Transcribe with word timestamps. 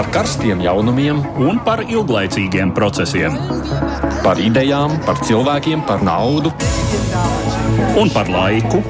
par 0.00 0.08
karstiem 0.14 0.62
jaunumiem 0.64 1.18
un 1.44 1.58
par 1.60 1.82
ilglaicīgiem 1.84 2.70
procesiem. 2.72 3.34
Par 4.24 4.38
idejām, 4.40 4.94
par 5.04 5.18
cilvēkiem, 5.20 5.82
par 5.84 6.00
naudu 6.00 6.48
un 8.00 8.08
par 8.08 8.30
laiku. 8.32 8.80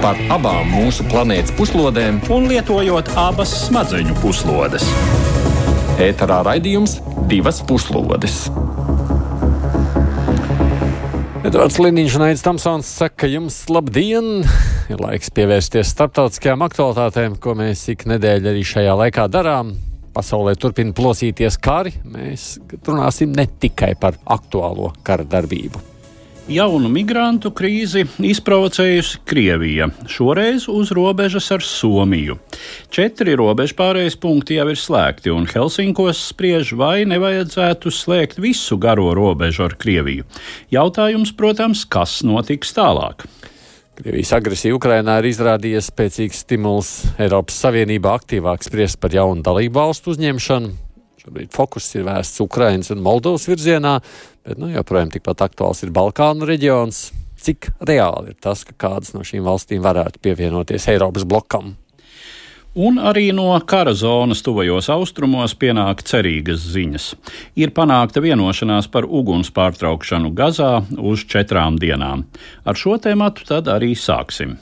Par 0.00 0.16
abām 0.32 0.70
mūsu 0.72 1.04
planētas 1.10 1.52
puslodēm, 1.58 2.22
un 2.32 2.46
lietojot 2.48 3.10
abas 3.20 3.52
smadzeņu 3.66 4.16
puslodes. 4.22 4.86
ēterā 6.00 6.38
raidījums 6.46 6.96
divas 7.28 7.60
puslodes. 7.68 8.46
Edvards 11.44 11.76
Liniņš 11.76 12.16
un 12.16 12.24
Aits 12.24 12.46
Tamsons 12.46 12.94
saka, 13.02 13.28
jums 13.28 13.66
labdien! 13.68 14.48
Ir 14.88 15.04
laiks 15.04 15.28
pievērsties 15.28 15.92
starptautiskajām 15.92 16.64
aktualitātēm, 16.64 17.36
ko 17.36 17.52
mēs 17.58 17.84
ik 17.92 18.08
nedēļu 18.08 18.54
arī 18.54 18.64
šajā 18.64 18.96
laikā 19.02 19.28
darām. 19.28 19.76
Pasaulē 20.18 20.56
turpina 20.58 20.90
plosīties 20.98 21.60
kari. 21.62 21.92
Mēs 22.02 22.56
runāsim 22.82 23.30
ne 23.38 23.44
tikai 23.46 23.92
par 24.00 24.16
aktuālo 24.26 24.90
kara 25.06 25.22
darbību. 25.22 25.84
Jaunu 26.48 26.88
migrantu 26.88 27.52
krīzi 27.52 28.06
izprovocējusi 28.24 29.20
Krievija, 29.28 29.90
šoreiz 30.08 30.64
uz 30.72 30.90
robežas 30.96 31.50
ar 31.54 31.62
Somiju. 31.62 32.38
Četri 32.90 33.36
robežu 33.38 33.76
pārējais 33.78 34.16
punkti 34.18 34.56
jau 34.56 34.64
ir 34.72 34.80
slēgti, 34.80 35.30
un 35.30 35.46
Helsinkos 35.46 36.24
spriež, 36.32 36.72
vai 36.80 37.04
nevajadzētu 37.06 37.92
slēgt 37.92 38.40
visu 38.40 38.80
garo 38.80 39.12
robežu 39.14 39.68
ar 39.68 39.76
Krieviju. 39.78 40.24
Jautājums, 40.72 41.34
protams, 41.36 41.84
kas 41.84 42.22
notiks 42.26 42.74
tālāk? 42.74 43.28
Krievijas 43.98 44.30
agresija 44.36 44.76
Ukrainā 44.76 45.16
ir 45.18 45.26
izrādījies 45.32 45.88
spēcīgs 45.90 46.44
stimuls 46.44 46.90
Eiropas 47.18 47.56
Savienībā 47.64 48.12
aktīvāk 48.20 48.62
spriest 48.62 49.00
par 49.02 49.10
jaunu 49.10 49.42
dalību 49.42 49.74
valstu 49.74 50.12
uzņemšanu. 50.12 50.70
Šobrīd 51.18 51.50
fokus 51.50 51.88
ir 51.98 52.04
vērsts 52.06 52.38
Ukrainas 52.44 52.92
un 52.94 53.02
Moldovas 53.02 53.48
virzienā, 53.50 53.96
bet 54.46 54.62
nu, 54.62 54.70
joprojām 54.70 55.10
tikpat 55.10 55.42
aktuāls 55.48 55.82
ir 55.82 55.90
Balkānu 55.96 56.46
reģions. 56.46 57.08
Cik 57.42 57.72
reāli 57.90 58.36
ir 58.36 58.38
tas, 58.38 58.62
ka 58.68 58.76
kādas 58.86 59.16
no 59.16 59.24
šīm 59.26 59.42
valstīm 59.42 59.82
varētu 59.82 60.22
pievienoties 60.22 60.86
Eiropas 60.94 61.26
blokam? 61.26 61.74
Un 62.74 62.98
arī 63.00 63.30
no 63.32 63.48
kara 63.66 63.94
zonas 63.96 64.42
tuvajos 64.44 64.90
austrumos 64.92 65.54
pienāk 65.56 66.04
cerīgas 66.06 66.62
ziņas. 66.74 67.08
Ir 67.56 67.72
panākta 67.74 68.20
vienošanās 68.22 68.90
par 68.92 69.08
uguns 69.08 69.50
pārtraukšanu 69.50 70.30
Gazā 70.36 70.84
uz 70.98 71.24
četrām 71.24 71.80
dienām. 71.80 72.28
Ar 72.64 72.76
šo 72.76 72.98
tēmu 73.00 73.32
tad 73.48 73.72
arī 73.72 73.94
sāksim. 73.96 74.58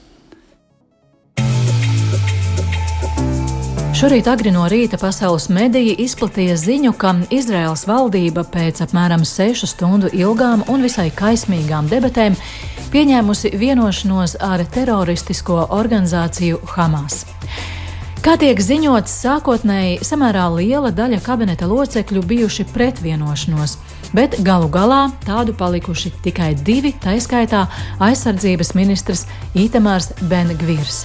Šorīt 3.97 4.27
agri 4.29 4.51
no 4.53 4.67
rīta 4.69 4.99
pasaules 5.01 5.47
mediji 5.49 5.95
izplatīja 6.05 6.59
ziņu, 6.61 6.91
ka 7.01 7.15
Izraels 7.33 7.87
valdība 7.89 8.43
pēc 8.45 8.83
apmēram 8.85 9.25
sešu 9.25 9.71
stundu 9.71 10.11
ilgām 10.13 10.67
un 10.69 10.85
visai 10.85 11.07
kaismīgām 11.17 11.89
debatēm 11.89 12.37
pieņēmusi 12.93 13.55
vienošanos 13.57 14.37
ar 14.45 14.67
teroristisko 14.75 15.63
organizāciju 15.79 16.61
Hamas. 16.75 17.25
Kā 18.27 18.33
tiek 18.35 18.59
ziņots, 18.59 19.13
sākotnēji 19.23 20.01
samērā 20.03 20.49
liela 20.51 20.89
daļa 20.91 21.21
kabineta 21.23 21.69
locekļu 21.71 22.25
bijuši 22.27 22.65
pret 22.73 22.99
vienošanos, 22.99 23.77
bet 24.19 24.35
galu 24.43 24.67
galā 24.67 25.05
tādu 25.23 25.55
palikuši 25.55 26.11
tikai 26.25 26.49
divi, 26.59 26.91
taiskaitā 27.05 27.61
aizsardzības 28.03 28.73
ministrs 28.75 29.29
Itamārs 29.55 30.11
Bengvirs. 30.27 31.05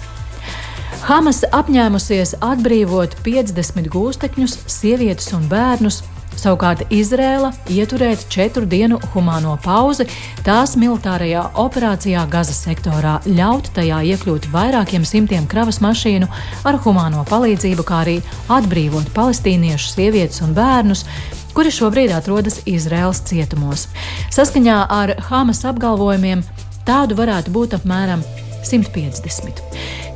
Hamas 1.05 1.43
apņēmusies 1.45 2.39
atbrīvot 2.41 3.13
50 3.21 3.93
gūstekņus, 3.93 4.57
sievietes 4.79 5.29
un 5.37 5.45
bērnus, 5.51 6.01
Savukārt 6.39 6.85
Izrēla 6.93 7.51
ieturēt 7.69 8.23
četru 8.31 8.65
dienu 8.69 8.97
humāno 9.13 9.57
pauzi 9.61 10.07
tās 10.45 10.77
militārajā 10.79 11.43
operācijā 11.59 12.23
Gazas 12.31 12.63
sektorā, 12.65 13.19
ļaut 13.27 13.69
tajā 13.75 13.99
iekļūt 14.13 14.47
vairākiem 14.53 15.05
simtiem 15.05 15.45
kravas 15.51 15.81
mašīnu 15.83 16.29
ar 16.65 16.79
humāno 16.85 17.25
palīdzību, 17.29 17.85
kā 17.85 18.01
arī 18.05 18.17
atbrīvot 18.49 19.11
palestīniešu 19.15 19.93
sievietes 19.93 20.41
un 20.45 20.55
bērnus, 20.57 21.05
kuri 21.53 21.73
šobrīd 21.73 22.13
atrodas 22.15 22.61
Izraels 22.65 23.21
cietumos. 23.27 23.89
Saskaņā 24.33 24.85
ar 24.89 25.17
Hamas 25.27 25.65
apgalvojumiem 25.67 26.45
tādu 26.87 27.19
varētu 27.19 27.53
būt 27.53 27.75
apmēram 27.77 28.23
150. 28.65 29.61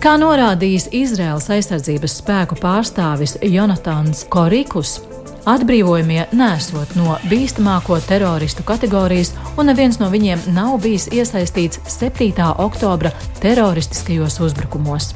Kā 0.02 0.16
norādījis 0.22 0.92
Izraels 0.94 1.50
aizsardzības 1.54 2.20
spēku 2.22 2.58
pārstāvis 2.62 3.40
Jonatans 3.42 4.26
Korikus, 4.30 5.00
Atbrīvojumie 5.46 6.24
nesot 6.34 6.96
no 6.98 7.20
bīstamāko 7.30 8.00
teroristu 8.02 8.64
kategorijas, 8.66 9.36
un 9.62 9.70
neviens 9.70 10.00
no 10.02 10.08
viņiem 10.10 10.48
nav 10.56 10.80
bijis 10.82 11.06
iesaistīts 11.14 11.84
7. 11.86 12.48
oktobra 12.64 13.12
teroristiskajos 13.44 14.40
uzbrukumos. 14.42 15.12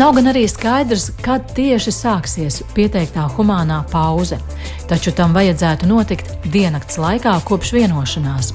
Nav 0.00 0.14
gan 0.16 0.32
arī 0.32 0.46
skaidrs, 0.48 1.10
kad 1.20 1.52
tieši 1.52 1.92
sāksies 1.92 2.62
pieteiktā 2.72 3.26
humānā 3.36 3.82
pauze, 3.92 4.40
taču 4.88 5.12
tam 5.12 5.36
vajadzētu 5.36 5.90
notikt 5.90 6.32
diennakts 6.48 6.96
laikā 6.96 7.36
kopš 7.44 7.76
vienošanās. 7.76 8.54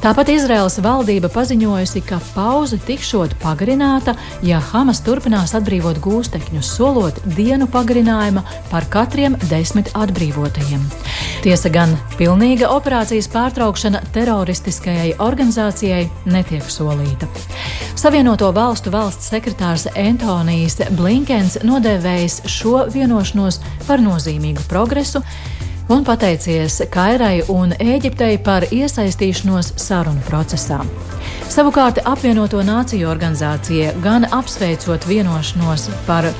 Tāpat 0.00 0.30
Izraels 0.32 0.78
valdība 0.80 1.28
paziņojusi, 1.28 2.00
ka 2.08 2.16
pauze 2.32 2.78
tikšot 2.86 3.34
pagarināta, 3.42 4.14
ja 4.46 4.56
Hamas 4.70 5.02
turpinās 5.04 5.52
atbrīvot 5.58 6.00
gūstekņus, 6.00 6.70
solot 6.78 7.20
dienu 7.36 7.68
pagarinājuma 7.68 8.40
par 8.70 8.88
katriem 8.88 9.36
desmit 9.50 9.92
atbrīvotajiem. 9.92 10.86
Tiesa 11.44 11.68
gan 11.72 11.92
pilnīga 12.16 12.72
operācijas 12.72 13.28
pārtraukšana 13.32 14.00
teroristiskajai 14.16 15.14
organizācijai 15.20 16.06
netiek 16.32 16.64
solīta. 16.72 17.28
Savienoto 18.00 18.48
valstu 18.56 18.88
valsts 18.94 19.28
sekretārs 19.28 19.84
Antonijs 19.92 20.80
Blinkens 20.96 21.58
nodēvējis 21.60 22.42
šo 22.48 22.86
vienošanos 22.88 23.60
par 23.84 24.00
nozīmīgu 24.00 24.64
progresu 24.70 25.20
un 25.90 26.04
pateicies 26.06 26.80
Kairai 26.92 27.40
un 27.50 27.72
Ēģiptei 27.74 28.38
par 28.46 28.66
iesaistīšanos 28.70 29.72
sarunu 29.80 30.22
procesā. 30.28 30.78
Savukārt 31.50 31.98
apvienoto 32.06 32.62
nāciju 32.62 33.10
organizācija 33.10 33.96
gan 34.04 34.28
apsveicot 34.30 35.08
vienošanos 35.10 35.88
par 36.06 36.30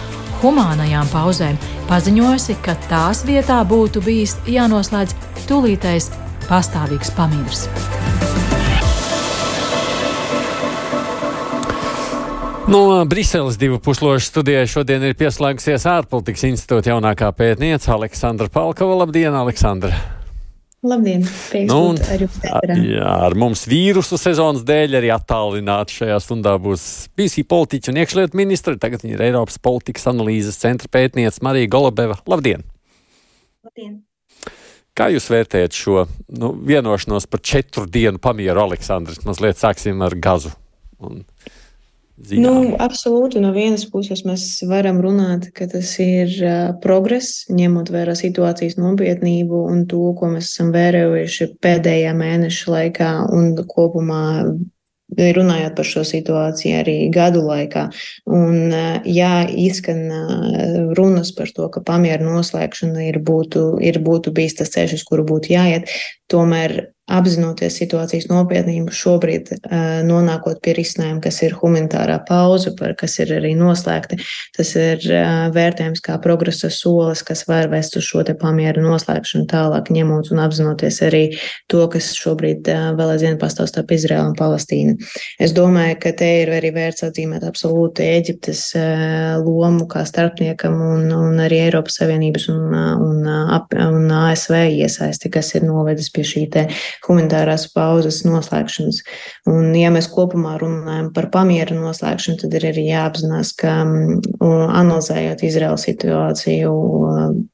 humānajām 0.41 1.11
pauzēm, 1.13 1.59
paziņojusi, 1.91 2.61
ka 2.65 2.79
tās 2.89 3.25
vietā 3.27 3.61
būtu 3.67 4.05
bijis 4.07 4.39
jānoslēdz 4.47 5.19
tūlītais 5.51 6.13
pastāvīgs 6.47 7.17
pamiers. 7.19 7.67
No 12.71 13.05
Briseles 13.05 13.57
divu 13.59 13.81
puslošu 13.83 14.29
studijai 14.31 14.67
šodien 14.71 15.03
ir 15.03 15.17
pieslēgusies 15.19 15.89
ārpolitikas 15.91 16.45
institūta 16.47 16.93
jaunākā 16.93 17.33
pētniece 17.35 17.91
Aleksandra 17.91 18.47
Palkova. 18.47 18.95
Labdien, 19.01 19.35
Aleksandra! 19.35 19.97
Labdien! 20.87 21.25
Nu, 21.67 21.81
un, 21.89 21.99
jā, 21.99 23.09
ar 23.27 23.35
mums 23.35 23.65
vīrusu 23.67 24.15
sezonas 24.23 24.63
dēļ 24.69 24.95
arī 25.01 25.11
attālināti 25.11 25.99
šajā 25.99 26.21
stundā 26.23 26.55
būs 26.63 26.85
bijusī 27.19 27.43
politiķa 27.43 27.91
un 27.91 27.99
iekšlietu 28.05 28.39
ministra. 28.39 28.79
Tagad 28.79 29.03
viņa 29.03 29.19
ir 29.19 29.27
Eiropas 29.33 29.59
politikas 29.59 30.07
analīzes 30.13 30.63
centra 30.63 30.87
pētniece 30.95 31.43
Marija 31.43 31.75
Golubeva. 31.75 32.21
Labdien! 32.31 32.63
Labdien! 33.67 33.99
Kā 34.95 35.11
jūs 35.11 35.27
vērtējat 35.33 35.75
šo 35.75 36.07
nu, 36.39 36.55
vienošanos 36.71 37.27
par 37.27 37.43
četru 37.43 37.91
dienu 37.91 38.23
pamieru, 38.23 38.63
Aleksandrs? 38.69 39.25
Mazliet 39.27 39.59
sāksim 39.59 40.07
ar 40.07 40.15
gazu. 40.23 40.55
Un 41.03 41.25
zinām? 42.27 42.43
Nu, 42.45 42.73
absolūti. 42.81 43.41
No 43.43 43.53
vienas 43.57 43.87
puses 43.91 44.25
mēs 44.29 44.47
varam 44.69 45.01
runāt, 45.05 45.51
ka 45.57 45.69
tas 45.71 45.93
ir 46.03 46.33
progress, 46.83 47.47
ņemot 47.53 47.93
vērā 47.93 48.17
situācijas 48.19 48.79
nopietnību 48.81 49.65
un 49.71 49.87
to, 49.91 50.03
ko 50.19 50.33
mēs 50.35 50.53
esam 50.53 50.75
vērojuši 50.75 51.55
pēdējā 51.63 52.13
mēneša 52.19 52.77
laikā 52.77 53.15
un 53.37 53.55
kopumā. 53.69 54.27
Runājot 55.11 55.73
par 55.75 55.87
šo 55.89 56.05
situāciju 56.07 56.77
arī 56.85 56.93
gadu 57.11 57.41
laikā, 57.43 57.81
un 58.31 58.71
jā, 59.11 59.33
izskan 59.59 60.05
runas 60.95 61.33
par 61.35 61.51
to, 61.51 61.67
ka 61.75 61.83
pamieru 61.83 62.29
noslēgšana 62.29 63.09
ir 63.09 63.19
būtu, 63.19 63.81
ir 63.83 63.99
būtu 64.07 64.31
bijis 64.37 64.61
tas 64.61 64.71
ceļš, 64.71 65.01
uz 65.01 65.03
kuru 65.09 65.27
būtu 65.33 65.51
jāiet, 65.51 65.91
tomēr 66.31 66.77
apzinoties 67.11 67.77
situācijas 67.81 68.29
nopietnību, 68.31 68.93
šobrīd 68.95 69.51
nonākot 70.07 70.61
pie 70.65 70.75
risinājuma, 70.79 71.21
kas 71.25 71.41
ir 71.47 71.57
humanitārā 71.59 72.21
pauze, 72.29 72.73
par 72.79 72.95
kas 72.99 73.19
ir 73.23 73.33
arī 73.39 73.53
noslēgta. 73.59 74.19
Tas 74.57 74.73
ir 74.79 75.05
vērtējums 75.55 76.03
kā 76.05 76.19
progresa 76.23 76.71
solis, 76.73 77.25
kas 77.27 77.47
var 77.49 77.71
vest 77.73 77.97
uz 77.99 78.07
šo 78.07 78.25
te 78.27 78.35
pamieru 78.39 78.85
noslēgšanu 78.85 79.49
tālāk, 79.51 79.91
ņemot 79.95 80.31
un 80.35 80.43
apzinoties 80.45 81.01
arī 81.07 81.23
to, 81.71 81.83
kas 81.93 82.13
šobrīd 82.19 82.71
vēl 82.99 83.15
aizvien 83.15 83.39
pastāv 83.41 83.71
starp 83.71 83.95
Izraēlu 83.97 84.33
un 84.33 84.39
Palestīnu. 84.39 84.97
Es 85.43 85.55
domāju, 85.57 85.99
ka 86.05 86.15
te 86.17 86.31
ir 86.43 86.55
arī 86.57 86.73
vērts 86.77 87.07
atzīmēt 87.09 87.45
absolūti 87.49 88.07
Eģiptes 88.07 88.65
lomu 89.45 89.87
kā 89.91 90.05
starpniekam 90.09 90.77
un, 90.77 91.07
un 91.15 91.43
arī 91.43 91.63
Eiropas 91.67 92.01
Savienības 92.01 92.49
un, 92.53 92.75
un, 93.09 93.27
un 93.27 94.15
ASV 94.21 94.57
iesaisti, 94.81 95.31
kas 95.33 95.55
ir 95.57 95.67
novedis 95.67 96.11
pie 96.15 96.25
šī 96.27 96.47
te 96.53 96.67
humanitārās 97.07 97.67
pauzes 97.75 98.23
noslēgšanas. 98.27 99.01
Un, 99.51 99.71
ja 99.79 99.93
mēs 99.95 100.11
kopumā 100.13 100.57
runājam 100.61 101.11
par 101.17 101.31
pamieru 101.35 101.79
noslēgšanu, 101.79 102.41
tad 102.43 102.57
ir 102.59 102.69
arī 102.71 102.87
jāapzinās, 102.91 103.53
ka 103.61 103.75
analizējot 104.81 105.45
Izraels 105.49 105.87
situāciju 105.89 106.75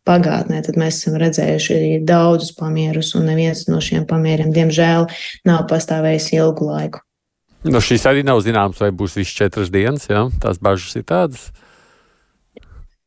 pagātnē, 0.06 0.62
tad 0.66 0.78
mēs 0.80 1.00
esam 1.02 1.18
redzējuši 1.20 2.02
daudzus 2.06 2.54
pamierus, 2.58 3.14
un 3.18 3.28
neviens 3.30 3.66
no 3.70 3.82
šiem 3.82 4.06
pamieriem, 4.08 4.52
diemžēl, 4.54 5.10
nav 5.48 5.66
pastāvējis 5.70 6.32
ilgu 6.38 6.70
laiku. 6.70 7.02
No 7.66 7.80
šīs 7.82 8.04
arī 8.06 8.22
nav 8.26 8.40
zināms, 8.46 8.78
vai 8.82 8.92
būs 8.94 9.16
viss 9.18 9.34
četras 9.34 9.72
dienas, 9.74 10.06
ja? 10.10 10.26
tās 10.42 10.60
bažas 10.62 10.94
ir 10.98 11.06
tādas. 11.08 11.48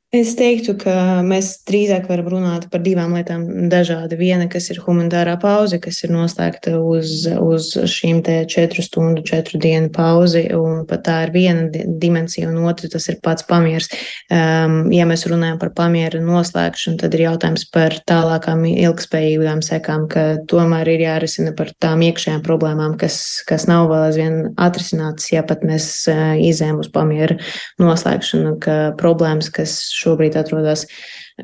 Es 0.09 0.31
teiktu, 0.33 0.73
ka 0.81 1.21
mēs 1.21 1.51
drīzāk 1.69 2.07
varam 2.09 2.31
runāt 2.33 2.63
par 2.73 2.81
divām 2.81 3.11
lietām 3.13 3.44
dažādi. 3.69 4.17
Viena, 4.17 4.47
kas 4.50 4.71
ir 4.73 4.79
humanitārā 4.81 5.35
pauze, 5.38 5.77
kas 5.77 6.00
ir 6.01 6.09
noslēgta 6.09 6.79
uz, 6.81 7.27
uz 7.29 7.67
šīm 7.94 8.23
te 8.25 8.39
četru 8.50 8.81
stundu, 8.81 9.21
četru 9.21 9.61
dienu 9.61 9.91
pauzi, 9.94 10.47
un 10.57 10.88
pat 10.89 11.03
tā 11.06 11.17
ir 11.27 11.33
viena 11.35 11.83
dimensija, 12.01 12.50
un 12.50 12.65
otra 12.71 12.89
tas 12.89 13.06
ir 13.13 13.19
pats 13.21 13.45
pamiers. 13.45 13.91
Um, 14.33 14.79
ja 14.89 15.06
mēs 15.06 15.27
runājam 15.29 15.59
par 15.61 15.75
pamieru 15.77 16.23
noslēgšanu, 16.25 16.97
tad 17.03 17.13
ir 17.13 17.27
jautājums 17.27 17.67
par 17.69 18.00
tālākām 18.09 18.65
ilgspējīgām 18.71 19.62
sekām, 19.62 20.09
ka 20.09 20.25
tomēr 20.50 20.89
ir 20.89 21.05
jārisina 21.05 21.53
par 21.53 21.69
tām 21.77 22.01
iekšējām 22.09 22.41
problēmām, 22.50 22.97
kas, 22.97 23.44
kas 23.45 23.69
nav 23.69 23.91
vēl 23.94 24.07
aizvien 24.07 24.41
atrisinātas, 24.57 25.29
ja 25.35 25.45
pat 25.45 25.62
mēs 25.62 25.91
uh, 26.09 26.33
izējām 26.50 26.81
uz 26.81 26.89
pamieru 26.97 27.38
noslēgšanu, 27.77 28.57
ka 28.65 28.81
problēmas, 28.97 29.53
kas 29.53 29.77
šobrīd 30.00 30.38
atrodas 30.40 30.86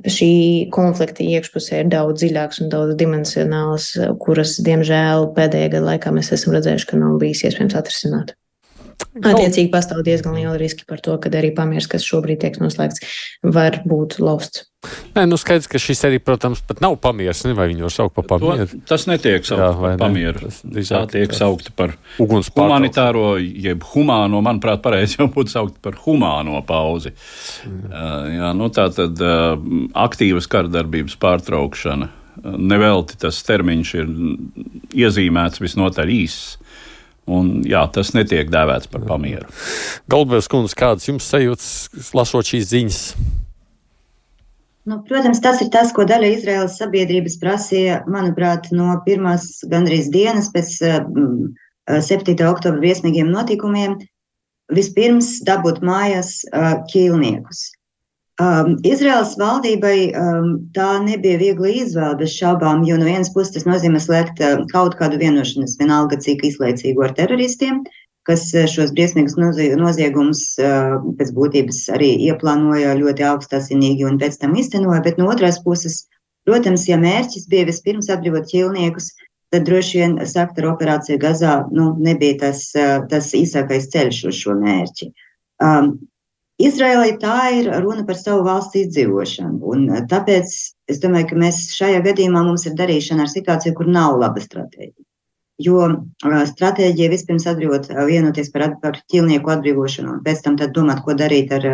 šī 0.03 0.31
konflikta 0.75 1.23
iekšpusē 1.23 1.83
ir 1.83 1.91
daudz 1.91 2.19
dziļāks 2.21 2.63
un 2.63 2.71
daudz 2.73 2.95
dimensionāls, 2.99 3.91
kuras, 4.23 4.57
diemžēl, 4.65 5.29
pēdējā 5.37 5.75
gada 5.77 5.85
laikā 5.93 6.15
mēs 6.15 6.33
esam 6.35 6.55
redzējuši, 6.57 6.89
ka 6.89 6.99
nav 6.99 7.19
bijis 7.21 7.45
iespējams 7.47 7.77
atrisināt. 7.79 8.35
Attiecīgi 9.15 9.71
pastāv 9.71 10.03
diezgan 10.03 10.35
liela 10.35 10.55
riski 10.59 10.85
par 10.87 11.01
to, 11.03 11.15
ka 11.21 11.31
arī 11.31 11.53
pamieris, 11.55 11.87
kas 11.91 12.03
šobrīd 12.07 12.41
tiek 12.43 12.57
noslēgts, 12.59 13.03
var 13.43 13.81
būt 13.87 14.19
lausts. 14.23 14.65
Nē, 15.15 15.23
nu 15.29 15.37
skaidrs, 15.39 15.67
ka 15.71 15.79
šis 15.81 16.03
arī, 16.07 16.19
protams, 16.21 16.61
pat 16.67 16.81
nav 16.83 16.97
pamieris. 17.01 17.43
Ne, 17.47 17.55
vai 17.57 17.67
viņu 17.71 17.87
var 17.87 17.93
saukt 17.93 18.15
par 18.17 18.27
pamieru? 18.29 18.67
To, 18.69 18.81
tas 18.91 19.05
netiek 19.09 19.47
saukts 19.47 19.63
Jā, 19.63 19.69
par 19.79 19.95
pamieru. 20.01 20.51
Tā 20.75 21.01
tiek 21.11 21.33
saukta 21.35 21.71
par 21.75 21.95
humanitāro, 22.19 23.23
jeb 23.39 23.85
humāno, 23.93 24.43
manuprāt, 24.45 24.83
pareizi 24.85 25.19
jau 25.19 25.29
būtu 25.31 25.55
saukt 25.55 25.79
par 25.85 25.97
humāno 26.03 26.61
pauzi. 26.67 27.15
Uh, 27.65 28.27
jā, 28.35 28.51
nu 28.57 28.69
tā 28.75 28.89
tad 28.93 29.23
uh, 29.23 29.55
aktīvas 30.05 30.49
kardarbības 30.51 31.17
pārtraukšana. 31.23 32.11
Nevelti 32.45 33.15
tas 33.17 33.39
termiņš 33.47 33.95
ir 33.95 34.09
iezīmēts 35.05 35.63
visnotaļ 35.63 36.11
īss. 36.17 36.57
Un, 37.25 37.63
jā, 37.65 37.81
tas 37.89 38.13
netiek 38.13 38.51
dēvēts 38.53 38.89
par 38.91 39.01
pamieru. 39.07 39.49
Galvenais 40.11 40.49
kundze, 40.51 40.77
kādas 40.77 41.07
jums 41.09 41.25
sajūtas, 41.31 41.69
lasot 42.13 42.51
šīs 42.51 42.67
ziņas? 42.69 42.99
Nu, 44.85 44.99
protams, 45.07 45.41
tas 45.41 45.63
ir 45.65 45.71
tas, 45.73 45.89
ko 45.97 46.05
daļa 46.05 46.27
Izraēlas 46.35 46.75
sabiedrības 46.77 47.39
prasīja, 47.41 48.03
manuprāt, 48.05 48.69
no 48.69 48.93
pirmās 49.07 49.47
gandrīz 49.71 50.11
dienas 50.13 50.51
pēc 50.53 50.75
um, 50.85 51.55
7. 51.89 52.35
oktobra 52.45 52.77
briesmīgiem 52.83 53.31
notikumiem. 53.33 53.97
Vispirms 54.73 55.39
dabūt 55.45 55.81
mājās 55.85 56.37
uh, 56.51 56.75
ķīlniekus. 56.93 57.65
Um, 58.35 58.73
Izraels 58.83 59.37
valdībai 59.39 60.11
um, 60.11 60.47
tā 60.75 60.97
nebija 60.99 61.39
viegla 61.39 61.69
izvēle 61.71 62.17
bez 62.19 62.33
šaubām, 62.35 62.81
jo 62.83 62.97
no 62.99 63.05
vienas 63.07 63.29
puses 63.31 63.53
tas 63.55 63.63
nozīmē 63.63 64.01
slēgt 64.03 64.41
uh, 64.43 64.57
kaut 64.73 64.97
kādu 64.99 65.15
vienošanos, 65.21 65.77
vienalga 65.79 66.17
cik 66.19 66.41
izlaicīgu 66.43 67.05
ar 67.05 67.13
teroristiem, 67.15 67.77
kas 68.27 68.49
uh, 68.51 68.65
šos 68.67 68.89
briesmīgus 68.97 69.37
noziegumus 69.39 70.41
uh, 70.59 70.97
pēc 71.15 71.31
būtības 71.37 71.79
arī 71.95 72.09
ieplānoja 72.25 72.97
ļoti 72.99 73.23
augstasinīgi 73.23 74.03
un 74.09 74.19
pēc 74.19 74.35
tam 74.41 74.57
iztenoja, 74.59 74.99
bet 75.05 75.21
no 75.21 75.29
otras 75.31 75.61
puses, 75.63 76.01
protams, 76.43 76.83
ja 76.89 76.97
mērķis 76.99 77.47
bija 77.53 77.69
vispirms 77.69 78.11
atbrīvot 78.11 78.49
ķīlniekus, 78.51 79.13
tad 79.55 79.63
droši 79.69 80.01
vien 80.01 80.17
sakt 80.27 80.59
ar 80.59 80.73
operāciju 80.73 81.21
Gazā 81.23 81.53
nu, 81.71 81.93
nebija 82.03 82.41
tas, 82.43 82.65
uh, 82.75 82.97
tas 83.07 83.31
īsākais 83.31 83.87
ceļš 83.95 84.21
uz 84.27 84.43
šo 84.43 84.57
mērķi. 84.59 85.09
Um, 85.63 85.93
Izraēlai 86.55 87.17
tā 87.19 87.37
ir 87.57 87.65
runa 87.83 88.05
par 88.07 88.15
savu 88.15 88.45
valsts 88.45 88.77
izdzīvošanu. 88.79 89.57
Un 89.73 89.89
eh, 89.91 90.03
tāpēc 90.11 90.53
es 90.91 91.01
domāju, 91.03 91.27
ka 91.31 91.39
mēs 91.41 91.65
šajā 91.75 91.99
gadījumā 92.05 92.45
mums 92.47 92.63
ir 92.69 92.77
darīšana 92.79 93.25
ar 93.25 93.31
situāciju, 93.31 93.75
kur 93.75 93.89
nav 93.91 94.15
laba 94.21 94.43
stratēģija. 94.43 95.03
Jo 95.65 95.81
uh, 95.87 96.39
stratēģija 96.47 97.11
vispirms 97.11 97.47
atbrīvot, 97.47 97.89
uh, 97.91 98.01
vienoties 98.07 98.51
par, 98.51 98.69
par 98.81 98.99
ķilnieku 99.11 99.51
atbrīvošanu, 99.51 100.17
un 100.17 100.23
pēc 100.23 100.43
tam 100.43 100.55
domāt, 100.59 101.03
ko 101.03 101.15
darīt 101.15 101.51
ar 101.55 101.67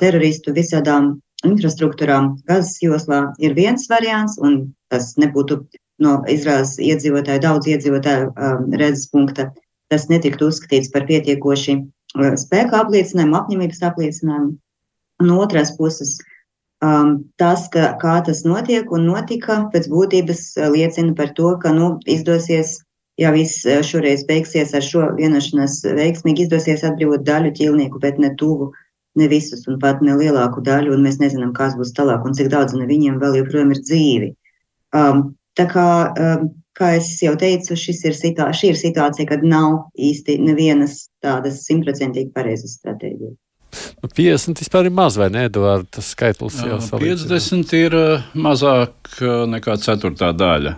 teroristu 0.00 0.54
visādām 0.56 1.14
infrastruktūrām 1.44 2.30
Gazas 2.48 2.78
joslā, 2.84 3.26
ir 3.42 3.56
viens 3.56 3.88
variants, 3.90 4.38
un 4.40 4.72
tas 4.92 5.10
nebūtu 5.20 5.60
no 6.04 6.20
Izraels 6.30 6.78
iedzīvotāju, 6.80 7.44
daudz 7.44 7.68
iedzīvotāju 7.68 8.32
redzes 8.80 9.08
punkta, 9.12 9.50
tas 9.92 10.08
netiktu 10.08 10.48
uzskatīts 10.48 10.92
par 10.94 11.04
pietiekoši 11.08 11.80
Eh, 11.82 12.01
spēka 12.14 12.82
apliecinājumu, 12.82 13.38
apņemības 13.38 13.82
apliecinājumu. 13.88 14.54
No 15.22 15.40
otras 15.40 15.72
puses, 15.76 16.16
um, 16.82 17.24
tas, 17.38 17.68
ka, 17.72 17.92
kā 18.02 18.20
tas 18.26 18.44
notiek 18.44 18.90
un 18.92 19.06
notika, 19.06 19.68
pēc 19.72 19.88
būtības 19.88 20.56
eh, 20.58 20.70
liecina 20.70 21.14
par 21.14 21.32
to, 21.36 21.56
ka 21.62 21.72
nu, 21.72 21.98
izdosies, 22.06 22.80
ja 23.20 23.32
viss 23.34 23.64
eh, 23.66 23.82
šoreiz 23.86 24.24
beigsies 24.26 24.74
ar 24.74 24.82
šo 24.82 25.12
vienošanos 25.18 25.82
veiksmīgi, 25.98 26.48
izdosies 26.48 26.84
atbrīvot 26.84 27.24
daļu 27.28 27.52
ķīlnieku, 27.58 28.00
bet 28.02 28.18
ne 28.18 28.32
tuvu, 28.38 28.72
ne 29.16 29.28
visus 29.28 29.66
un 29.68 29.78
pat 29.78 30.02
ne 30.02 30.16
lielāku 30.18 30.64
daļu, 30.64 30.96
un 30.96 31.04
mēs 31.06 31.20
nezinām, 31.20 31.52
kas 31.56 31.76
būs 31.78 31.94
tālāk 31.96 32.24
un 32.26 32.34
cik 32.34 32.50
daudz 32.52 32.74
no 32.74 32.88
viņiem 32.88 33.20
vēl 33.22 33.42
joprojām 33.42 33.74
ir 33.74 33.82
dzīvi. 33.84 34.32
Um, 34.96 35.32
tā 35.56 35.68
kā 35.70 35.86
um, 36.10 36.50
kā 36.78 36.94
jau 37.22 37.36
teicu, 37.38 37.76
ir 37.76 38.18
situā, 38.18 38.50
šī 38.56 38.72
ir 38.72 38.80
situācija, 38.80 39.28
kad 39.28 39.46
nav 39.46 39.86
īsti 39.96 40.38
nevienas 40.42 41.06
tādas 41.24 41.64
simtprocentīgi 41.68 42.32
pareizas 42.34 42.78
stratēģijas. 42.80 43.38
Nu, 44.02 44.08
50 44.12 44.60
vispār 44.60 44.88
ir 44.88 44.92
maz, 44.92 45.16
vai 45.16 45.30
ne? 45.32 45.46
Eduard, 45.48 45.86
tas 45.94 46.10
skaitlis 46.12 46.58
jau 46.60 46.76
ir. 46.76 47.14
50 47.24 47.72
ir 47.78 47.94
uh, 47.96 48.24
mazāk 48.36 49.14
uh, 49.22 49.44
nekā 49.48 49.78
ceturtā 49.80 50.32
daļa. 50.36 50.74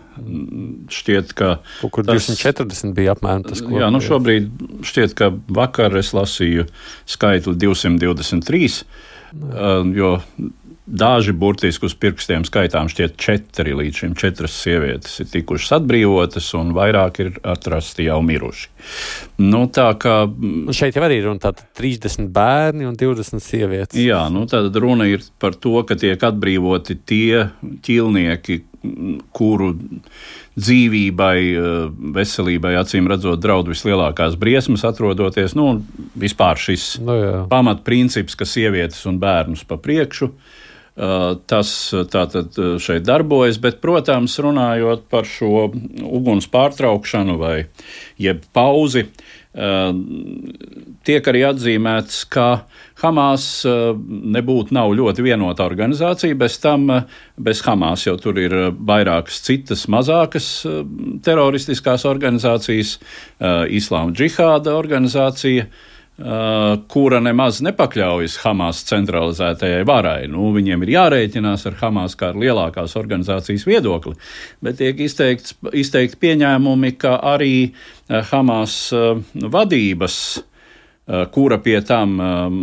Šķiet, 0.94 1.32
ka. 1.34 1.56
Kaut 1.80 1.94
kur 1.96 2.06
tas, 2.06 2.28
240 2.30 2.94
bija 2.94 3.16
apmēram 3.16 3.46
tas, 3.48 3.64
ko. 3.64 3.74
Jā, 3.80 3.90
nu 3.90 4.02
šobrīd 4.04 4.46
šķiet, 4.86 5.16
ka 5.18 5.32
vakar 5.58 5.98
es 5.98 6.12
lasīju 6.14 6.68
skaitli 7.16 7.56
223, 7.64 8.70
uh, 8.76 9.82
jo 9.98 10.14
Daži 10.86 11.32
burtiski 11.32 11.86
uz 11.88 11.94
pirkstiem 11.96 12.42
skaitām 12.44 12.90
šķiet 12.92 13.14
četri 13.16 13.72
līdz 13.72 14.00
šim 14.02 14.16
četras 14.20 14.52
sievietes 14.60 15.14
ir 15.22 15.30
tikušas 15.32 15.78
atbrīvotas, 15.78 16.50
un 16.58 16.74
vairāk 16.76 17.20
ir 17.24 17.30
atrasti 17.40 18.04
jau 18.04 18.18
miruši. 18.20 18.66
Nu, 19.40 19.62
tā 19.72 19.86
kā. 19.96 20.18
Nu 20.28 20.74
šeit 20.76 20.98
jau 20.98 21.06
arī 21.06 21.22
ir 21.22 21.30
runa 21.30 21.40
par 21.40 21.62
30 21.80 22.28
bērni 22.34 22.84
un 22.84 22.98
20 23.00 23.40
sievietes. 23.40 23.96
Jā, 23.96 24.26
nu 24.28 24.44
tad 24.50 24.76
runa 24.76 25.06
ir 25.08 25.24
par 25.40 25.56
to, 25.56 25.72
ka 25.88 25.96
tiek 25.96 26.20
atbrīvoti 26.20 26.98
tie 27.08 27.46
ķilnieki, 27.86 28.58
kuru 29.32 29.70
dzīvībai, 30.60 31.38
veselībai, 32.12 32.74
acīm 32.82 33.08
redzot, 33.08 33.40
draud 33.40 33.70
vislielākās 33.72 34.36
briesmas, 34.36 34.84
atrodoties. 34.84 35.56
Nu, 35.56 35.78
vispār 36.20 36.60
šis 36.60 36.90
nu, 37.00 37.16
pamatprincips, 37.48 38.36
ka 38.36 38.44
sievietes 38.44 39.00
un 39.08 39.16
bērnus 39.22 39.64
pa 39.64 39.80
priekšu. 39.80 40.28
Uh, 40.28 40.60
Tas 40.94 41.70
tātad 42.12 42.54
šeit 42.78 43.02
darbojas, 43.02 43.56
bet, 43.58 43.80
protams, 43.82 44.36
runājot 44.38 45.08
par 45.10 45.26
šo 45.26 45.72
uguns 46.06 46.46
pārtraukšanu 46.52 47.34
vai 47.40 47.56
jeb 48.22 48.44
pauzi, 48.54 49.02
tiek 51.04 51.30
arī 51.30 51.40
atzīmēts, 51.48 52.20
ka 52.30 52.46
Hamas 53.02 53.46
nebūtu 53.66 54.74
nav 54.74 54.94
ļoti 54.94 55.24
vienota 55.26 55.66
organizācija, 55.66 56.34
bez 56.38 56.60
tam, 56.62 56.86
bez 57.42 57.62
Hamas 57.66 58.06
jau 58.06 58.14
tur 58.22 58.38
ir 58.38 58.54
vairākas 58.78 59.40
citas 59.46 59.88
mazākas 59.90 60.46
teroristiskās 61.26 62.06
organizācijas, 62.06 63.00
Islāma 63.74 64.14
džihāda 64.14 64.78
organizācija. 64.78 65.66
Uh, 66.14 66.76
kura 66.86 67.18
nemaz 67.18 67.58
nepakļaujas 67.66 68.36
Hamas 68.44 68.84
centralizētajai 68.86 69.82
varai. 69.88 70.28
Nu, 70.30 70.52
viņiem 70.54 70.84
ir 70.86 70.92
jārēķinās 70.94 71.66
ar 71.66 71.74
Hamas 71.80 72.14
kā 72.20 72.28
ar 72.30 72.38
lielākās 72.38 72.94
organizācijas 73.00 73.66
viedokli, 73.66 74.14
bet 74.62 74.78
tiek 74.78 75.02
izteikti 75.02 76.20
pieņēmumi, 76.22 76.94
ka 77.02 77.16
arī 77.34 77.54
Hamas 78.30 78.78
uh, 78.94 79.18
vadības 79.34 80.20
uh, 80.38 80.44
Eh, 80.44 80.53
kura 81.30 81.58
pie 81.58 81.80
tam 81.84 82.20
ehm, 82.20 82.60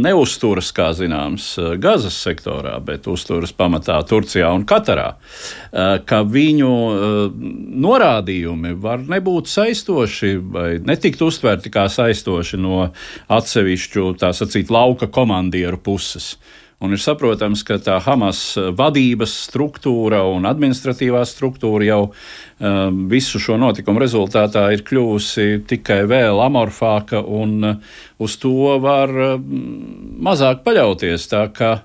neusturas, 0.00 0.70
kā 0.72 0.90
zināms, 0.96 1.52
eh, 1.60 1.74
Gazas 1.76 2.16
sektorā, 2.16 2.78
bet 2.84 3.08
uzturas 3.10 3.52
pamatā 3.52 3.98
Turcijā 4.08 4.48
un 4.54 4.64
Katarā, 4.64 5.10
eh, 5.72 5.98
ka 6.06 6.22
viņu 6.24 6.70
norādījumi 7.84 8.72
var 8.80 9.04
nebūt 9.04 9.50
saistoši 9.52 10.32
vai 10.52 10.70
netikt 10.78 11.20
uztverti 11.20 11.72
kā 11.72 11.84
saistoši 11.92 12.58
no 12.60 12.90
atsevišķu, 13.28 14.16
tā 14.16 14.32
sacīt, 14.32 14.72
lauka 14.72 15.06
komandieru 15.06 15.76
puses. 15.76 16.36
Un 16.80 16.96
ir 16.96 17.00
saprotams, 17.02 17.60
ka 17.68 17.76
tā 17.82 17.98
Hamas 18.00 18.54
vadības 18.76 19.34
struktūra 19.44 20.22
un 20.32 20.48
administratīvā 20.48 21.20
struktūra 21.28 21.84
jau 21.84 22.00
um, 22.08 23.02
visu 23.10 23.40
šo 23.42 23.58
notikumu 23.60 24.00
rezultātā 24.00 24.70
ir 24.72 24.80
kļuvusi 24.88 25.60
tikai 25.68 26.06
vēl 26.08 26.40
amorfāka, 26.40 27.20
un 27.20 27.74
uh, 27.74 28.00
uz 28.16 28.38
to 28.40 28.78
var 28.80 29.12
uh, 29.12 29.36
mazāk 30.24 30.64
paļauties. 30.64 31.28
Tā 31.34 31.44
kā 31.52 31.76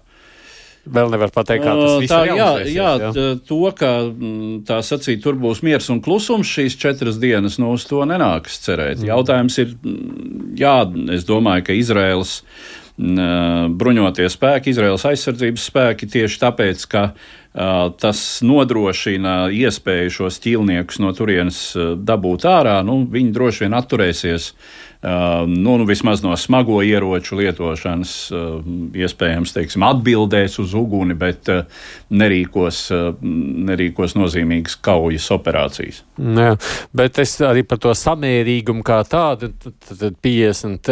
Vēl 0.86 1.10
nevar 1.10 1.32
pateikt, 1.34 1.64
kā 1.66 1.72
tas 1.74 1.96
viss 1.98 2.12
tā, 2.12 2.20
ir. 2.28 2.36
Jā, 2.38 2.50
jā, 2.70 2.90
jā, 3.02 3.30
to, 3.50 3.58
ka 3.74 3.90
mm, 4.06 4.60
tā 4.68 4.78
sacīt, 4.86 5.24
tur 5.24 5.38
būs 5.42 5.64
miers 5.66 5.90
un 5.90 5.98
klusums 6.06 6.52
šīs 6.52 6.78
četras 6.78 7.18
dienas, 7.22 7.58
nu, 7.62 7.72
uz 7.74 7.88
to 7.90 8.04
nenākas 8.06 8.60
cerēt. 8.62 9.02
Mm. 9.02 9.08
Jautājums 9.10 9.58
ir, 9.64 9.74
mm, 9.82 10.52
jā, 10.62 10.76
es 11.16 11.26
domāju, 11.26 11.66
ka 11.66 11.78
Izraels 11.78 12.36
bruņotie 12.96 14.28
spēki, 14.32 14.72
Izraels 14.72 15.04
aizsardzības 15.10 15.66
spēki, 15.68 16.08
tieši 16.08 16.40
tāpēc, 16.40 16.86
ka 16.88 17.04
tas 18.00 18.22
nodrošina 18.44 19.36
iespēju 19.52 20.14
šos 20.20 20.40
ķīlniekus 20.44 21.00
no 21.04 21.12
turienes 21.16 21.60
dabūt 21.76 22.48
ārā, 22.48 22.80
nu, 22.88 23.02
viņi 23.12 23.36
droši 23.36 23.66
vien 23.66 23.76
atturēsies 23.80 24.54
nu, 25.02 25.78
nu, 25.78 25.86
vismaz 25.86 26.24
no 26.24 26.36
smago 26.38 26.80
ieroču 26.86 27.38
lietošanas, 27.40 28.14
uh, 28.32 28.60
iespējams, 28.96 29.54
teiksim, 29.56 29.86
atbildēs 29.86 30.60
uz 30.64 30.76
uguni, 30.78 31.18
bet 31.18 31.52
uh, 31.52 31.66
nerīkos, 32.10 32.82
nerīkos 33.22 34.16
nozīmīgas 34.18 34.78
kaujas 34.86 35.28
operācijas. 35.36 36.04
Jā, 36.16 36.54
bet 36.96 37.20
es 37.22 37.36
arī 37.44 37.66
par 37.68 37.82
to 37.84 37.94
samērīgumu 37.98 38.86
kā 38.86 39.02
tādu, 39.10 39.52
tad 39.60 40.20
50 40.24 40.92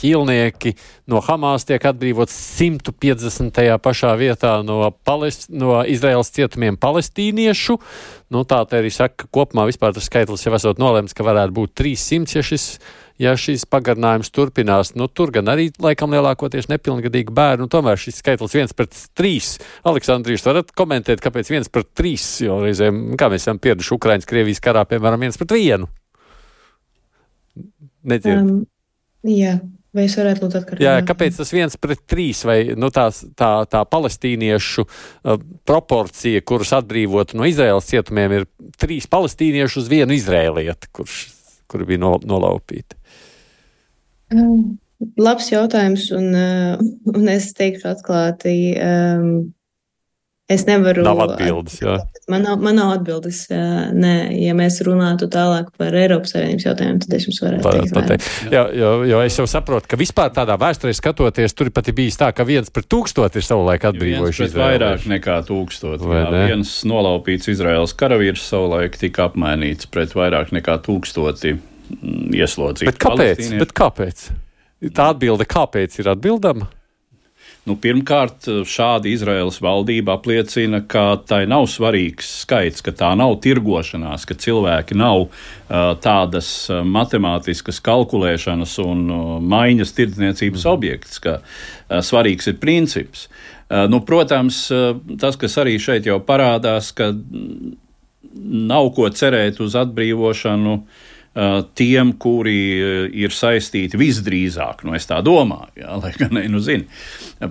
ķīlnieki 0.00 0.74
no 1.10 1.20
Hamas 1.24 1.66
tiek 1.68 1.84
atbrīvots 1.84 2.34
150. 2.58 3.62
pašā 3.84 4.14
vietā 4.20 4.56
no, 4.66 4.80
Palest, 5.04 5.48
no 5.52 5.80
Izraels 5.88 6.32
cietumiem 6.34 6.78
palestīniešu. 6.80 7.78
Nu, 8.34 8.42
tā 8.48 8.62
arī 8.74 8.90
saka, 8.92 9.24
ka 9.24 9.32
kopumā 9.34 9.66
vispār 9.68 9.94
tas 9.94 10.08
skaitlis 10.08 10.46
jau 10.46 10.54
esot 10.56 10.80
nolemts, 10.82 11.14
ka 11.14 11.26
varētu 11.26 11.54
būt 11.54 11.74
300, 11.78 12.38
ja 12.38 12.44
šis 12.44 12.68
ja 13.20 13.34
šis 13.38 13.66
pagarinājums 13.70 14.32
turpinās, 14.34 14.94
nu, 14.98 15.06
tur 15.08 15.32
gan 15.34 15.50
arī 15.52 15.68
laikam 15.82 16.14
lielākoties 16.14 16.68
nepilngadīgi 16.72 17.34
bērni, 17.34 17.66
un 17.66 17.72
tomēr 17.72 18.00
šis 18.00 18.18
skaitlis 18.22 18.56
viens 18.56 18.74
pret 18.76 18.96
trīs. 19.16 19.54
Aleksandrs, 19.86 20.34
jūs 20.34 20.48
varat 20.48 20.72
komentēt, 20.76 21.22
kāpēc 21.24 21.52
viens 21.54 21.70
pret 21.72 21.92
trīs, 21.96 22.26
jo 22.44 22.58
reizēm, 22.64 23.14
kā 23.20 23.30
mēs 23.32 23.46
esam 23.46 23.62
pieraduši 23.62 23.94
Ukraiņas, 23.98 24.28
Krievijas 24.30 24.64
karā, 24.64 24.82
piemēram, 24.90 25.26
viens 25.26 25.38
pret 25.40 25.54
vienu. 25.54 25.88
Nedzird. 28.04 28.42
Um, 28.42 28.66
jā. 29.28 29.58
Vai 29.94 30.08
es 30.08 30.16
varētu 30.18 30.42
lūgt 30.42 30.56
atkārtot? 30.58 30.82
Jā, 30.82 30.96
kāpēc 31.06 31.36
tas 31.38 31.52
viens 31.54 31.76
pret 31.78 32.00
trīs 32.10 32.40
vai 32.42 32.58
nu, 32.74 32.88
tās, 32.90 33.20
tā, 33.38 33.50
tā 33.70 33.84
palestīniešu 33.86 34.82
uh, 34.82 35.36
proporcija, 35.62 36.42
kurus 36.42 36.74
atbrīvot 36.74 37.36
no 37.38 37.46
Izraels 37.46 37.86
cietumiem, 37.92 38.34
ir 38.40 38.48
trīs 38.80 39.06
palestīniešu 39.06 39.84
uz 39.84 39.92
vienu 39.92 40.16
izrēlieti, 40.16 40.90
kurš, 40.98 41.20
kuri 41.70 41.86
bija 41.92 42.02
no, 42.02 42.16
nolaupīti? 42.26 42.98
Um, 44.34 44.78
labs 45.20 45.50
jautājums, 45.52 46.08
un, 46.14 46.30
uh, 46.34 46.86
un 47.14 47.28
es 47.30 47.52
teikšu 47.56 47.90
atklāti, 47.92 48.54
um, 48.80 49.28
es 50.50 50.64
nevaru. 50.68 51.04
Nav 51.06 51.22
atbildes, 51.24 51.78
jā. 51.82 51.98
Man 52.30 52.46
nav, 52.46 52.62
man 52.64 52.78
nav 52.78 52.92
atbildes. 52.96 53.42
Uh, 53.52 53.90
nē, 53.94 54.14
ja 54.40 54.54
mēs 54.56 54.78
runātu 54.86 55.28
tālāk 55.32 55.68
par 55.78 55.96
Eiropas 55.98 56.32
Savienības 56.34 56.66
jautājumiem, 56.68 57.02
tad 57.04 57.18
es 57.18 57.26
jums 57.28 57.42
varētu 57.44 57.66
Par, 57.66 57.76
teikt. 57.78 57.94
Pateikt. 57.98 58.30
Jā, 58.54 58.64
jo, 58.80 58.94
jo 59.10 59.20
es 59.26 59.36
jau 59.40 59.46
saprotu, 59.50 59.90
ka 59.92 60.00
vispār 60.00 60.32
tādā 60.36 60.56
vēsturē 60.60 60.94
skatoties, 60.96 61.56
tur 61.58 61.70
pat 61.74 61.92
ir 61.92 61.98
bijis 62.00 62.18
tā, 62.20 62.30
ka 62.36 62.48
viens 62.48 62.72
pret 62.72 62.88
tūkstoti 62.90 63.42
ir 63.42 63.46
savulaik 63.46 63.84
atbrīvojuši 63.90 64.48
Izraēlu. 64.48 64.64
Vairāk 64.64 65.06
nekā 65.14 65.38
tūkstoti. 65.50 66.10
Jā, 66.16 66.24
ne? 66.32 66.48
viens 66.54 66.74
nolaupīts 66.88 67.52
Izraels 67.52 67.94
karavīrs 68.00 68.48
savulaik 68.48 68.98
tika 69.00 69.28
apmainīts 69.28 69.90
pret 69.92 70.16
vairāk 70.16 70.52
nekā 70.56 70.80
tūkstoti 70.88 71.58
Mm, 71.90 72.32
ieslodzīti. 72.38 72.88
Bet 72.88 73.02
kāpēc? 73.02 73.50
Bet 73.60 73.76
kāpēc? 73.76 74.24
Tā 74.94 75.10
atbilde, 75.14 75.46
kāpēc 75.48 76.00
ir 76.00 76.10
atbildama? 76.12 76.70
Nu, 77.64 77.78
pirmkārt, 77.80 78.44
šāda 78.68 79.08
Izraels 79.08 79.56
valdība 79.64 80.18
apliecina, 80.18 80.82
ka 80.84 81.14
tai 81.24 81.46
nav 81.48 81.64
svarīgs 81.72 82.28
skaits, 82.42 82.84
ka 82.84 82.92
tā 82.92 83.14
nav 83.16 83.38
tirgošanās, 83.44 84.26
ka 84.28 84.36
cilvēki 84.36 84.98
nav 85.00 85.22
uh, 85.24 85.94
tādas 86.04 86.50
matemātiskas 86.68 87.80
kalkulēšanas 87.84 88.76
un 88.84 89.06
uh, 89.08 89.22
maiņas 89.40 89.94
tirdzniecības 89.96 90.66
mm. 90.66 90.74
objekts, 90.74 91.22
ka 91.24 91.38
uh, 91.40 92.04
svarīgs 92.04 92.52
ir 92.52 92.60
princips. 92.60 93.28
Nu, 93.88 94.02
protams, 94.04 94.58
tas, 95.18 95.38
kas 95.40 95.54
arī 95.58 95.78
šeit 95.80 96.04
jau 96.06 96.18
parādās, 96.22 96.90
ka 96.94 97.08
nav 97.10 98.90
ko 98.94 99.08
cerēt 99.08 99.56
uz 99.64 99.74
atbrīvošanu 99.80 100.74
Uh, 100.76 101.03
tiem, 101.74 102.12
kuri 102.22 102.58
uh, 102.78 103.06
ir 103.10 103.34
saistīti 103.34 103.98
visdrīzāk, 103.98 104.84
nu 104.86 104.94
es 104.94 105.08
tā 105.10 105.18
domāju, 105.26 105.72
jā, 105.82 105.96
lai 106.02 106.12
gan 106.18 106.36
ne, 106.38 106.44
nu 106.50 106.62
zinu, 106.62 106.86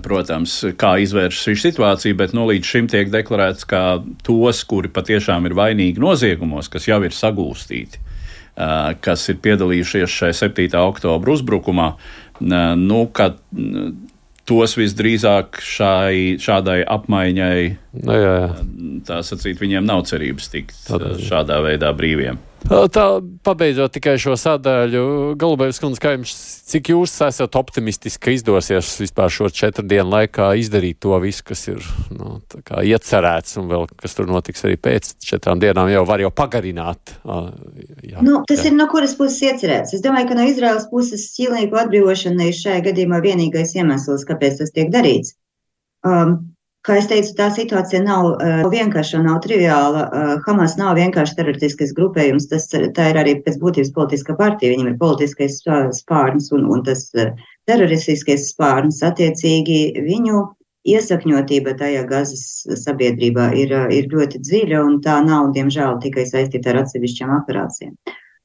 protams, 0.04 0.56
kā 0.80 0.94
izvērst 1.04 1.44
šī 1.48 1.56
situācija, 1.66 2.16
bet 2.16 2.32
nu, 2.36 2.46
līdz 2.48 2.70
šim 2.70 2.88
tiek 2.92 3.12
deklarēts, 3.12 3.68
ka 3.68 3.84
tos, 4.24 4.64
kuri 4.68 4.92
patiešām 4.92 5.50
ir 5.50 5.56
vainīgi 5.58 6.02
noziegumos, 6.02 6.72
kas 6.72 6.88
jau 6.88 7.02
ir 7.04 7.12
sagūstīti, 7.14 8.00
kas 9.04 9.28
ir 9.32 9.40
piedalījušies 9.44 10.16
šajā 10.16 10.38
7. 10.46 10.78
oktobra 10.78 11.34
uzbrukumā, 11.34 11.88
nu, 12.40 13.00
kad 13.12 13.40
tos 14.48 14.76
visdrīzāk 14.78 15.60
šai, 15.64 16.36
šādai 16.42 16.80
apmaiņai, 16.94 17.60
nu, 18.04 18.16
jā, 18.16 18.34
jā. 18.34 18.48
tā 19.08 19.20
sacīt, 19.26 19.60
viņiem 19.60 19.86
nav 19.88 20.04
cerības 20.08 20.50
tikt 20.52 20.76
Tad, 20.88 21.06
šādā 21.24 21.60
veidā 21.64 21.92
brīviem. 21.96 22.40
Tā, 22.64 23.04
pabeidzot 23.44 23.92
tikai 23.92 24.14
šo 24.20 24.38
sadaļu, 24.40 25.00
Galubēvs 25.36 25.80
kundze, 25.82 26.00
kā 26.00 26.14
jums, 26.14 26.32
cik 26.70 26.88
jūs 26.94 27.12
esat 27.26 27.58
optimistiski, 27.60 28.22
ka 28.24 28.32
izdosies 28.32 28.94
vispār 29.02 29.32
šo 29.32 29.50
četru 29.52 29.84
dienu 29.84 30.08
laikā 30.14 30.46
izdarīt 30.62 30.96
to 31.04 31.18
visu, 31.20 31.44
kas 31.44 31.66
ir 31.68 31.84
nu, 32.14 32.38
iecerēts, 32.80 33.58
un 33.60 33.68
vēl 33.68 33.84
kas 34.00 34.16
tur 34.16 34.32
notiks 34.32 34.64
arī 34.64 34.78
pēc 34.80 35.12
četrām 35.20 35.60
dienām, 35.60 35.92
jau 35.92 36.06
var 36.08 36.24
jau 36.24 36.32
pagarināt. 36.32 37.12
Jā, 38.00 38.24
nu, 38.24 38.40
tas 38.48 38.64
jā. 38.64 38.70
ir 38.70 38.78
no 38.78 38.88
kuras 38.88 39.12
puses 39.18 39.44
iecerēts. 39.44 39.92
Es 39.98 40.04
domāju, 40.04 40.32
ka 40.32 40.40
no 40.40 40.48
Izraels 40.48 40.88
puses 40.88 41.28
ķīlnieku 41.36 41.82
atbrīvošana 41.84 42.48
ir 42.48 42.56
šajā 42.62 42.80
gadījumā 42.88 43.20
vienīgais 43.28 43.76
iemesls, 43.76 44.24
kāpēc 44.30 44.62
tas 44.62 44.72
tiek 44.72 44.88
darīts. 44.94 45.36
Um, 46.04 46.53
Kā 46.84 46.98
es 47.00 47.06
teicu, 47.08 47.30
tā 47.38 47.46
situācija 47.48 48.02
nav 48.04 48.26
uh, 48.34 48.58
vienkārša, 48.68 49.22
nav 49.24 49.38
triviāla. 49.46 50.02
Uh, 50.04 50.32
Hamas 50.44 50.74
nav 50.76 50.98
vienkārši 50.98 51.38
teroristisks 51.38 51.94
grupējums, 51.96 52.50
tas, 52.50 52.66
tā 52.68 53.06
ir 53.12 53.18
arī 53.22 53.38
pēc 53.46 53.56
būtības 53.62 53.92
politiska 53.96 54.36
partija. 54.36 54.74
Viņam 54.74 54.90
ir 54.90 54.98
politiskais 55.00 55.62
spārns 55.96 56.50
un, 56.52 56.66
un 56.68 56.84
tas 56.84 57.06
uh, 57.16 57.32
teroristiskais 57.70 58.50
spārns. 58.50 59.00
Attiecīgi 59.06 59.94
viņu 60.04 60.42
iesakņotība 60.92 61.72
tajā 61.80 62.04
gazas 62.10 62.44
sabiedrībā 62.82 63.48
ir, 63.56 63.72
ir 63.88 64.10
ļoti 64.12 64.42
dziļa 64.44 64.82
un 64.84 65.00
tā 65.04 65.16
nav, 65.24 65.54
diemžēl, 65.56 65.96
tikai 66.04 66.26
saistīta 66.28 66.74
ar 66.74 66.82
atsevišķām 66.82 67.32
operācijām. 67.38 67.96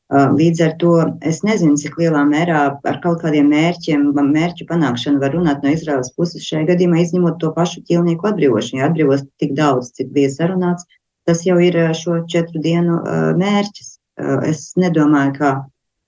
Līdz 0.10 0.62
ar 0.66 0.72
to 0.82 0.92
es 1.22 1.44
nezinu, 1.46 1.75
cik 1.78 2.00
lielā 2.01 2.24
mērā 2.25 2.62
ar 2.92 2.96
kaut 3.04 3.20
kādiem 3.22 3.51
mērķiem, 3.54 4.08
mērķu 4.18 4.66
panākšanu 4.70 5.22
var 5.22 5.36
runāt 5.38 5.62
no 5.62 5.70
Izraels 5.70 6.10
puses 6.18 6.48
šajā 6.48 6.66
gadījumā, 6.72 7.04
izņemot 7.04 7.38
to 7.44 7.51
pašu 7.54 7.84
ķilnieku 7.86 8.32
atbrīvošanu. 8.32 8.80
Ja 8.82 8.88
atbrīvos 8.89 9.28
tik 9.38 9.54
daudz, 9.60 9.92
cik 10.00 10.10
bija 10.16 10.32
sarunāts, 10.34 10.88
tas 11.30 11.44
jau 11.46 11.60
ir 11.62 11.78
šo 11.94 12.24
četru 12.25 12.62
dienu 12.63 12.98
mērķis. 13.38 13.92
Es 14.50 14.63
nedomāju, 14.82 15.36
ka 15.38 15.51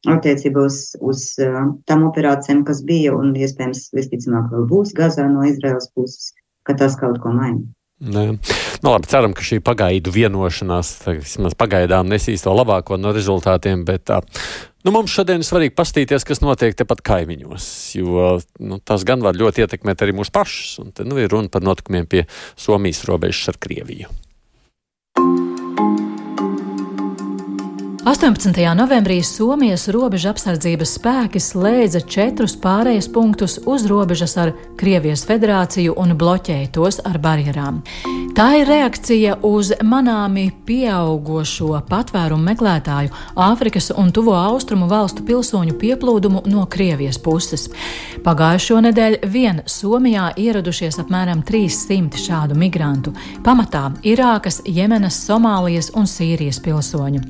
attiecībā 0.10 0.66
uz, 0.66 0.96
uz 0.98 1.28
tam 1.86 2.08
operācijām, 2.10 2.66
kas 2.66 2.82
bija 2.88 3.14
un 3.14 3.36
iespējams 3.38 3.92
visticamāk 3.94 4.50
vēl 4.56 4.66
būs 4.72 4.96
Gazā 4.98 5.28
no 5.30 5.46
Izraels 5.46 5.92
puses, 5.94 6.34
ka 6.66 6.74
tas 6.74 6.98
kaut 6.98 7.22
ko 7.22 7.36
maina. 7.38 7.62
Nē. 8.02 8.26
Nu, 8.82 8.90
labi, 8.90 9.06
ceram, 9.12 9.36
ka 9.38 9.46
šī 9.46 9.60
pagaidu 9.62 10.10
vienošanās 10.14 10.96
vismaz 11.06 11.54
pagaidām 11.58 12.10
nesīs 12.10 12.42
to 12.42 12.54
labāko 12.56 12.98
no 12.98 13.12
rezultātiem, 13.14 13.84
bet 13.86 14.08
tā, 14.10 14.18
nu, 14.82 14.94
mums 14.96 15.14
šodien 15.14 15.44
ir 15.44 15.46
svarīgi 15.46 15.76
pastīties, 15.78 16.26
kas 16.26 16.42
notiek 16.42 16.74
tepat 16.80 17.04
kaimiņos, 17.06 17.68
jo 18.00 18.34
nu, 18.58 18.82
tas 18.82 19.06
gan 19.06 19.22
var 19.22 19.38
ļoti 19.38 19.68
ietekmēt 19.68 20.02
arī 20.02 20.18
mūsu 20.18 20.34
pašus, 20.34 20.74
un 20.82 20.90
te 20.98 21.06
nu, 21.06 21.22
ir 21.22 21.30
runa 21.30 21.54
par 21.54 21.62
notikumiem 21.66 22.10
pie 22.10 22.26
Somijas 22.58 23.06
robežas 23.06 23.54
ar 23.54 23.62
Krieviju. 23.62 24.10
18. 28.06 28.76
novembrī 28.76 29.20
Somijas 29.22 29.84
robeža 29.94 30.32
apsardzības 30.34 30.96
spēki 30.98 31.38
slēdza 31.38 32.00
četrus 32.10 32.56
pārējais 32.58 33.06
punktus 33.14 33.60
uz 33.70 33.86
robežas 33.86 34.34
ar 34.42 34.56
Krievijas 34.80 35.22
federāciju 35.30 35.94
un 36.02 36.16
bloķēja 36.18 36.72
tos 36.74 36.98
ar 37.06 37.20
barjerām. 37.22 37.84
Tā 38.34 38.48
ir 38.58 38.66
reakcija 38.66 39.36
uz 39.46 39.70
manāmi 39.86 40.48
pieaugošo 40.66 41.76
patvērumu 41.90 42.48
meklētāju, 42.48 43.12
Āfrikas 43.38 43.92
un 43.94 44.10
Tuvo 44.16 44.34
Austrumu 44.34 44.88
valstu 44.90 45.22
pilsoņu 45.28 45.78
pieplūdumu 45.78 46.42
no 46.50 46.66
Krievijas 46.66 47.22
puses. 47.22 47.68
Pagājušo 48.26 48.80
nedēļu 48.88 49.30
vien 49.30 49.62
Somijā 49.70 50.32
ieradušies 50.42 50.98
apmēram 51.04 51.46
300 51.46 52.18
šādu 52.18 52.58
migrantu, 52.58 53.14
pamatā 53.46 53.92
Irākas, 54.02 54.64
Jemenas, 54.66 55.22
Somālijas 55.28 55.92
un 55.94 56.10
Sīrijas 56.10 56.64
pilsoņu. 56.66 57.22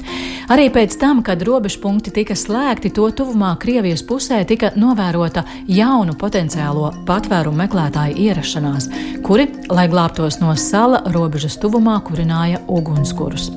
Arī 0.54 0.61
Arī 0.62 0.70
pēc 0.70 0.94
tam, 1.02 1.24
kad 1.26 1.42
robežpunkti 1.42 2.12
tika 2.14 2.36
slēgti, 2.38 2.92
to 2.94 3.08
tuvumā 3.18 3.56
Krievijas 3.58 4.04
pusē 4.06 4.44
tika 4.46 4.70
novērota 4.78 5.42
jaunu 5.66 6.14
potenciālo 6.22 6.92
patvērumu 7.08 7.64
meklētāju 7.64 8.20
ierašanās, 8.28 8.86
kuri, 9.26 9.48
lai 9.74 9.88
glābtos 9.90 10.38
no 10.38 10.54
sala, 10.54 11.02
robežas 11.16 11.58
tuvumā 11.58 11.96
kurināja 12.06 12.62
ugunskurus. 12.70 13.50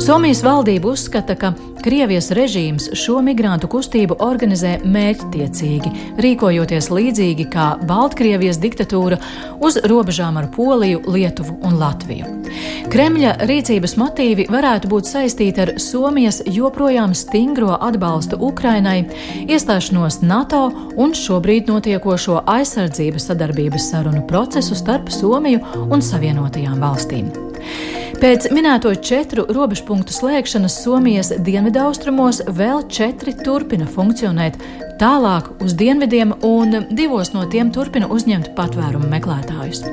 Somijas 0.00 0.40
valdība 0.40 0.94
uzskata, 0.94 1.36
ka 1.36 1.52
Krievijas 1.80 2.28
režīms 2.36 2.90
šo 2.98 3.22
migrantu 3.24 3.68
kustību 3.72 4.18
organizē 4.20 4.74
mērķtiecīgi, 4.84 5.92
rīkojoties 6.20 6.90
līdzīgi 6.92 7.46
kā 7.52 7.70
Baltkrievijas 7.88 8.58
diktatūra 8.60 9.16
uz 9.64 9.78
robežām 9.88 10.36
ar 10.36 10.50
Poliju, 10.52 11.00
Lietuvu 11.08 11.56
un 11.64 11.78
Latviju. 11.80 12.28
Kremļa 12.92 13.36
rīcības 13.48 13.96
motīvi 14.00 14.48
varētu 14.52 14.90
būt 14.92 15.08
saistīti 15.08 15.64
ar 15.64 15.72
Somijas 15.80 16.42
joprojām 16.44 17.14
stingro 17.16 17.76
atbalstu 17.78 18.36
Ukrainai, 18.50 19.04
iestāšanos 19.46 20.20
NATO 20.20 20.66
un 21.00 21.14
šobrīd 21.16 21.70
notiekošo 21.70 22.42
aizsardzības 22.50 23.30
sadarbības 23.30 23.88
sarunu 23.94 24.26
procesu 24.28 24.76
starp 24.76 25.08
Somiju 25.14 25.64
un 25.88 26.04
Savienotajām 26.04 26.84
valstīm. 26.84 27.32
Pēc 28.20 28.50
minēto 28.52 28.90
četru 29.00 29.46
robežpunktu 29.48 30.12
slēgšanas 30.12 30.74
Somijas 30.82 31.30
dienvidaustrumos 31.40 32.42
vēl 32.52 32.82
četri 32.92 33.32
turpina 33.32 33.86
funkcionēt 33.88 34.58
tālāk 35.00 35.48
uz 35.64 35.74
dienvidiem, 35.78 36.34
un 36.44 36.84
divos 36.90 37.32
no 37.32 37.46
tiem 37.50 37.72
turpina 37.72 38.08
uzņemt 38.12 38.52
patvērumu 38.56 39.08
meklētājus. 39.10 39.84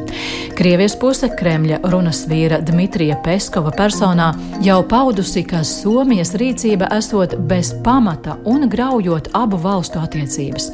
Krievijas 0.58 0.98
puse 1.00 1.30
Kremļa 1.38 1.80
runas 1.92 2.24
vīra 2.30 2.60
Dmitrija 2.66 3.20
Peskova 3.24 3.72
personā 3.78 4.32
jau 4.66 4.80
paudusi, 4.90 5.44
ka 5.48 5.64
Somijas 5.68 6.34
rīcība 6.40 6.90
esot 6.98 7.38
bez 7.50 7.72
pamata 7.86 8.40
un 8.46 8.68
graujot 8.70 9.30
abu 9.38 9.60
valstu 9.62 10.02
attiecības. 10.02 10.72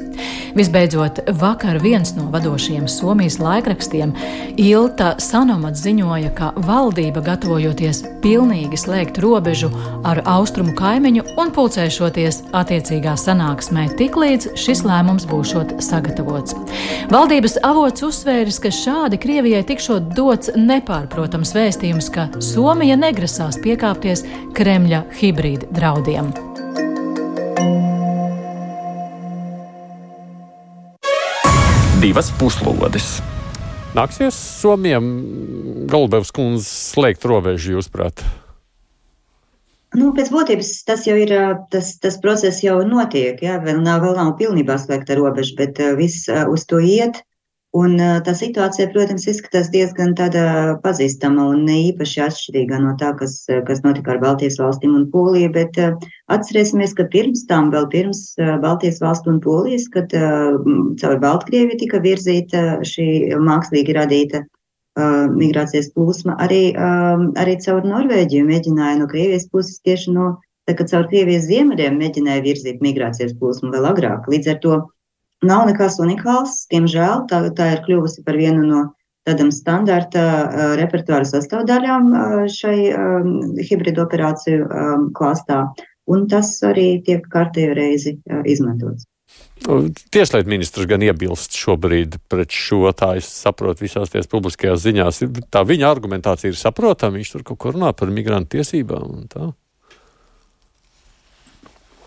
Visbeidzot, 0.54 1.20
vakar 1.40 1.80
viens 1.82 2.14
no 2.16 2.30
vadošajiem 2.32 2.88
Somijas 2.88 3.40
laikrakstiem, 3.42 4.14
Ilta 4.62 5.16
Sanomat, 5.20 5.76
ziņoja, 5.78 6.30
ka 6.38 6.52
valdība 6.68 7.24
gatavojoties 7.26 8.04
pilnīgi 8.24 8.78
slēgt 8.80 9.18
robežu 9.24 9.72
ar 10.06 10.22
austrumu 10.30 10.76
kaimiņu 10.78 11.26
un 11.42 11.52
pulcēšoties 11.56 12.44
attiecīgā 12.54 13.18
sanāksmē 13.20 13.90
tik 13.98 14.16
līdz 14.24 14.54
šis 14.60 14.84
lēmums 14.88 15.28
būšot 15.30 15.76
sagatavots. 15.84 16.56
Valdības 17.14 17.60
avots 17.68 18.06
uzsvēris, 18.08 18.62
ka 18.64 18.72
šādi 18.74 19.20
Krievijai 19.22 19.64
tikšot 19.68 20.14
dots 20.18 20.54
nepārprotams 20.58 21.54
vēstījums, 21.58 22.10
ka 22.14 22.30
Somija 22.44 22.98
negrasās 23.00 23.62
piekāpties 23.64 24.26
Kremļa 24.58 25.06
hibrīda 25.20 25.70
draudiem. 25.76 26.34
divas 32.04 32.28
puslodes. 32.36 33.22
Nāksies 33.96 34.36
Somijam 34.36 35.06
Galbevs 35.88 36.34
kundze 36.36 36.68
slēgt 36.68 37.24
robežu, 37.30 37.78
jūsuprāt? 37.78 38.26
Nu, 39.94 40.10
pēc 40.18 40.32
būtības 40.34 40.72
tas 40.88 41.04
jau 41.06 41.16
ir, 41.22 41.32
tas, 41.74 41.92
tas 42.02 42.18
process 42.22 42.64
jau 42.66 42.80
notiek, 42.88 43.38
jā, 43.46 43.60
vēl 43.62 43.84
nav, 43.86 44.02
vēl 44.02 44.16
nav 44.18 44.34
pilnībā 44.40 44.80
slēgta 44.82 45.20
robeža, 45.20 45.54
bet 45.60 45.82
viss 46.00 46.26
uz 46.50 46.66
to 46.70 46.82
iet. 46.82 47.22
Un 47.74 47.96
tā 47.98 48.36
situācija, 48.38 48.92
protams, 48.94 49.24
izskatās 49.26 49.72
diezgan 49.74 50.12
tāda 50.18 50.76
pazīstama 50.84 51.48
un 51.56 51.64
ne 51.66 51.80
īpaši 51.88 52.20
atšķirīga 52.22 52.78
no 52.84 52.92
tā, 53.00 53.10
kas, 53.18 53.40
kas 53.66 53.82
notika 53.82 54.14
ar 54.14 54.20
Baltijas 54.22 54.60
valstīm 54.62 54.94
un 54.94 55.08
Poliju, 55.10 55.50
bet 55.56 55.80
atcerēsimies, 55.82 56.94
ka 56.94 57.08
pirms 57.16 57.48
tam, 57.50 57.72
vēl 57.74 57.90
pirms 57.90 58.22
Baltijas 58.62 59.02
valstu 59.02 59.34
un 59.34 59.42
Polijas, 59.42 59.88
kad 59.94 60.14
caur 60.14 61.18
Baltkrieviju 61.26 61.82
tika 61.82 62.02
virzīta 62.06 62.84
šī 62.86 63.08
mākslīgi 63.42 63.98
radīta 63.98 64.46
migrācijas 64.96 65.92
plūsma, 65.96 66.36
arī, 66.44 66.74
arī 67.40 67.58
caur 67.66 67.86
Norvēģiju 67.88 68.48
mēģināja 68.50 69.00
no 69.00 69.08
Krievijas 69.10 69.48
puses 69.50 69.80
tieši 69.86 70.14
no, 70.14 70.34
tā 70.70 70.76
kā 70.78 70.86
caur 70.90 71.08
Krievijas 71.10 71.48
ziemeļiem 71.50 71.98
mēģināja 72.00 72.44
virzīt 72.46 72.84
migrācijas 72.86 73.34
plūsmu 73.40 73.72
vēl 73.74 73.88
agrāk. 73.90 74.28
Līdz 74.30 74.52
ar 74.54 74.60
to 74.66 74.82
nav 75.44 75.66
nekas 75.70 75.98
unikāls. 76.04 76.66
Diemžēl 76.72 77.26
tā, 77.32 77.46
tā 77.58 77.72
ir 77.76 77.82
kļuvusi 77.88 78.24
par 78.28 78.38
vienu 78.40 78.68
no 78.68 78.84
tādam 79.28 79.50
standarta 79.56 80.76
repertuāra 80.80 81.26
sastāvdaļām 81.28 82.12
šai 82.52 82.78
hibridu 83.64 84.04
operāciju 84.04 84.68
klāstā, 85.16 85.64
un 86.12 86.28
tas 86.32 86.58
arī 86.68 87.00
tiek 87.08 87.26
kārtējo 87.32 87.78
reizi 87.80 88.18
izmantots. 88.44 89.08
Tieslietu 89.64 90.50
ministrs 90.50 90.88
gan 90.90 91.04
iebilst 91.06 91.56
šobrīd 91.56 92.18
pret 92.28 92.52
šo, 92.52 92.88
tā 92.98 93.14
es 93.20 93.30
saprotu 93.30 93.86
visās 93.86 94.12
tās 94.12 94.28
publiskajās 94.32 94.82
ziņās. 94.84 95.22
Tā 95.54 95.62
viņa 95.68 95.88
argumentācija 95.88 96.52
ir 96.52 96.58
saprotama, 96.60 97.20
viņš 97.20 97.36
tur 97.36 97.46
kaut 97.48 97.62
ko 97.62 97.76
runā 97.76 97.94
par 97.96 98.12
migrantu 98.12 98.58
tiesībām 98.58 99.06
un 99.14 99.30
tā. 99.32 99.52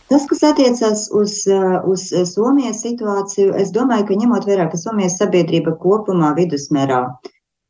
Tas, 0.07 0.27
kas 0.31 0.43
attiecas 0.47 1.09
uz, 1.11 1.41
uh, 1.51 1.81
uz 1.91 2.05
Somijas 2.31 2.85
situāciju, 2.85 3.57
es 3.59 3.73
domāju, 3.75 4.07
ka 4.11 4.19
ņemot 4.21 4.47
vērā, 4.47 4.69
ka 4.71 4.79
Somijas 4.79 5.17
sabiedrība 5.19 5.75
kopumā 5.83 6.31
vidusmērā 6.37 7.01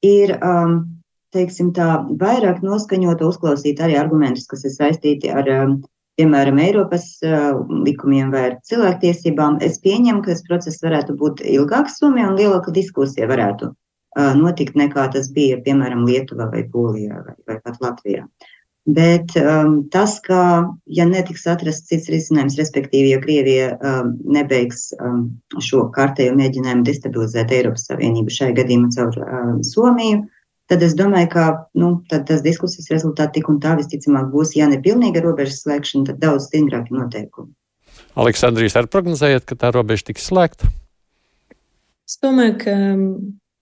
ir, 0.04 0.34
um, 0.44 0.74
teiksim 1.32 1.70
tā, 1.76 2.02
vairāk 2.20 2.60
noskaņota 2.64 3.28
uzklausīt 3.28 3.80
arī 3.80 3.96
argumentus, 4.00 4.44
kas 4.50 4.66
ir 4.68 4.74
saistīti 4.74 5.32
ar, 5.32 5.48
um, 5.62 5.78
piemēram, 6.20 6.60
Eiropas 6.64 7.06
uh, 7.24 7.62
likumiem 7.86 8.32
vai 8.34 8.46
cilvēktiesībām, 8.68 9.60
es 9.64 9.80
pieņemu, 9.84 10.24
ka 10.24 10.34
tas 10.34 10.44
process 10.48 10.84
varētu 10.84 11.16
būt 11.20 11.44
ilgāks 11.56 12.00
Somijā 12.00 12.30
un 12.32 12.38
lielāka 12.40 12.74
diskusija 12.74 13.28
varētu 13.30 13.70
uh, 13.72 14.34
notikt 14.38 14.78
nekā 14.80 15.08
tas 15.14 15.30
bija, 15.36 15.60
piemēram, 15.64 16.06
Lietuvā 16.08 16.50
vai 16.52 16.66
Polijā 16.72 17.22
vai, 17.22 17.36
vai 17.48 17.60
pat 17.64 17.82
Latvijā. 17.84 18.26
Uh, 18.26 18.52
Bet 18.86 19.32
um, 19.34 19.80
tas, 19.90 20.20
ka, 20.22 20.40
ja 20.86 21.04
netiks 21.08 21.42
atrasts 21.50 21.88
cits 21.90 22.06
risinājums, 22.06 22.54
respektīvi, 22.60 23.08
ja 23.16 23.18
Krievija 23.18 23.72
um, 23.74 24.12
nebeigs 24.30 24.92
um, 25.02 25.24
šo 25.58 25.88
kārtējo 25.96 26.36
mēģinājumu 26.38 26.86
destabilizēt 26.86 27.50
Eiropas 27.56 27.88
Savienību 27.90 28.30
šai 28.30 28.52
gadījumā 28.54 28.92
caur 28.94 29.18
um, 29.24 29.58
Somiju, 29.66 30.20
tad 30.70 30.82
es 30.82 30.96
domāju, 30.98 31.28
ka 31.32 31.44
nu, 31.78 31.92
tas 32.10 32.42
diskusijas 32.44 32.90
rezultāti 32.92 33.40
tik 33.40 33.50
un 33.52 33.60
tā 33.62 33.76
visticamāk 33.78 34.28
būs, 34.32 34.56
ja 34.58 34.68
ne 34.70 34.80
pilnīga 34.82 35.22
robežas 35.24 35.62
slēgšana, 35.64 36.10
tad 36.10 36.20
daudz 36.22 36.48
stingrāki 36.50 36.96
noteikumi. 36.96 37.52
Aleksandrijas, 38.16 38.76
ar 38.80 38.88
prognozējat, 38.92 39.46
ka 39.48 39.58
tā 39.60 39.72
robeža 39.74 40.10
tiks 40.10 40.28
slēgta? 40.30 40.68
Es 42.06 42.18
domāju, 42.22 42.56
ka 42.62 42.74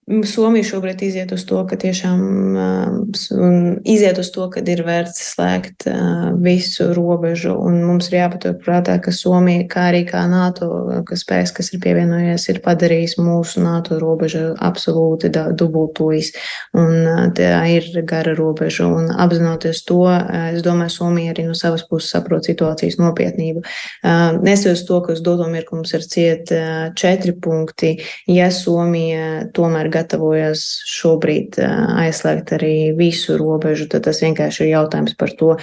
Somija 0.05 0.61
šobrīd 0.69 0.99
iziet 1.01 1.31
uz 1.33 1.41
to, 1.49 1.63
ka 1.65 1.79
tiešām 1.81 2.19
um, 2.21 3.53
iziet 3.89 4.19
uz 4.21 4.27
to, 4.29 4.43
ka 4.53 4.61
ir 4.61 4.83
vērts 4.85 5.31
slēgt 5.31 5.87
uh, 5.89 6.27
visu 6.45 6.91
robežu. 6.93 7.55
Un 7.57 7.79
mums 7.87 8.11
ir 8.11 8.19
jāpaturprātā, 8.19 8.99
ka 9.01 9.09
Somija, 9.09 9.63
kā 9.71 9.87
arī 9.89 10.03
kā 10.05 10.21
NATO 10.29 10.67
ka 11.09 11.17
spēks, 11.17 11.55
kas 11.57 11.71
ir 11.73 11.81
pievienojies, 11.81 12.45
ir 12.53 12.59
padarījis 12.61 13.15
mūsu 13.17 13.63
NATO 13.65 13.97
robežu 13.97 14.51
absolūti 14.61 15.31
dubultojas. 15.33 16.29
Un 16.77 16.93
uh, 17.01 17.23
tā 17.33 17.63
ir 17.73 17.89
gara 18.05 18.37
robeža. 18.37 18.85
Un 18.85 19.09
apzinoties 19.09 19.81
to, 19.89 20.03
uh, 20.05 20.51
es 20.51 20.61
domāju, 20.61 20.93
Somija 20.99 21.33
arī 21.33 21.47
no 21.49 21.57
savas 21.57 21.81
puses 21.89 22.13
saprot 22.13 22.45
situācijas 22.45 22.99
nopietnību. 23.01 23.65
Neskatoties 24.05 24.85
to, 24.85 25.01
ka 25.01 25.17
uz 25.17 25.25
doto 25.25 25.49
mirkli 25.49 25.79
mums 25.79 25.97
ir 25.97 26.05
ciet 26.05 26.53
četri 26.93 27.33
punkti, 27.41 27.95
ja 28.29 28.53
Somija 28.53 29.49
tomēr 29.55 29.94
gatavojas 29.95 30.65
šobrīd 30.91 31.59
aizslēgt 31.63 32.53
arī 32.59 32.75
visu 32.97 33.39
robežu, 33.39 33.87
tad 33.91 34.05
tas 34.07 34.21
vienkārši 34.23 34.65
ir 34.65 34.71
jautājums 34.73 35.15
par 35.19 35.33
to, 35.39 35.55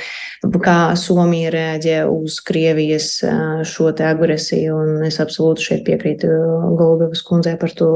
kā 0.65 0.77
Somija 0.99 1.53
reaģē 1.55 1.99
uz 2.11 2.39
Krievijas 2.45 3.11
šo 3.69 3.91
te 3.97 4.07
agresiju. 4.09 4.77
Un 4.83 5.07
es 5.07 5.19
absolūti 5.23 5.69
šeit 5.69 5.85
piekrītu 5.87 6.31
Goldovas 6.79 7.23
kundzei 7.27 7.55
par 7.61 7.75
to 7.77 7.91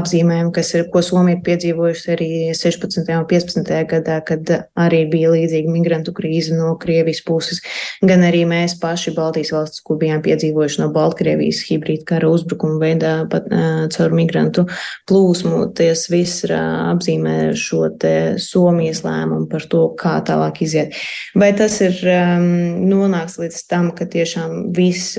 apzīmējumu, 0.00 0.52
kas 0.56 0.72
ir, 0.76 0.86
ko 0.92 1.02
Somija 1.04 1.38
ir 1.38 1.44
piedzīvojusi 1.46 2.12
arī 2.14 2.30
16. 2.56 3.04
un 3.16 3.26
15. 3.30 3.72
gadā, 3.90 4.20
kad 4.26 4.54
arī 4.80 5.04
bija 5.10 5.32
līdzīga 5.34 5.72
migrantu 5.72 6.14
krīze 6.16 6.56
no 6.56 6.74
Krievijas 6.80 7.22
puses, 7.26 7.62
gan 8.02 8.24
arī 8.26 8.44
mēs 8.48 8.76
paši 8.80 9.14
Baltijas 9.16 9.52
valsts, 9.54 9.84
ko 9.84 9.96
bijām 10.00 10.22
piedzīvojuši 10.24 10.82
no 10.82 10.90
Baltkrievijas 10.94 11.62
hibrīda 11.68 12.06
kara 12.14 12.30
uzbrukuma 12.32 12.80
veidā 12.82 13.14
pat 13.30 13.48
uh, 13.50 13.86
caur 13.92 14.14
migrantu 14.16 14.66
plūsmu 15.10 15.49
tas 15.76 16.06
viss 16.12 16.44
apzīmē 16.50 17.52
šo 17.58 17.88
te 18.00 18.14
Somijas 18.42 19.02
lēmumu 19.04 19.48
par 19.50 19.66
to, 19.70 19.84
kā 20.00 20.16
tālāk 20.26 20.62
iziet. 20.66 20.96
Vai 21.38 21.52
tas 21.56 21.78
ir 21.84 22.00
um, 22.12 22.48
nonāks 22.90 23.38
līdz 23.40 23.62
tam, 23.70 23.90
ka 23.96 24.08
tiešām 24.10 24.72
vis, 24.76 25.12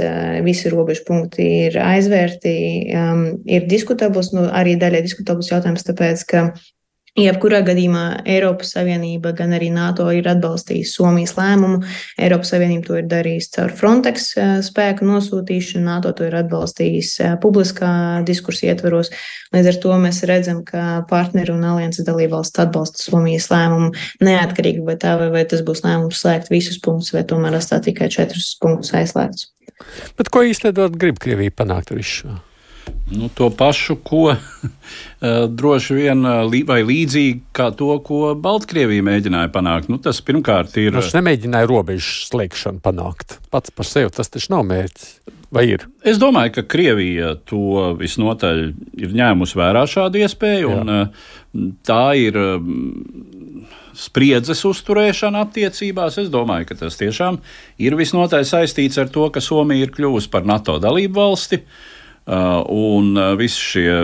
visi 0.46 0.74
robežu 0.74 1.06
punkti 1.08 1.48
ir 1.68 1.80
aizvērti, 1.84 2.54
um, 2.98 3.26
ir 3.50 3.68
diskutabls, 3.72 4.34
nu, 4.36 4.48
arī 4.50 4.78
daļai 4.82 5.04
diskutabls 5.06 5.52
jautājums, 5.54 5.88
tāpēc, 5.88 6.28
ka 6.30 6.46
Jebkurā 7.20 7.60
gadījumā 7.68 8.24
Eiropas 8.24 8.70
Savienība, 8.72 9.34
gan 9.36 9.52
arī 9.52 9.68
NATO 9.74 10.06
ir 10.16 10.30
atbalstījusi 10.32 10.94
Somijas 10.96 11.34
lēmumu. 11.36 11.82
Eiropas 12.16 12.54
Savienība 12.54 12.86
to 12.88 13.00
ir 13.02 13.10
darījusi 13.12 13.50
caur 13.58 13.74
Frontex 13.76 14.30
eh, 14.40 14.52
spēku 14.64 15.04
nosūtīšanu, 15.10 15.84
NATO 15.84 16.14
to 16.16 16.30
ir 16.30 16.38
atbalstījis 16.40 17.10
eh, 17.20 17.34
publiskā 17.44 17.90
diskursa 18.24 18.70
ietveros. 18.70 19.12
Līdz 19.52 19.68
ar 19.74 19.80
to 19.84 19.98
mēs 20.00 20.22
redzam, 20.30 20.62
ka 20.64 21.02
partneri 21.10 21.52
un 21.52 21.66
alianses 21.68 22.08
dalībvalsts 22.08 22.64
atbalsta 22.64 23.04
Somijas 23.04 23.50
lēmumu 23.52 23.90
neatkarīgi 24.24 24.86
vai 24.88 24.96
tā, 25.02 25.18
vai, 25.20 25.28
vai 25.34 25.42
tas 25.52 25.66
būs 25.68 25.84
lēmums 25.84 26.22
slēgt 26.24 26.48
visus 26.54 26.80
punktus, 26.80 27.12
vai 27.12 27.26
tomēr 27.28 27.60
atstāt 27.60 27.90
tikai 27.90 28.08
četrus 28.14 28.54
punktus 28.64 28.96
aizslēgtus. 28.96 29.50
Bet 30.16 30.32
ko 30.32 30.46
īstenībā 30.48 30.88
grib 30.96 31.20
Krievija 31.20 31.60
panākt 31.60 31.92
ar 31.92 32.00
visu 32.00 32.22
šo? 32.22 32.38
Nu, 33.12 33.30
to 33.36 33.50
pašu, 33.50 33.98
ko 34.04 34.32
eh, 34.34 34.40
droši 35.48 35.98
vien 35.98 36.26
eh, 36.26 36.64
vai 36.68 36.80
līdzīgi 36.88 37.52
kā 37.56 37.70
to, 37.76 37.92
ko 38.06 38.34
Baltkrievija 38.40 39.04
mēģināja 39.06 39.52
panākt. 39.54 39.92
Nu, 39.92 40.00
tas 40.02 40.22
pirmkārt 40.26 40.78
ir. 40.80 40.96
Viņš 40.96 41.18
nemēģināja 41.18 41.70
robežu 41.70 42.30
slēgšanu 42.30 42.82
panākt. 42.84 43.38
Pats 43.52 43.76
par 43.76 43.90
sevi 43.90 44.14
tas 44.16 44.32
taču 44.32 44.56
nav 44.56 44.66
mērķis. 44.70 45.14
Vai 45.52 45.66
ir? 45.74 45.84
Es 46.08 46.16
domāju, 46.16 46.54
ka 46.56 46.64
Krievija 46.72 47.34
to 47.44 47.92
visnotaļ 48.00 48.62
ir 49.04 49.16
ņēmusi 49.20 49.58
vērā 49.60 49.84
šādu 49.92 50.22
iespēju, 50.24 50.72
Jā. 50.72 50.80
un 50.80 50.94
eh, 50.96 51.24
tā 51.84 52.04
ir 52.16 52.40
spriedzes 54.00 54.64
uzturēšana 54.70 55.44
attiecībās. 55.44 56.22
Es 56.24 56.32
domāju, 56.32 56.72
ka 56.72 56.80
tas 56.86 56.96
tiešām 57.02 57.42
ir 57.84 58.00
visnotaļ 58.00 58.48
saistīts 58.48 59.02
ar 59.04 59.12
to, 59.12 59.28
ka 59.36 59.44
Somija 59.44 59.84
ir 59.84 59.92
kļuvusi 59.92 60.32
par 60.32 60.48
NATO 60.48 60.80
dalību 60.80 61.20
valsti. 61.20 61.60
Uh, 61.60 61.90
un 62.32 63.16
uh, 63.18 63.34
visi 63.40 63.60
šie 63.60 63.96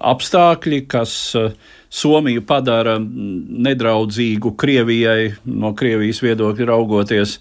apstākļi, 0.00 0.84
kas 0.88 1.14
uh, 1.38 1.50
Somiju 1.94 2.42
padara 2.42 2.96
nedraudzīgu 2.98 4.54
Krievijai, 4.58 5.34
no 5.46 5.70
Krievijas 5.78 6.18
viedokļa 6.24 6.66
raugoties. 6.72 7.36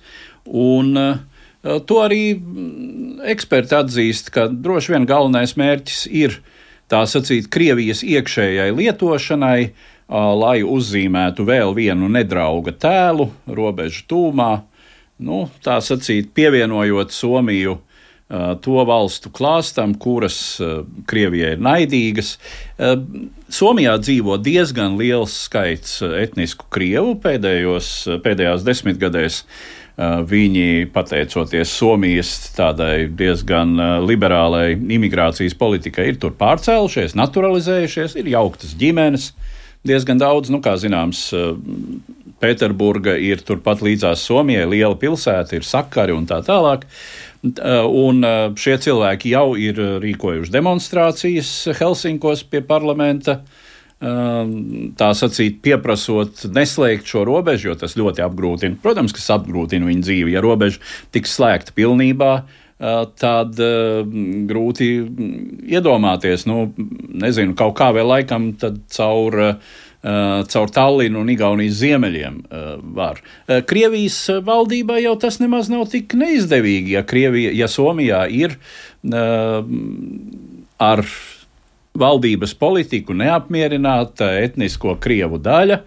Un 0.45 0.91
to 1.89 1.97
arī 2.03 2.35
eksperti 3.33 3.73
atzīst, 3.79 4.29
ka 4.35 4.45
droši 4.51 4.93
vien 4.93 5.07
galvenais 5.09 5.55
mērķis 5.57 6.03
ir 6.05 6.35
tā 6.91 7.01
sacīt 7.09 7.47
Krievijas 7.49 8.03
iekšējai 8.05 8.75
lietošanai, 8.77 9.57
lai 10.43 10.59
uzzīmētu 10.61 11.47
vēl 11.49 11.73
vienu 11.73 12.11
nedrauga 12.13 12.75
tēlu 12.77 13.31
robežu 13.49 14.05
tūmā, 14.13 14.51
nu, 15.25 15.47
tā 15.65 15.79
sacīt, 15.81 16.29
pievienojot 16.37 17.15
Somiju 17.15 17.79
uh, 17.79 17.92
to 18.65 18.81
valstu 18.87 19.29
klāstam, 19.33 19.93
kuras 19.99 20.37
Krievijai 21.09 21.53
ir 21.55 21.61
naidīgas. 21.61 22.35
Somijā 23.53 23.93
dzīvo 24.01 24.39
diezgan 24.41 24.97
liels 24.97 25.35
skaits 25.45 25.99
etnisku 26.01 26.65
krievu 26.73 27.13
pēdējos, 27.21 27.93
pēdējās 28.25 28.65
desmitgadēs. 28.65 29.43
Viņi, 30.29 30.87
pateicoties 30.89 31.69
Somijas 31.77 32.31
tādai 32.57 33.05
diezgan 33.13 33.77
liberālai 34.07 34.71
imigrācijas 34.73 35.53
politikai, 35.53 36.07
ir 36.09 36.17
tur 36.23 36.33
pārcēlušies, 36.39 37.13
naturalizējušies, 37.19 38.15
ir 38.17 38.31
jauktas 38.33 38.73
ģimenes. 38.79 39.29
Diezgan 39.85 40.17
daudz, 40.17 40.49
nu, 40.49 40.63
kā 40.63 40.73
zināms, 40.81 41.27
Pēterburga 42.41 43.13
ir 43.21 43.43
turpat 43.45 43.83
līdzās 43.85 44.25
Somijai, 44.25 44.65
liela 44.71 44.97
pilsēta, 44.99 45.59
ir 45.59 45.67
sakari 45.67 46.15
un 46.15 46.25
tā 46.27 46.41
tālāk. 46.43 46.87
Uh, 47.43 47.83
un 47.91 48.23
uh, 48.23 48.53
šie 48.55 48.77
cilvēki 48.79 49.33
jau 49.33 49.49
ir 49.59 49.79
uh, 49.81 49.97
rīkojuši 49.99 50.53
demonstrācijas 50.53 51.49
Helsinkos 51.79 52.45
pie 52.47 52.63
parlamenta. 52.63 53.41
Tā 54.03 55.07
sacīt, 55.15 55.61
pieprasot 55.63 56.41
neslēgt 56.51 57.07
šo 57.07 57.21
robežu, 57.23 57.69
jo 57.69 57.75
tas 57.79 57.93
ļoti 57.95 58.19
apgrūtina. 58.25 58.75
Protams, 58.83 59.13
ka 59.15 59.21
tas 59.21 59.29
apgrūtina 59.37 59.87
viņu 59.87 60.03
dzīvi. 60.03 60.33
Ja 60.33 60.41
robeža 60.43 60.81
tiks 61.15 61.37
slēgta 61.37 61.71
pilnībā, 61.77 62.33
tad 63.21 63.61
grūti 64.49 64.89
iedomāties, 65.71 66.43
nu, 66.51 66.65
nezinu, 67.23 67.55
kaut 67.55 67.77
kā 67.79 67.93
vēl 67.95 68.11
laikam 68.11 68.51
caur 68.59 69.39
Eh, 69.39 69.55
caur 70.03 70.71
Tallinu 70.73 71.21
un 71.23 71.29
Igaunijas 71.31 71.77
ziemeļiem 71.79 72.39
eh, 72.43 72.63
var. 72.95 73.21
Eh, 73.47 73.61
Krievijas 73.67 74.17
valdībai 74.43 74.99
jau 75.05 75.15
tas 75.19 75.39
nemaz 75.39 75.69
nav 75.71 75.85
tik 75.91 76.15
neizdevīgi, 76.19 76.97
ja, 76.97 77.03
Krievija, 77.07 77.53
ja 77.55 77.69
Somijā 77.71 78.25
ir 78.31 78.57
ar 80.83 81.01
valdības 81.99 82.53
politiku 82.55 83.15
neapmierināta 83.19 84.29
etnisko 84.39 84.95
krievu 85.03 85.41
daļa, 85.43 85.81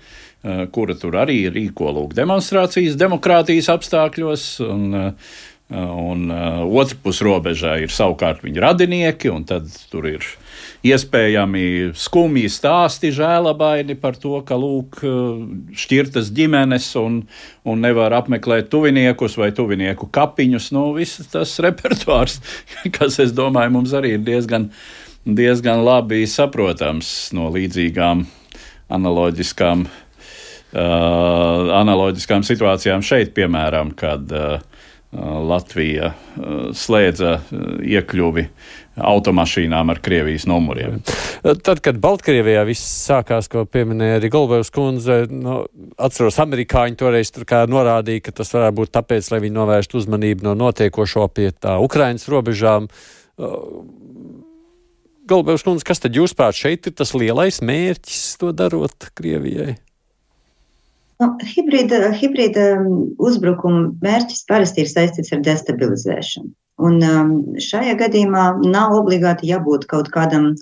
kura 0.72 0.94
tur 1.00 1.16
arī 1.22 1.38
rīko 1.48 1.88
lūk 1.96 2.12
demonstrācijas 2.18 2.98
demokrātijas 3.00 3.70
apstākļos. 3.72 4.44
Un, 4.68 4.98
un 5.72 6.28
otrpus 6.68 7.22
robežā 7.24 7.78
ir 7.86 7.94
savukārt 7.94 8.44
viņa 8.44 8.66
radinieki, 8.68 9.32
un 9.32 9.48
tad 9.48 9.72
tur 9.88 10.12
ir 10.12 10.28
iespējami 10.86 11.92
skumji 11.96 12.48
stāsti, 12.52 13.12
žēlabaini 13.14 13.96
par 14.00 14.16
to, 14.20 14.38
ka 14.46 14.58
lūk, 14.60 15.00
šķirtas 15.76 16.30
ģimenes 16.36 16.88
un, 17.00 17.20
un 17.66 17.82
nevar 17.84 18.14
apmeklēt 18.18 18.70
tuviniekus 18.72 19.38
vai 19.40 19.50
tuvinieku 19.56 20.08
kapiņus. 20.12 20.70
Nu, 20.76 20.88
viss 20.96 21.26
tas 21.32 21.56
repertuārs, 21.64 22.40
kas, 22.96 23.20
es 23.22 23.34
domāju, 23.36 23.76
mums 23.78 23.94
arī 23.96 24.16
ir 24.16 24.24
diezgan, 24.26 24.70
diezgan 25.26 25.84
labi 25.86 26.24
saprotams 26.30 27.12
no 27.36 27.50
līdzīgām 27.54 28.26
analoģiskām, 28.96 29.84
uh, 29.86 31.74
analoģiskām 31.80 32.46
situācijām 32.46 33.04
šeit, 33.06 33.34
piemēram, 33.36 33.92
kad 33.98 34.30
uh, 34.30 34.58
Latvija 35.16 36.12
uh, 36.12 36.72
slēdza 36.76 37.38
uh, 37.40 37.68
iekļuvi 37.82 38.46
automašīnām 38.96 39.92
ar 39.92 40.00
Krievijas 40.04 40.46
numuriem. 40.48 40.98
Tad, 41.42 41.82
kad 41.84 41.98
Baltkrievijā 42.00 42.64
viss 42.68 42.84
sākās, 43.06 43.50
ko 43.52 43.66
pieminēja 43.68 44.20
arī 44.20 44.30
Golbevs 44.32 44.72
kundze, 44.74 45.22
nu, 45.30 45.60
atceros, 46.00 46.38
amerikāņi 46.42 46.98
toreiz 47.00 47.32
tur 47.34 47.46
kā 47.48 47.62
norādīja, 47.70 48.26
ka 48.28 48.36
tas 48.40 48.52
varētu 48.56 48.78
būt 48.80 48.94
tāpēc, 48.96 49.30
lai 49.32 49.42
viņi 49.44 49.58
novērstu 49.58 50.00
uzmanību 50.00 50.48
no 50.48 50.56
notiekošo 50.64 51.28
pie 51.36 51.50
tā 51.52 51.76
Ukrainas 51.82 52.28
robežām. 52.32 52.88
Golbevs 55.26 55.66
kundze, 55.66 55.84
kas 55.86 56.00
tad 56.00 56.16
jūs 56.16 56.36
prāt 56.38 56.56
šeit 56.56 56.88
ir 56.88 56.96
tas 56.96 57.12
lielais 57.16 57.60
mērķis 57.60 58.38
to 58.40 58.54
darot 58.56 59.10
Krievijai? 59.18 59.76
Nu, 61.16 61.30
hibrīda, 61.40 62.10
hibrīda 62.12 62.64
uzbrukuma 63.24 63.88
mērķis 64.04 64.44
parasti 64.48 64.84
ir 64.84 64.90
saistīts 64.90 65.32
ar 65.32 65.40
destabilizēšanu. 65.44 66.52
Un 66.76 66.98
um, 67.00 67.36
šajā 67.62 67.94
gadījumā 68.00 68.48
nav 68.68 68.92
obligāti 68.98 69.48
jābūt 69.48 69.86
kaut 69.88 70.10
kādam 70.12 70.54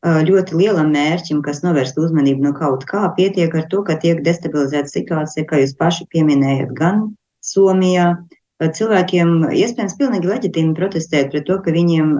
ļoti 0.00 0.56
lielam 0.56 0.92
mērķim, 0.94 1.42
kas 1.44 1.62
novērst 1.62 1.98
uzmanību 2.00 2.46
no 2.46 2.52
kaut 2.56 2.86
kā, 2.88 3.04
pietiek 3.16 3.54
ar 3.54 3.66
to, 3.68 3.82
ka 3.84 3.98
tiek 4.00 4.22
destabilizēta 4.24 4.88
situācija, 4.88 5.44
kā 5.46 5.60
jūs 5.60 5.76
paši 5.76 6.06
pieminējat, 6.14 6.72
gan 6.76 7.10
Somijā. 7.44 8.14
Cilvēkiem 8.60 9.46
iespējams 9.56 9.94
pilnīgi 9.96 10.28
leģitīmi 10.28 10.74
protestēt 10.76 11.30
pret 11.32 11.46
to, 11.48 11.56
ka 11.64 11.72
viņiem 11.72 12.10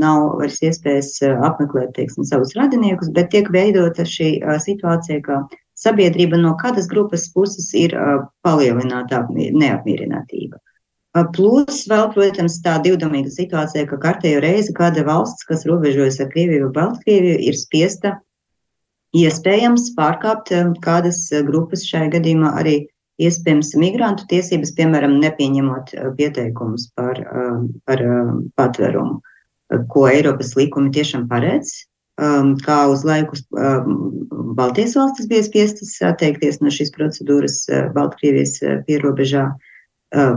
nav 0.00 0.38
vairs 0.38 0.62
iespējas 0.64 1.18
apmeklēt, 1.44 1.90
teiksim, 1.98 2.24
savus 2.24 2.54
radiniekus, 2.56 3.10
bet 3.12 3.28
tiek 3.34 3.50
veidota 3.52 4.06
šī 4.08 4.30
situācija, 4.64 5.20
ka 5.26 5.42
sabiedrība 5.76 6.40
no 6.40 6.54
kādas 6.60 6.88
grupas 6.88 7.26
puses 7.34 7.68
ir 7.76 7.92
palielināta 8.40 9.26
neapmierinātība. 9.36 10.56
Plus 11.12 11.82
vēl, 11.90 12.06
protams, 12.14 12.54
tā 12.64 12.78
divdomīga 12.80 13.28
situācija, 13.32 13.84
ka 13.90 13.98
kārtējo 14.00 14.40
reizi 14.40 14.72
kāda 14.72 15.04
valsts, 15.04 15.44
kas 15.44 15.66
robežojas 15.68 16.22
ar 16.24 16.30
Krieviju 16.32 16.70
vai 16.70 16.76
Baltkrieviju, 16.78 17.36
ir 17.50 17.58
spiesta 17.60 18.14
iespējams 19.12 19.90
pārkāpt 19.98 20.54
kādas 20.84 21.26
grupas 21.44 21.84
šajā 21.84 22.14
gadījumā 22.14 22.54
arī 22.62 22.76
iespējams 23.20 23.74
migrantu 23.76 24.24
tiesības, 24.30 24.72
piemēram, 24.78 25.18
nepieņemot 25.20 25.92
pieteikumus 26.16 26.88
par, 26.96 27.20
par 27.84 28.04
patvērumu, 28.56 29.20
ko 29.92 30.06
Eiropas 30.08 30.54
likumi 30.56 30.94
tiešām 30.96 31.26
paredz, 31.28 31.74
kā 32.64 32.78
uz 32.92 33.04
laiku 33.08 33.36
Baltijas 34.56 34.96
valstis 34.96 35.28
bija 35.28 35.44
spiestas 35.44 35.92
atteikties 36.08 36.60
no 36.64 36.72
šīs 36.72 36.92
procedūras 36.96 37.66
Baltkrievijas 37.92 38.58
pierobežā. 38.88 39.50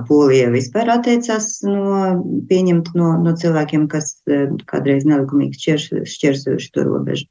Polija 0.07 0.49
vispār 0.53 0.89
atteicās 0.93 1.59
no 1.67 1.95
pieņemt 2.49 2.93
no, 2.95 3.09
no 3.19 3.33
cilvēkiem, 3.35 3.89
kas 3.91 4.13
kādreiz 4.69 5.03
nelikumīgi 5.07 5.59
šķirs, 5.59 5.89
šķērsojuši 6.13 6.69
to 6.75 6.85
robežu. 6.87 7.27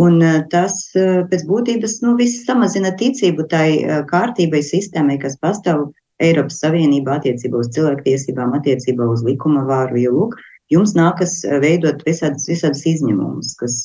Un 0.00 0.22
tas 0.52 0.84
pēc 0.94 1.42
būtības 1.48 1.96
nu, 2.04 2.14
samazina 2.30 2.92
ticību 2.96 3.48
tai 3.50 3.66
kārtībai, 4.08 4.62
sistēmai, 4.64 5.18
kas 5.20 5.34
pastāv 5.42 5.88
Eiropas 6.22 6.60
Savienībā 6.62 7.18
attiecībā 7.18 7.58
uz 7.58 7.72
cilvēktiesībām, 7.74 8.54
attiecībā 8.60 9.08
uz 9.10 9.24
likuma 9.26 9.64
vāru. 9.66 9.98
Jo, 9.98 10.14
lūk, 10.14 10.38
jums 10.70 10.94
nākas 10.96 11.40
veidot 11.62 12.02
visādas, 12.06 12.46
visādas 12.48 12.82
izņemumus, 12.86 13.54
kas 13.60 13.78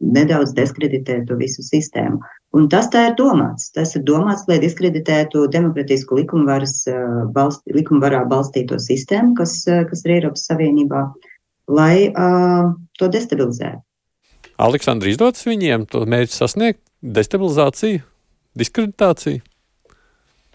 nedaudz 0.00 0.54
diskreditē 0.56 1.20
to 1.28 1.38
visu 1.40 1.64
sistēmu. 1.66 2.20
Un 2.56 2.68
tas 2.72 2.88
tā 2.92 3.08
ir 3.10 3.16
domāts. 3.18 3.68
Tas 3.74 3.94
ir 3.98 4.04
domāts, 4.08 4.46
lai 4.48 4.60
diskreditētu 4.62 5.48
demokratisku 5.52 6.20
likumvaras, 6.20 6.80
balst, 7.34 7.64
likumvarā 7.74 8.22
balstīto 8.30 8.78
sistēmu, 8.80 9.34
kas, 9.40 9.60
kas 9.66 10.04
ir 10.06 10.16
Eiropas 10.20 10.46
Savienībā, 10.48 11.04
lai 11.68 12.08
uh, 12.08 12.72
to 12.98 13.10
destabilizētu. 13.12 13.82
Aleksandrs, 14.58 15.14
izdodas 15.14 15.44
viņiem 15.46 15.84
to 15.90 16.02
mērķi 16.08 16.34
sasniegt, 16.34 16.80
destabilizāciju, 17.02 18.00
diskreditāciju? 18.58 19.44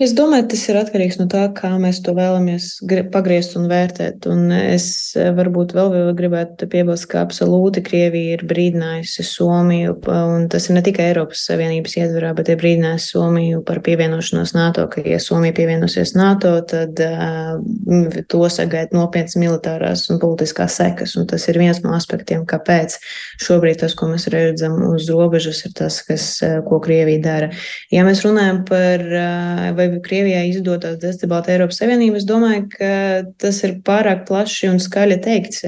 Es 0.01 0.09
domāju, 0.17 0.47
tas 0.49 0.61
ir 0.71 0.77
atkarīgs 0.79 1.19
no 1.19 1.27
tā, 1.29 1.43
kā 1.53 1.69
mēs 1.77 1.99
to 2.01 2.15
vēlamies 2.17 2.79
pagriezt 3.13 3.51
un 3.59 3.67
vērtēt. 3.69 4.25
Un 4.25 4.47
es 4.49 4.85
eh, 5.13 5.27
varbūt 5.37 5.75
vēl, 5.77 5.91
vēl 5.93 6.07
gribētu 6.17 6.65
piebilst, 6.71 7.05
ka 7.11 7.19
absolūti 7.21 7.83
Krievija 7.85 8.39
ir 8.39 8.43
brīdinājusi 8.49 9.21
Somiju, 9.27 9.99
un 10.09 10.47
tas 10.49 10.65
ir 10.65 10.79
ne 10.79 10.81
tikai 10.87 11.11
Eiropas 11.11 11.43
Savienības 11.45 11.93
ietverā, 11.99 12.31
bet 12.33 12.49
ir 12.49 12.57
brīdinājusi 12.63 13.11
Somiju 13.13 13.61
par 13.67 13.83
pievienošanos 13.85 14.55
NATO, 14.57 14.87
ka, 14.89 15.03
ja 15.05 15.19
Somija 15.21 15.53
pievienosies 15.59 16.15
NATO, 16.17 16.55
tad 16.73 16.97
uh, 17.05 17.61
to 18.33 18.41
sagaida 18.49 18.97
nopietnas 18.97 19.37
militārās 19.37 20.07
un 20.09 20.17
politiskās 20.25 20.79
sekas. 20.81 21.13
Un 21.21 21.29
tas 21.29 21.45
ir 21.53 21.61
viens 21.61 21.83
no 21.85 21.93
aspektiem, 21.93 22.47
kāpēc 22.49 22.97
šobrīd 23.45 23.83
tas, 23.85 23.93
ko 23.93 24.09
mēs 24.09 24.25
redzam 24.33 24.81
uz 24.89 25.05
robežas, 25.13 25.61
ir 25.69 25.77
tas, 25.77 26.01
kas, 26.09 26.27
eh, 26.41 26.57
ko 26.65 26.81
Krievija 26.81 27.21
dara. 27.29 27.53
Ja 27.93 28.09
mēs 28.09 28.25
runājam 28.25 28.65
par 28.65 29.07
uh, 29.13 29.82
vai 29.91 30.01
Krievijai 30.03 30.47
izdotos 30.51 30.97
destabilizēt 31.01 31.53
Eiropas 31.53 31.79
Savienību, 31.81 32.19
es 32.19 32.25
domāju, 32.29 32.65
ka 32.73 32.89
tas 33.41 33.61
ir 33.65 33.77
pārāk 33.85 34.25
plaši 34.27 34.69
un 34.69 34.79
skaļi 34.83 35.17
teikts. 35.23 35.63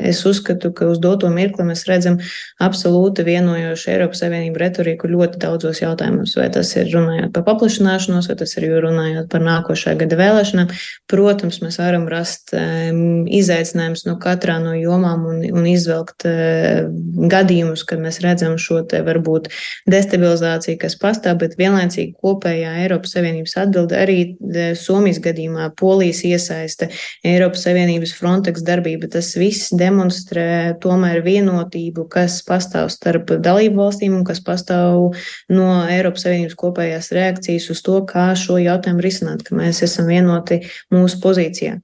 Es 0.00 0.22
uzskatu, 0.26 0.72
ka 0.74 0.88
uz 0.90 1.00
doto 1.02 1.28
mirkli 1.32 1.66
mēs 1.68 1.84
redzam 1.88 2.18
absolūti 2.62 3.24
vienojošu 3.26 3.90
Eiropas 3.92 4.24
Savienību 4.24 4.62
retoriku 4.62 5.10
ļoti 5.10 5.40
daudzos 5.42 5.82
jautājumos. 5.82 6.34
Vai 6.38 6.48
tas 6.54 6.72
ir 6.76 6.90
runājot 6.92 7.32
par 7.34 7.46
paplašināšanos, 7.48 8.28
vai 8.30 8.38
tas 8.40 8.56
ir 8.58 8.68
runājot 8.84 9.28
par 9.32 9.44
nākošā 9.44 9.94
gada 10.00 10.18
vēlēšanām. 10.18 10.72
Protams, 11.10 11.60
mēs 11.64 11.78
varam 11.82 12.08
rast 12.10 12.54
um, 12.56 13.24
izaicinājumus 13.28 14.06
no 14.08 14.16
katrā 14.22 14.58
no 14.62 14.74
jomām 14.78 15.26
un, 15.30 15.42
un 15.54 15.68
izvelkt 15.70 16.26
uh, 16.28 16.88
gadījumus, 17.30 17.84
kad 17.88 18.02
mēs 18.02 18.20
redzam 18.24 18.56
šo 18.60 18.82
te 18.88 19.02
varbūt 19.04 19.50
destabilizāciju, 19.90 20.80
kas 20.82 20.98
pastāv, 21.00 21.38
bet 21.42 21.58
vienlaicīgi 21.60 22.16
kopējā 22.22 22.74
Eiropas 22.84 23.14
Savienības 23.16 23.53
atbilde 23.60 23.96
arī 23.98 24.18
e, 24.24 24.66
Somijas 24.78 25.20
gadījumā 25.24 25.70
Polijas 25.78 26.22
iesaiste, 26.26 26.90
Eiropas 27.26 27.64
Savienības 27.66 28.14
Frontex 28.18 28.64
darbība. 28.66 29.10
Tas 29.12 29.32
viss 29.38 29.72
demonstrē 29.74 30.74
tomēr 30.82 31.22
vienotību, 31.26 32.08
kas 32.12 32.40
pastāv 32.46 32.90
starp 32.94 33.36
dalību 33.44 33.82
valstīm 33.84 34.18
un 34.18 34.26
kas 34.28 34.42
pastāv 34.44 35.14
no 35.52 35.70
Eiropas 35.90 36.26
Savienības 36.26 36.58
kopējās 36.60 37.12
reakcijas 37.16 37.70
uz 37.74 37.82
to, 37.86 38.00
kā 38.08 38.30
šo 38.38 38.60
jautājumu 38.62 39.04
risināt, 39.04 39.46
ka 39.46 39.58
mēs 39.58 39.84
esam 39.86 40.10
vienoti 40.10 40.62
mūsu 40.94 41.20
pozīcijā. 41.24 41.80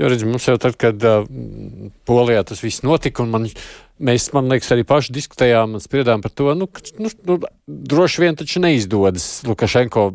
Jo, 0.00 0.08
redz, 0.08 0.24
mums 0.24 0.48
jau 0.48 0.56
tad, 0.60 0.78
kad 0.80 1.02
uh, 1.04 1.26
Polijā 2.08 2.42
tas 2.48 2.62
viss 2.64 2.84
notika, 2.86 3.24
un 3.24 3.34
man 3.34 3.48
Mēs, 4.02 4.24
man 4.34 4.48
liekas, 4.50 4.70
arī 4.74 4.82
paši 4.88 5.12
diskutējām 5.14 5.76
un 5.76 5.82
spriedām 5.82 6.22
par 6.24 6.32
to, 6.34 6.48
nu, 6.58 6.66
ka 6.66 6.82
nu, 6.98 7.10
nu, 7.28 7.36
droši 7.92 8.22
vien 8.24 8.38
taču 8.38 8.58
neizdodas 8.64 9.26
Lukašenko 9.46 10.06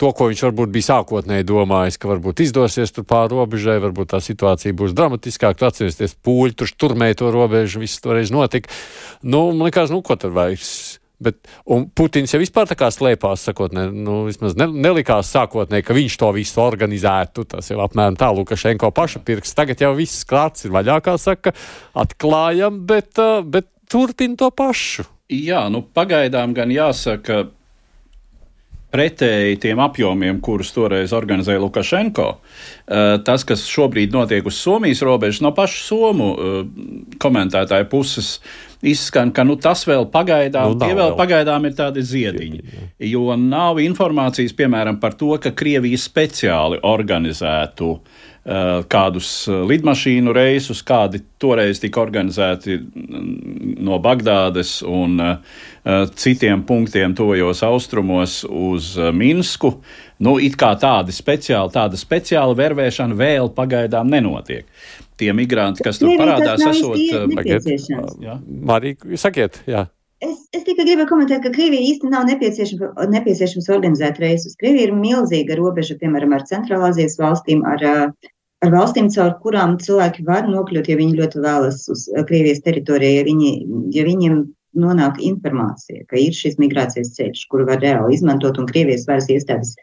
to, 0.00 0.12
ko 0.16 0.28
viņš 0.30 0.44
varbūt 0.46 0.72
bija 0.72 0.86
sākotnēji 0.86 1.44
domājis, 1.50 1.98
ka 2.00 2.08
varbūt 2.08 2.40
izdosies 2.46 2.94
tur 2.96 3.04
pāri 3.08 3.34
robežai, 3.34 3.76
varbūt 3.84 4.14
tā 4.14 4.22
situācija 4.24 4.76
būs 4.78 4.96
dramatiskāka. 4.96 5.58
Tu 5.60 5.68
atceries, 5.68 6.16
pūļi 6.24 6.56
tur 6.56 6.72
turmēja 6.86 7.18
to 7.20 7.34
robežu, 7.34 7.82
viss 7.82 8.00
toreiz 8.00 8.32
notika. 8.32 8.72
Nu, 9.20 9.50
man 9.50 9.68
liekas, 9.68 9.92
nu, 9.92 10.00
ko 10.00 10.16
tur 10.16 10.32
vairs 10.32 10.72
Bet, 11.18 11.40
un 11.66 11.88
Putins 11.90 12.30
jau 12.30 12.38
vispār 12.38 12.68
tā 12.70 12.76
kā 12.78 12.92
slēpās, 12.94 13.48
sakot, 13.48 13.72
ne, 13.74 13.88
nu, 13.90 14.20
vismaz 14.28 14.54
ne, 14.58 14.68
nelikās 14.70 15.32
sākotnēji, 15.34 15.86
ka 15.88 15.96
viņš 15.96 16.16
to 16.20 16.30
visu 16.36 16.62
organizētu. 16.62 17.46
Tas 17.54 17.72
jau 17.72 17.80
apmēram 17.82 18.18
tā 18.18 18.30
Lukašenko 18.36 18.92
paša 18.94 19.24
pirks. 19.26 19.56
Tagad 19.58 19.82
jau 19.82 19.90
viss 19.98 20.26
klāts 20.28 20.68
ir 20.68 20.74
vaļā, 20.76 21.00
kā 21.02 21.16
saka, 21.18 21.54
atklājam, 21.98 22.84
bet, 22.86 23.18
bet 23.50 23.66
turpina 23.90 24.38
to 24.38 24.52
pašu. 24.54 25.08
Jā, 25.28 25.66
nu 25.72 25.82
pagaidām 25.82 26.54
gan 26.56 26.70
jāsaka, 26.72 27.48
pretēji 28.94 29.58
tiem 29.60 29.80
apjomiem, 29.84 30.38
kurus 30.44 30.70
toreiz 30.72 31.12
organizēja 31.16 31.60
Lukašenko. 31.60 32.28
Tas, 33.26 33.44
kas 33.48 33.66
šobrīd 33.68 34.14
notiek 34.16 34.46
uz 34.48 34.60
Somijas 34.62 35.02
robežas, 35.04 35.42
no 35.44 35.52
paša 35.56 35.82
Somu 35.84 36.30
komentētāja 37.20 37.88
puses, 37.90 38.38
izskan, 38.80 39.32
ka 39.34 39.44
nu, 39.44 39.58
tas 39.60 39.82
vēl 39.88 40.06
pagaidām, 40.12 40.76
nu, 40.76 40.80
tie 40.80 40.92
vēl, 40.94 41.00
vēl 41.02 41.18
pagaidām 41.18 41.66
ir 41.68 41.74
tādi 41.76 42.04
ziediņi. 42.06 42.62
Jo 43.10 43.36
nav 43.40 43.82
informācijas, 43.82 44.54
piemēram, 44.56 45.00
par 45.02 45.18
to, 45.18 45.34
ka 45.42 45.52
Krievija 45.58 45.98
speciāli 46.00 46.80
organizētu 46.86 47.90
uh, 47.96 48.24
kādus 48.88 49.30
lidmašīnu 49.68 50.32
reisus, 50.32 50.80
kādi 50.86 51.20
toreiz 51.42 51.82
tika 51.82 52.00
organizēti 52.00 52.78
no 53.84 53.98
Bagdādes 54.00 54.78
un 54.88 55.18
uh, 55.20 55.58
citiem 56.16 56.62
punktiem 56.68 57.12
tojos 57.18 57.60
austrumos 57.66 58.40
uz 58.48 58.94
Minsku. 59.12 59.74
Nu, 60.24 60.38
it 60.42 60.56
kā 60.58 60.72
tāda 60.80 61.12
speciāla, 61.14 61.68
tāda 61.74 62.00
speciāla 62.00 62.56
vervēšana 62.58 63.18
vēl 63.18 63.52
pagaidām 63.54 64.08
nenotiek 64.10 64.64
tie 65.18 65.34
migranti, 65.34 65.84
kas 65.84 66.00
tur 66.00 66.14
parādās, 66.18 66.62
esot. 66.70 66.98
Marija, 68.46 69.18
sakiet, 69.18 69.62
jā. 69.68 69.86
Es, 70.18 70.48
es 70.50 70.64
tikai 70.66 70.82
gribu 70.82 71.04
komentēt, 71.06 71.44
ka 71.44 71.52
Krievija 71.54 71.92
īstenībā 71.92 72.16
nav 72.16 72.24
nepieciešams, 72.26 72.96
nepieciešams 73.12 73.68
organizēt 73.70 74.18
reisus. 74.22 74.56
Krievija 74.58 74.88
ir 74.88 74.96
milzīga 74.98 75.58
robeža, 75.58 75.94
piemēram, 76.00 76.34
ar 76.34 76.46
Centrālāzijas 76.48 77.14
valstīm, 77.20 77.62
ar, 77.66 77.84
ar 78.64 78.72
valstīm, 78.74 79.08
caur 79.14 79.34
kurām 79.42 79.76
cilvēki 79.82 80.24
var 80.26 80.48
nokļūt, 80.50 80.90
ja 80.90 80.98
viņi 80.98 81.18
ļoti 81.20 81.42
vēlas 81.44 81.84
uz 81.92 82.06
Krievijas 82.30 82.62
teritoriju, 82.64 83.20
ja, 83.20 83.26
viņi, 83.28 83.52
ja 83.96 84.06
viņiem 84.08 84.40
nonāk 84.78 85.20
informācija, 85.24 86.04
ka 86.10 86.18
ir 86.20 86.34
šis 86.36 86.58
migrācijas 86.62 87.14
ceļš, 87.16 87.46
kuru 87.52 87.66
var 87.68 87.82
reāli 87.82 88.18
izmantot, 88.18 88.58
un 88.60 88.68
Krievijas 88.70 89.06
varas 89.08 89.30
iestādes 89.32 89.76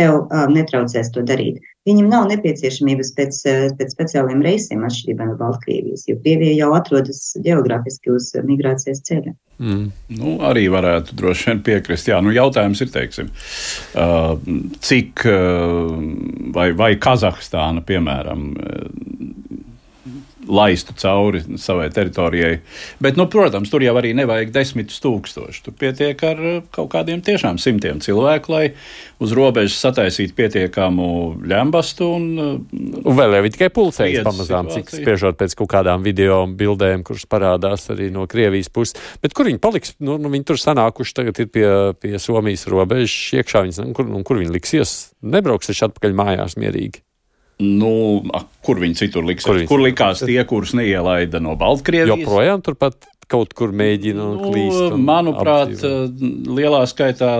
tev 0.00 0.24
um, 0.24 0.56
netraucēs 0.56 1.12
to 1.14 1.24
darīt. 1.26 1.60
Viņam 1.88 2.10
nav 2.12 2.26
nepieciešamības 2.28 3.14
pēc, 3.16 3.38
pēc 3.78 3.94
speciāliem 3.94 4.42
reisiem 4.44 4.82
atšķirībā 4.84 5.30
no 5.30 5.36
Baltkrievijas, 5.40 6.04
jo 6.10 6.18
Krievija 6.20 6.58
jau 6.58 6.74
atrodas 6.76 7.22
geogrāfiski 7.40 8.12
uz 8.12 8.28
migrācijas 8.44 9.00
ceļa. 9.08 9.32
Mm. 9.60 9.86
Nu, 10.16 10.34
arī 10.44 10.66
varētu 10.72 11.16
droši 11.16 11.50
vien 11.50 11.62
piekrist. 11.64 12.08
Jā, 12.08 12.20
nu, 12.24 12.34
jautājums 12.36 12.80
ir, 12.84 12.92
teiksim, 12.92 13.32
uh, 13.96 14.34
cik 14.84 15.24
uh, 15.28 15.96
vai, 16.56 16.70
vai 16.76 16.94
Kazahstāna, 17.00 17.84
piemēram, 17.88 18.46
laistu 20.48 20.94
cauri 20.96 21.42
savai 21.60 21.90
teritorijai. 21.92 22.60
Bet, 23.02 23.18
nu, 23.20 23.26
protams, 23.30 23.70
tur 23.72 23.82
jau 23.84 23.94
arī 24.00 24.12
nevajag 24.16 24.52
desmitus 24.54 25.00
tūkstošus. 25.04 25.62
Tur 25.66 25.76
pietiek 25.76 26.22
ar 26.26 26.40
uh, 26.40 26.60
kaut 26.74 26.90
kādiem 26.94 27.22
tiešām 27.24 27.58
simtiem 27.60 28.00
cilvēku, 28.02 28.54
lai 28.54 28.64
uz 29.20 29.34
robežas 29.36 29.78
sataisītu 29.82 30.36
pietiekamu 30.38 31.10
ļambastu. 31.50 32.08
Un, 32.16 32.30
uh, 32.40 33.02
un 33.02 33.18
vēl 33.18 33.36
jau 33.38 33.52
tikai 33.56 33.70
pulcējas 33.76 34.24
pamazām, 34.26 34.70
situācija. 34.70 34.88
cik 34.88 35.04
spiežot 35.04 35.40
pēc 35.40 35.58
kaut 35.60 35.72
kādām 35.74 36.06
video 36.06 36.40
un 36.46 36.56
bildēm, 36.60 37.04
kuras 37.06 37.28
parādās 37.30 37.90
arī 37.92 38.08
no 38.14 38.26
Krievijas 38.30 38.72
puses. 38.72 38.96
Bet 39.22 39.36
kur 39.36 39.50
viņi 39.50 39.62
paliks? 39.62 39.94
Nu, 40.00 40.16
nu, 40.20 40.32
viņi 40.32 40.48
tur 40.48 40.60
sanākuši 40.60 41.16
tagad 41.20 41.44
ir 41.44 41.52
pie, 41.52 41.68
pie 42.00 42.16
Somijas 42.22 42.66
robežas 42.70 43.18
iekšā. 43.40 43.66
Viņas, 43.66 43.84
kur, 43.96 44.10
kur 44.24 44.40
viņi 44.40 44.56
liksies? 44.56 44.96
Nebrauks 45.20 45.70
taču 45.70 45.88
atpakaļ 45.90 46.16
mājās 46.16 46.56
mierīgi. 46.60 47.04
Nu, 47.60 47.92
kur 48.64 48.80
viņi 48.80 48.98
citur 49.02 49.26
liks? 49.28 49.44
Kur, 49.46 49.60
kur 49.68 49.82
likās 49.84 50.24
tie, 50.24 50.40
kurus 50.48 50.72
neielaida 50.78 51.42
no 51.44 51.56
Baltkrievijas? 51.60 52.22
Joprojām 52.24 52.64
turpat 52.64 53.08
kaut 53.30 53.54
kur 53.56 53.74
mēģina 53.76 54.18
nu, 54.20 54.50
klīst. 54.50 54.96
Manuprāt, 54.98 55.76
apdzīvot. 55.76 56.50
lielā 56.58 56.82
skaitā 56.90 57.32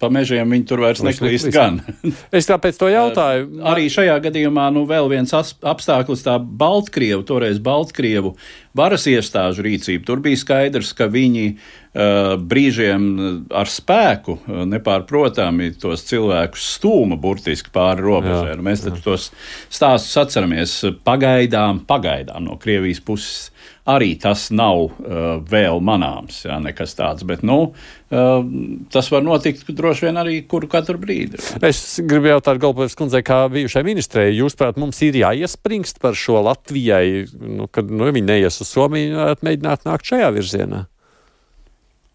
pa 0.00 0.10
mežiem 0.12 0.50
viņi 0.50 0.66
tur 0.68 0.82
vairs 0.84 1.02
neklīst 1.04 1.50
gan. 1.54 1.80
es 2.38 2.48
tāpēc 2.50 2.78
to 2.80 2.90
jautāju. 2.90 3.62
Arī 3.70 3.86
šajā 3.92 4.16
gadījumā 4.26 4.68
nu, 4.74 4.84
vēl 4.90 5.08
viens 5.12 5.34
apstākļus 5.34 6.26
tā 6.26 6.36
Baltkrievu, 6.42 7.24
toreiz 7.28 7.60
Baltkrievu 7.62 8.34
varas 8.76 9.06
iestāžu 9.10 9.64
rīcība. 9.64 10.04
Tur 10.08 10.22
bija 10.24 10.40
skaidrs, 10.40 10.90
ka 10.98 11.06
viņi 11.12 11.46
uh, 11.54 12.34
brīžiem 12.40 13.06
ar 13.54 13.70
spēku 13.70 14.40
nepārprotami 14.74 15.70
tos 15.80 16.04
cilvēkus 16.10 16.66
stūma 16.78 17.18
burtiski 17.20 17.72
pāri 17.74 18.04
robežai. 18.04 18.56
Nu, 18.58 18.66
mēs 18.66 18.84
tos 19.04 19.30
stāstus 19.72 20.18
atceramies 20.24 20.80
pagaidām, 21.06 21.84
pagaidām 21.88 22.50
no 22.50 22.58
Krievijas 22.60 23.02
puses 23.04 23.48
arī 23.84 24.14
tas 24.20 24.46
nav 24.54 24.86
uh, 24.86 25.24
vēl 25.44 25.80
manāms, 25.84 26.40
jā, 26.46 26.56
nekas 26.62 26.96
tāds. 26.96 27.24
Bet, 27.28 27.44
nu, 27.46 27.58
uh, 27.74 28.46
tas 28.92 29.10
var 29.12 29.24
notikt 29.26 29.68
droši 29.76 30.08
vien 30.08 30.20
arī 30.20 30.38
kuru 30.48 30.70
katru 30.72 30.96
brīdi. 31.00 31.40
Es 31.64 32.00
gribu 32.00 32.32
jautāt 32.32 32.62
Galpēvas 32.62 32.96
kundzei, 32.98 33.24
kā 33.26 33.44
bijušai 33.52 33.84
ministrei, 33.86 34.32
jūs, 34.38 34.56
prāt, 34.60 34.80
mums 34.80 35.02
ir 35.04 35.20
jāiespringst 35.20 36.00
par 36.04 36.16
šo 36.18 36.40
Latvijai, 36.48 37.26
nu, 37.34 37.68
kad 37.68 37.92
nu, 37.92 38.08
viņi 38.08 38.26
neies 38.32 38.60
uz 38.64 38.72
Somiju, 38.72 39.18
varētu 39.20 39.50
mēģināt 39.50 39.88
nākt 39.88 40.12
šajā 40.12 40.32
virzienā? 40.38 40.84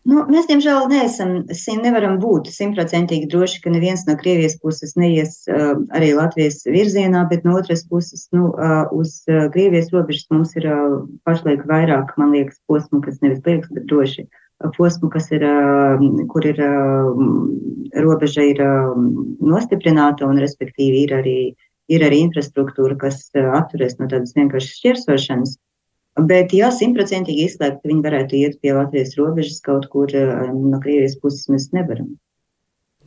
Nu, 0.10 0.24
mēs, 0.32 0.48
diemžēl, 0.50 0.88
neesam, 0.90 1.32
nevaram 1.84 2.16
būt 2.22 2.48
simtprocentīgi 2.54 3.28
droši, 3.30 3.60
ka 3.62 3.74
neviens 3.74 4.06
no 4.08 4.16
Krievijas 4.18 4.56
puses 4.64 4.96
neies 4.98 5.36
uh, 5.52 5.76
arī 5.98 6.14
Latvijas 6.18 6.64
virzienā, 6.66 7.26
bet 7.30 7.46
no 7.46 7.58
otras 7.60 7.84
puses, 7.90 8.26
nu, 8.34 8.48
uh, 8.56 8.90
uz 8.96 9.20
uh, 9.30 9.46
Krievijas 9.54 9.92
robežas 9.94 10.26
mums 10.34 10.56
ir 10.58 10.66
uh, 10.72 10.96
pašlaik 11.30 11.66
vairāk, 11.70 12.16
man 12.22 12.34
liekas, 12.34 12.58
posmu, 12.70 13.04
kas 13.06 13.20
nevis 13.26 13.44
liekas, 13.46 13.70
bet 13.76 13.86
droši. 13.92 14.26
Uh, 14.26 14.72
posmu, 14.78 15.12
kas 15.14 15.30
ir, 15.36 15.46
uh, 15.46 16.02
kur 16.32 16.48
ir 16.48 16.64
uh, 16.64 17.24
robeža 18.08 18.48
ir 18.50 18.64
uh, 18.66 18.96
nostiprināta 19.52 20.26
un, 20.26 20.42
respektīvi, 20.42 21.06
ir 21.06 21.18
arī, 21.20 21.40
ir 21.92 22.08
arī 22.08 22.24
infrastruktūra, 22.26 22.98
kas 23.04 23.28
uh, 23.36 23.52
atturēs 23.62 24.00
no 24.00 24.10
tādas 24.10 24.34
vienkāršas 24.40 24.80
šķērsošanas. 24.82 25.60
Bet, 26.28 26.54
ja 26.58 26.72
simtprocentīgi 26.74 27.46
izslēgt, 27.48 27.84
viņi 27.88 28.04
varētu 28.04 28.38
iet 28.40 28.58
pie 28.64 28.74
Latvijas 28.76 29.14
robežas 29.20 29.60
kaut 29.66 29.86
kur 29.94 30.12
eh, 30.16 30.50
no 30.50 30.80
Krievijas 30.82 31.20
puses, 31.22 31.46
mēs 31.52 31.70
nevaram. 31.76 32.16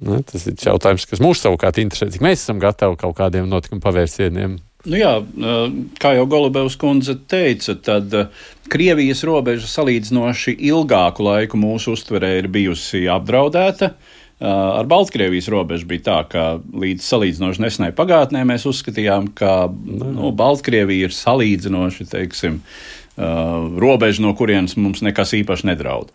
Nu, 0.02 0.18
tas 0.26 0.46
ir 0.50 0.56
jautājums, 0.58 1.06
kas 1.06 1.22
mūs 1.22 1.42
savukārt 1.42 1.78
interesē, 1.82 2.08
cik 2.10 2.24
mēs 2.24 2.42
esam 2.42 2.62
gatavi 2.62 2.98
kaut 3.00 3.14
kādiem 3.18 3.46
notikumu 3.50 3.82
pavērsieniem. 3.84 4.56
Nu 4.86 4.98
jā, 4.98 5.12
eh, 5.18 5.76
kā 6.02 6.14
jau 6.16 6.28
Golubevs 6.30 6.78
kundze 6.78 7.18
teica, 7.30 7.74
tad 7.74 8.14
eh, 8.14 8.48
Krievijas 8.72 9.22
robeža 9.28 9.68
salīdzinoši 9.70 10.56
ilgāku 10.70 11.26
laiku 11.26 11.60
mūsu 11.60 11.96
uztverē 11.98 12.36
ir 12.40 12.50
bijusi 12.52 13.06
apdraudēta. 13.10 13.94
Ar 14.42 14.88
Baltkrievijas 14.90 15.46
robežu 15.54 15.86
bija 15.86 16.02
tā, 16.02 16.16
ka 16.26 16.44
līdz 16.58 17.04
salīdzinoši 17.06 17.62
nesenai 17.62 17.92
pagātnē 17.94 18.40
mēs 18.48 18.64
uzskatījām, 18.66 19.28
ka 19.38 19.68
nu, 19.70 20.32
Baltkrievija 20.34 21.06
ir 21.06 21.14
salīdzinoši, 21.14 22.08
teiksim, 22.10 22.56
Uh, 22.58 23.01
robeža, 23.16 24.22
no 24.24 24.32
kurienes 24.36 24.76
mums 24.80 25.02
nekas 25.04 25.34
īpaši 25.36 25.68
nedraud. 25.68 26.12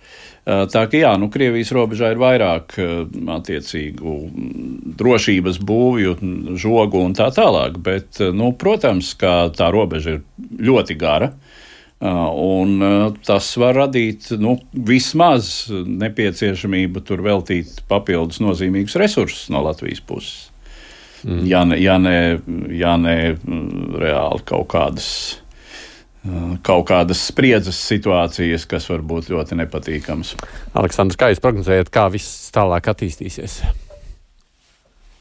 Uh, 0.47 0.63
tā 0.71 0.86
kā 0.89 1.01
jā, 1.03 1.12
nu, 1.19 1.29
Krievijas 1.29 1.73
robežā 1.75 2.13
ir 2.13 2.21
vairāk 2.21 2.77
uh, 2.81 2.93
attiecīgu 3.36 4.15
drošības 4.97 5.60
būvju, 5.62 6.15
žogu 6.57 7.03
un 7.03 7.13
tā 7.17 7.29
tālāk, 7.36 7.77
bet, 7.83 8.21
nu, 8.33 8.53
protams, 8.57 9.13
ka 9.19 9.51
tā 9.53 9.69
robeža 9.75 10.17
ir 10.17 10.23
ļoti 10.71 10.97
gara. 10.97 11.33
Un 11.97 12.77
tas 13.25 13.45
var 13.57 13.73
radīt 13.73 14.27
nu, 14.38 14.51
vismaz 14.69 15.65
nepieciešamību 15.73 17.01
tur 17.01 17.23
veltīt 17.25 17.79
papildus 17.89 18.38
nozīmīgus 18.38 18.99
resursus 19.01 19.47
no 19.49 19.63
Latvijas 19.65 20.03
puses. 20.05 20.51
Mm. 21.25 21.41
Ja, 21.49 21.63
ne, 21.65 21.79
ja, 21.81 21.97
ne, 21.97 22.38
ja 22.77 22.93
ne 23.01 23.17
reāli 23.97 24.45
kaut 24.45 24.69
kādas 24.75 25.10
kaut 26.68 26.88
kādas 26.92 27.24
spriedzes 27.30 27.80
situācijas, 27.90 28.68
kas 28.70 28.90
var 28.92 29.04
būt 29.08 29.32
ļoti 29.34 29.58
nepatīkamas. 29.63 30.36
Aleksandrs, 30.78 31.20
kā 31.20 31.32
jūs 31.32 31.44
prognozējat, 31.44 31.92
kā 31.94 32.08
viss 32.13 32.50
tālāk 32.56 32.90
attīstīsies? 32.94 33.62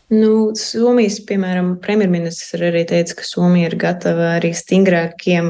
Nu, 0.06 0.52
Somijas, 0.54 1.16
piemēram, 1.26 1.72
premjerministrs 1.82 2.52
arī 2.62 2.84
teica, 2.86 3.16
ka 3.18 3.24
Somija 3.26 3.66
ir 3.66 3.74
gatava 3.80 4.28
arī 4.36 4.52
stingrākiem, 4.54 5.48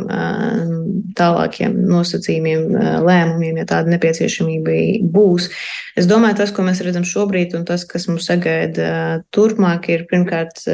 tālākiem 1.18 1.74
nosacījumiem, 1.90 2.64
lēmumiem, 3.04 3.58
ja 3.60 3.66
tāda 3.68 3.92
nepieciešamība 3.92 4.78
būs. 5.12 5.50
Es 6.00 6.08
domāju, 6.08 6.38
tas, 6.40 6.54
ko 6.56 6.64
mēs 6.64 6.80
redzam 6.84 7.04
šobrīd, 7.04 7.52
un 7.58 7.68
tas, 7.68 7.84
kas 7.84 8.08
mums 8.08 8.30
sagaida 8.30 9.20
turpmāk, 9.36 9.90
ir 9.92 10.06
pirmkārt, 10.08 10.64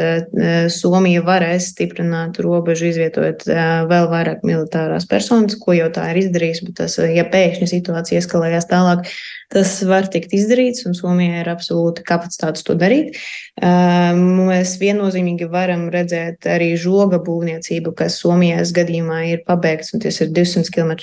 Somija 0.71 1.27
varēs 1.27 1.73
stiprināt 1.75 2.39
robežu, 2.39 2.93
izvietojot 2.93 3.49
vēl 3.51 4.11
vairāk 4.15 4.47
militārās 4.47 5.11
personas, 5.11 5.59
ko 5.59 5.75
jau 5.75 5.91
tā 5.91 6.07
ir 6.15 6.23
izdarījis, 6.23 6.63
bet 6.69 6.79
tas, 6.85 7.01
ja 7.03 7.27
pēkšņi 7.35 7.73
situācija 7.75 8.23
eskalējās 8.23 8.71
tālāk, 8.71 9.11
Tas 9.53 9.75
var 9.85 10.07
tikt 10.09 10.33
izdarīts, 10.33 10.87
un 10.89 10.95
Somijai 10.97 11.43
ir 11.43 11.49
absolūti 11.53 12.05
kapacitātes 12.09 12.65
to 12.65 12.77
darīt. 12.79 13.19
Mēs 13.61 14.79
viennozīmīgi 14.81 15.49
varam 15.53 15.85
redzēt 15.93 16.49
arī 16.49 16.71
žoga 16.81 17.21
būvniecību, 17.21 17.93
kas 17.99 18.17
Somijas 18.23 18.73
gadījumā 18.73 19.19
ir 19.35 19.43
pabeigts, 19.49 19.93
un 19.93 20.01
tas 20.05 20.23
ir 20.25 20.33
200 20.33 20.73
km 20.73 20.95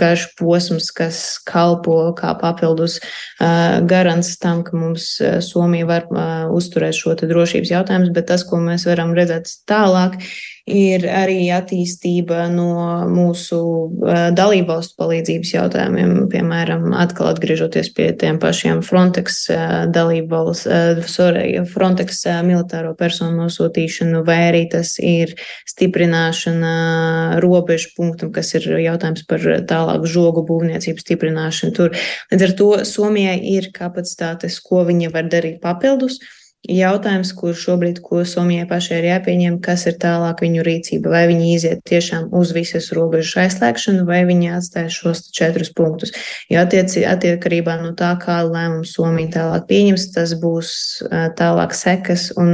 garš 0.00 0.26
posms, 0.40 0.88
kas 0.96 1.20
kalpo 1.44 1.98
kā 2.16 2.32
papildus 2.40 3.00
garants 3.38 4.34
tam, 4.40 4.64
ka 4.64 4.80
mums 4.80 5.18
Somija 5.44 5.90
var 5.90 6.08
uzturēt 6.54 6.96
šo 6.96 7.18
drošības 7.20 7.76
jautājumu, 7.76 8.14
bet 8.16 8.30
tas, 8.32 8.46
ko 8.48 8.62
mēs 8.64 8.88
varam 8.88 9.12
redzēt 9.16 9.52
tālāk, 9.68 10.16
ir 10.22 10.53
arī 10.64 11.50
attīstība 11.52 12.46
no 12.48 13.04
mūsu 13.12 13.58
dalībvalstu 14.32 14.96
palīdzības 14.96 15.50
jautājumiem, 15.52 16.12
piemēram, 16.32 16.86
atkal 16.96 17.28
atgriežoties 17.34 17.90
pie 17.92 18.06
tiem 18.16 18.38
pašiem 18.40 18.80
Frontex 18.80 19.42
dalībvalsts, 19.92 20.64
Frontex 21.68 22.22
militāro 22.48 22.94
personu 22.96 23.44
nosūtīšanu, 23.44 24.22
vai 24.24 24.38
arī 24.48 24.62
tas 24.72 24.94
ir 25.04 25.34
stiprināšana 25.68 27.40
robežu 27.44 27.92
punktam, 27.98 28.32
kas 28.32 28.54
ir 28.56 28.64
jautājums 28.80 29.26
par 29.28 29.44
tālāku 29.68 30.08
žogu 30.08 30.46
būvniecību 30.48 31.04
stiprināšanu 31.04 31.76
tur. 31.76 31.92
Līdz 32.32 32.46
ar 32.48 32.56
to 32.56 32.70
Somijai 32.88 33.36
ir 33.52 33.68
kapacitātes, 33.76 34.56
ko 34.64 34.86
viņa 34.88 35.12
var 35.12 35.28
darīt 35.28 35.60
papildus 35.60 36.22
jautājums, 36.70 37.32
kur 37.36 37.54
šobrīd, 37.56 38.00
ko 38.04 38.22
Somijai 38.28 38.66
pašai 38.68 39.00
ir 39.00 39.08
jāpieņem, 39.10 39.58
kas 39.64 39.84
ir 39.90 39.98
tālāk 40.00 40.40
viņu 40.44 40.64
rīcība. 40.64 41.12
Vai 41.12 41.24
viņi 41.30 41.50
iziet 41.54 41.82
tiešām 41.88 42.30
uz 42.34 42.54
visas 42.56 42.90
robežas 42.96 43.36
aizslēgšanu, 43.44 44.04
vai 44.08 44.22
viņi 44.28 44.52
atstāja 44.56 44.92
šos 44.92 45.26
četrus 45.34 45.72
punktus. 45.76 46.14
Jo 46.52 46.62
attiec, 46.64 46.94
atkarībā 47.10 47.76
no 47.82 47.92
tā, 47.98 48.14
kādu 48.22 48.54
lēmumu 48.54 48.88
Somija 48.88 49.32
tālāk 49.36 49.68
pieņems, 49.68 50.06
tas 50.14 50.34
būs 50.40 50.70
tālāk 51.38 51.76
sekas 51.76 52.30
un, 52.40 52.50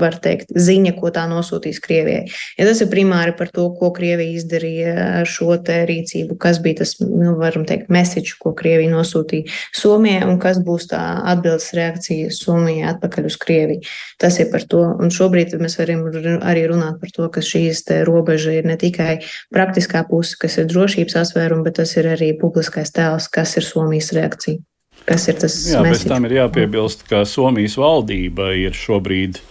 var 0.00 0.18
teikt, 0.22 0.50
ziņa, 0.50 0.96
ko 0.98 1.12
tā 1.14 1.28
nosūtīs 1.30 1.80
Krievijai. 1.84 2.26
Ja 2.58 2.66
tas 2.68 2.82
ir 2.82 2.90
primāri 2.92 3.36
par 3.38 3.52
to, 3.54 3.68
ko 3.78 3.92
Krievija 3.94 4.40
izdarīja 4.40 4.96
ar 5.20 5.30
šo 5.30 5.54
te 5.62 5.78
rīcību, 5.88 6.38
kas 6.42 6.60
bija 6.64 6.82
tas, 6.82 6.96
nu, 7.02 7.36
varam 7.38 7.66
teikt, 7.68 7.90
message, 7.92 8.34
ko 8.42 8.54
Krievija 8.58 8.90
nosūtīja 8.92 9.54
Somijai, 9.76 10.26
un 10.26 10.40
kas 10.42 10.58
būs 10.64 10.90
tā 10.90 11.02
atbildes 11.32 11.70
reakcija 11.76 12.34
Somijai 12.34 12.90
atpakaļ 12.94 13.30
uz 13.30 13.35
uz 13.36 13.42
Krieviju. 13.44 13.84
Tas 14.22 14.40
ir 14.40 14.50
par 14.52 14.64
to. 14.64 14.82
Un 14.96 15.12
šobrīd 15.12 15.54
mēs 15.60 15.76
varam 15.78 16.06
arī 16.40 16.66
runāt 16.72 17.00
par 17.02 17.12
to, 17.12 17.28
ka 17.32 17.44
šīs 17.44 17.84
robeža 18.08 18.56
ir 18.58 18.68
ne 18.68 18.78
tikai 18.80 19.20
praktiskā 19.54 20.06
puse, 20.08 20.38
kas 20.40 20.58
ir 20.58 20.70
drošības 20.72 21.20
asvērumi, 21.22 21.66
bet 21.68 21.78
tas 21.82 21.92
ir 22.00 22.08
arī 22.16 22.32
publiskais 22.40 22.94
tēls, 22.96 23.28
kas 23.32 23.56
ir 23.60 23.68
Somijas 23.68 24.12
reakcija. 24.16 24.62
Kas 25.06 25.28
ir 25.30 25.38
tas? 25.38 25.54
Jā, 25.70 25.84
bez 25.86 26.02
tam 26.08 26.26
ir 26.26 26.40
jāpiebilst, 26.40 27.06
ka 27.06 27.22
Somijas 27.28 27.76
valdība 27.78 28.50
ir 28.58 28.74
šobrīd 28.74 29.38
um, 29.38 29.44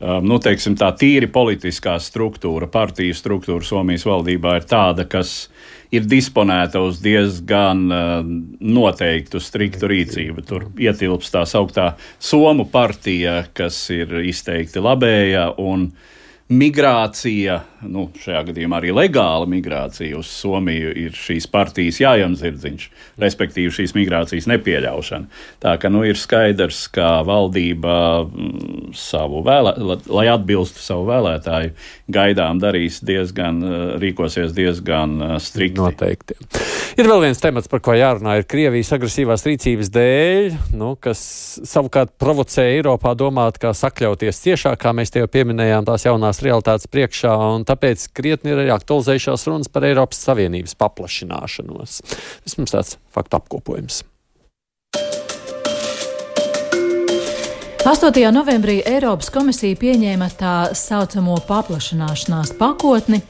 nu, 0.00 0.38
teiksim, 0.42 0.76
tā 0.78 0.92
tīri 0.94 1.26
politiskā 1.32 1.96
struktūra, 2.02 2.68
partiju 2.70 3.16
struktūra 3.16 3.66
Somijas 3.66 4.06
valdībā 4.06 4.58
ir 4.60 4.66
tāda, 4.70 5.06
kas 5.10 5.48
ir 5.94 6.04
disponēta 6.06 6.82
uz 6.84 7.00
diezgan 7.02 7.86
uh, 7.88 8.20
noteiktu, 8.60 9.40
striktu 9.42 9.88
rīcību. 9.90 10.44
Tur 10.46 10.68
ietilpst 10.78 11.34
tā 11.34 11.42
sauktā 11.48 11.92
Somu 12.20 12.68
partija, 12.70 13.40
kas 13.56 13.80
ir 13.94 14.20
izteikti 14.28 14.82
labējā 14.84 15.48
un 15.58 15.88
migrācija, 16.48 17.58
nu, 17.84 18.06
šajā 18.16 18.40
gadījumā 18.48 18.78
arī 18.80 18.92
legāla 18.96 19.44
migrācija 19.50 20.16
uz 20.16 20.30
Somiju, 20.32 20.94
ir 20.96 21.16
šīs 21.16 21.44
partijas 21.52 22.00
jājamzirdziņš, 22.00 22.86
respektīvi 23.20 23.74
šīs 23.76 23.92
migrācijas 23.96 24.48
nepieļaušana. 24.48 25.28
Tā 25.60 25.74
ka 25.80 25.90
nu, 25.92 26.02
ir 26.08 26.16
skaidrs, 26.16 26.86
ka 26.94 27.18
valdība 27.28 27.98
mm, 28.24 28.94
savu 28.96 29.42
vēlē, 29.44 29.74
lai 30.08 30.26
atbilstu 30.32 30.80
savu 30.82 31.04
vēlētāju 31.10 31.74
gaidām, 32.16 32.62
darīs 32.62 33.02
diezgan, 33.04 33.60
rīkosies 34.00 34.56
diezgan 34.56 35.36
strikti. 35.44 35.82
Noteikti. 35.84 36.38
Ir 36.98 37.06
vēl 37.06 37.28
viens 37.28 37.38
temats, 37.38 37.68
par 37.70 37.82
ko 37.84 37.92
jārunā, 37.94 38.38
ir 38.40 38.48
Krievijas 38.48 38.88
agresīvās 38.96 39.44
rīcības 39.46 39.92
dēļ, 39.94 40.48
nu, 40.80 40.94
kas 40.98 41.20
savukārt 41.68 42.16
provocē 42.18 42.64
Eiropā 42.72 43.12
domāt, 43.18 43.60
kā 43.62 43.70
sakļauties 43.76 44.40
ciešāk, 44.46 44.80
kā 44.80 44.94
mēs 44.96 45.12
te 45.14 45.22
jau 45.22 45.28
pieminējām, 45.30 45.86
tās 45.86 46.08
jaunās 46.08 46.37
jaunās 46.38 46.46
realitātes 46.46 46.88
priekšā, 46.90 47.32
un 47.54 47.64
tāpēc 47.64 48.08
krietni 48.14 48.52
ir 48.52 48.58
arī 48.62 48.70
aktualizējušās 48.74 49.46
runas 49.48 49.68
par 49.68 49.84
Eiropas 49.84 50.20
Savienības 50.22 50.76
paplašināšanos. 50.78 52.02
Tas 52.44 52.58
mums 52.58 52.74
tāds 52.74 52.98
faktu 53.10 53.36
apkopojums. 53.36 54.04
8. 57.84 58.32
novembrī 58.34 58.80
Eiropas 58.82 59.28
komisija 59.30 59.76
pieņēma 59.78 60.26
tā 60.34 60.54
saucamo 60.74 61.36
paplašināšanās 61.46 62.50
pakotni, 62.58 63.20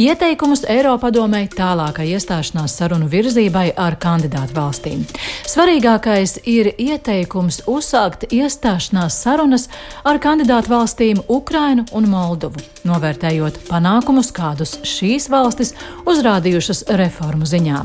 ieteikumus 0.00 0.64
Eiropadomei 0.72 1.44
tālākai 1.52 2.06
iestāšanās 2.14 2.78
sarunu 2.80 3.10
virzībai 3.12 3.66
ar 3.76 3.98
kandidātu 4.00 4.56
valstīm. 4.56 5.04
Svarīgākais 5.44 6.38
ir 6.48 6.72
ieteikums 6.80 7.60
uzsākt 7.68 8.24
iestāšanās 8.32 9.20
sarunas 9.20 9.68
ar 10.08 10.18
kandidātu 10.18 10.72
valstīm 10.72 11.20
Ukrainu 11.28 11.84
un 11.92 12.08
Moldovu, 12.08 12.64
novērtējot 12.88 13.62
panākumus, 13.68 14.32
kādus 14.32 14.78
šīs 14.80 15.28
valstis 15.28 15.76
uzrādījušas 16.08 16.86
reformu 16.96 17.44
ziņā. 17.44 17.84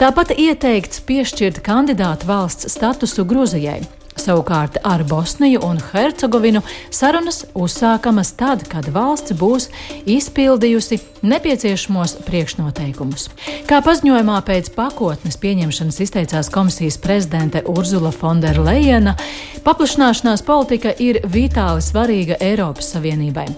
Tāpat 0.00 0.38
ieteikts 0.40 1.04
piešķirt 1.04 1.60
kandidātu 1.68 2.32
valsts 2.32 2.72
statusu 2.72 3.28
Gruzijai. 3.28 3.99
Savukārt 4.20 4.76
ar 4.84 5.00
Bosniju 5.08 5.62
un 5.64 5.78
Hercegovinu 5.80 6.60
sarunas 6.92 7.44
uzsākamas 7.56 8.34
tad, 8.36 8.66
kad 8.68 8.88
valsts 8.92 9.32
būs 9.32 9.70
izpildījusi 10.04 10.98
nepieciešamos 11.24 12.18
priekšnoteikumus. 12.26 13.30
Kā 13.70 13.80
paziņojumā 13.86 14.36
pēc 14.44 14.68
pakotnes 14.76 15.40
pieņemšanas 15.40 16.02
izteicās 16.04 16.52
komisijas 16.52 17.00
prezidente 17.00 17.64
Urzula 17.64 18.12
Fonderleina, 18.12 19.16
paplašināšanās 19.64 20.44
politika 20.44 20.92
ir 21.00 21.22
vitāli 21.24 21.80
svarīga 21.84 22.36
Eiropas 22.44 22.92
Savienībai. 22.92 23.48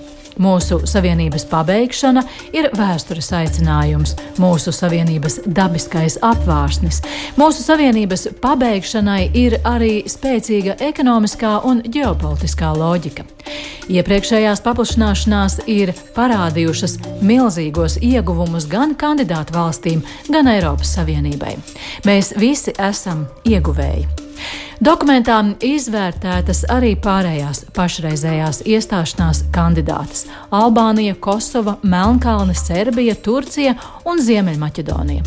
Mūsu 0.41 0.81
savienības 0.89 1.45
pabeigšana 1.51 2.23
ir 2.57 2.71
vēstures 2.77 3.29
aicinājums, 3.37 4.15
mūsu 4.41 4.73
savienības 4.73 5.41
dabiskais 5.47 6.19
apvārsnis. 6.25 7.03
Mūsu 7.37 7.65
savienības 7.65 8.29
pabeigšanai 8.43 9.31
ir 9.37 9.59
arī 9.69 10.03
spēcīga 10.09 10.79
ekonomiskā 10.89 11.59
un 11.69 11.83
ģeopolitiskā 11.85 12.73
loģika. 12.79 13.27
Iepriekšējās 13.93 14.63
paplašināšanās 14.65 15.59
ir 15.71 15.93
parādījušas 16.17 16.99
milzīgos 17.27 17.99
ieguvumus 18.01 18.69
gan 18.71 18.97
kandidātu 18.99 19.57
valstīm, 19.59 20.05
gan 20.31 20.49
Eiropas 20.53 20.95
Savienībai. 20.97 21.57
Mēs 22.09 22.33
visi 22.39 22.75
esam 22.79 23.27
ieguvēji. 23.45 24.07
Dokumentā 24.81 25.37
izvērtētas 25.61 26.63
arī 26.73 26.95
pārējās 26.97 27.67
pašreizējās 27.77 28.63
iestāšanās 28.65 29.45
kandidātes- 29.53 30.25
Albānija, 30.63 31.15
Kosova, 31.15 31.77
Melnkalne, 31.83 32.55
Serbija, 32.55 33.15
Turcija 33.15 33.75
un 34.05 34.19
Ziemeļmaķedonija. 34.19 35.23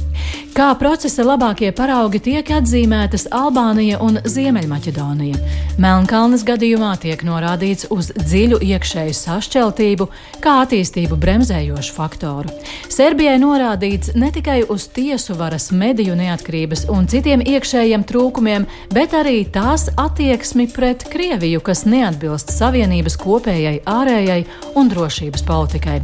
Kā 0.56 0.70
procesa 0.80 1.24
labākie 1.24 1.72
paraugi 1.76 2.20
tiek 2.20 2.48
atzīmētas 2.48 3.28
Albānija 3.32 4.00
un 4.02 4.18
Ziemeļmaķedonija. 4.24 5.36
Melnkalnes 5.78 6.43
gadījumā 6.48 6.93
tiek 6.98 7.24
norādīts 7.28 7.89
uz 7.91 8.12
dziļu 8.16 8.62
iekšēju 8.64 9.14
sašķeltību, 9.14 10.08
kā 10.39 10.62
attīstību 10.64 11.18
bremzējošu 11.20 11.93
faktoru. 11.93 12.50
Serbijai 12.89 13.36
norādīts 13.39 14.16
ne 14.16 14.32
tikai 14.32 14.64
uz 14.70 14.88
tiesu 14.88 15.36
varas, 15.36 15.72
mediju 15.72 16.16
neatkarības 16.16 16.88
un 16.89 17.08
citiem 17.12 17.43
iekšējiem 17.43 18.08
trūkumiem, 18.08 18.66
bet 18.93 19.12
arī 19.12 19.45
tās 19.54 19.88
attieksmi 20.02 20.68
pret 20.74 21.06
Krieviju, 21.12 21.62
kas 21.66 21.86
neatbilst 21.89 22.54
Savienības 22.56 23.18
kopējai 23.22 23.78
ārējai 23.89 24.41
un 24.80 24.89
drošības 24.91 25.46
politikai. 25.48 26.00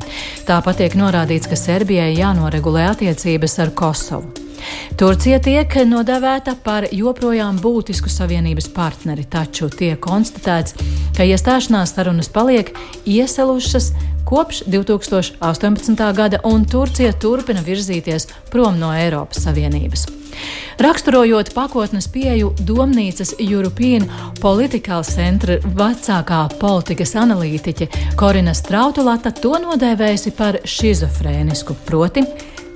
Tāpat 0.48 0.84
tiek 0.84 1.00
norādīts, 1.00 1.50
ka 1.50 1.60
Serbijai 1.60 2.14
jānoregulē 2.20 2.90
attiecības 2.92 3.60
ar 3.66 3.76
Kosovu. 3.78 4.51
Turcija 5.00 5.40
tiek 5.44 5.76
nodēvēta 5.88 6.56
par 6.64 6.88
joprojām 6.92 7.60
būtisku 7.62 8.12
savienības 8.12 8.70
partneri, 8.76 9.26
taču 9.26 9.70
tiek 9.70 10.00
konstatēts, 10.04 10.76
ka 11.18 11.28
iestāšanās 11.28 11.96
sarunas 11.96 12.32
paliek 12.32 12.74
iesalušas 13.06 13.92
kopš 14.26 14.64
2018. 14.68 16.14
gada, 16.16 16.40
un 16.44 16.66
Turcija 16.66 17.12
turpina 17.14 17.62
virzīties 17.66 18.28
prom 18.52 18.80
no 18.80 18.94
Eiropas 18.96 19.44
Savienības. 19.44 20.08
Raksturojot 20.80 21.54
pakotnes 21.54 22.08
pieeju 22.08 22.54
Domnīcas 22.68 23.34
European 23.40 24.08
Political 24.42 25.04
Center 25.04 25.60
vecākā 25.66 26.46
politikas 26.62 27.14
analītiķe 27.20 27.90
Korina 28.16 28.54
Strautulata 28.56 29.34
to 29.36 29.58
nodēvējusi 29.62 30.34
par 30.38 30.62
šizofrēnisku, 30.64 31.76
proti 31.86 32.24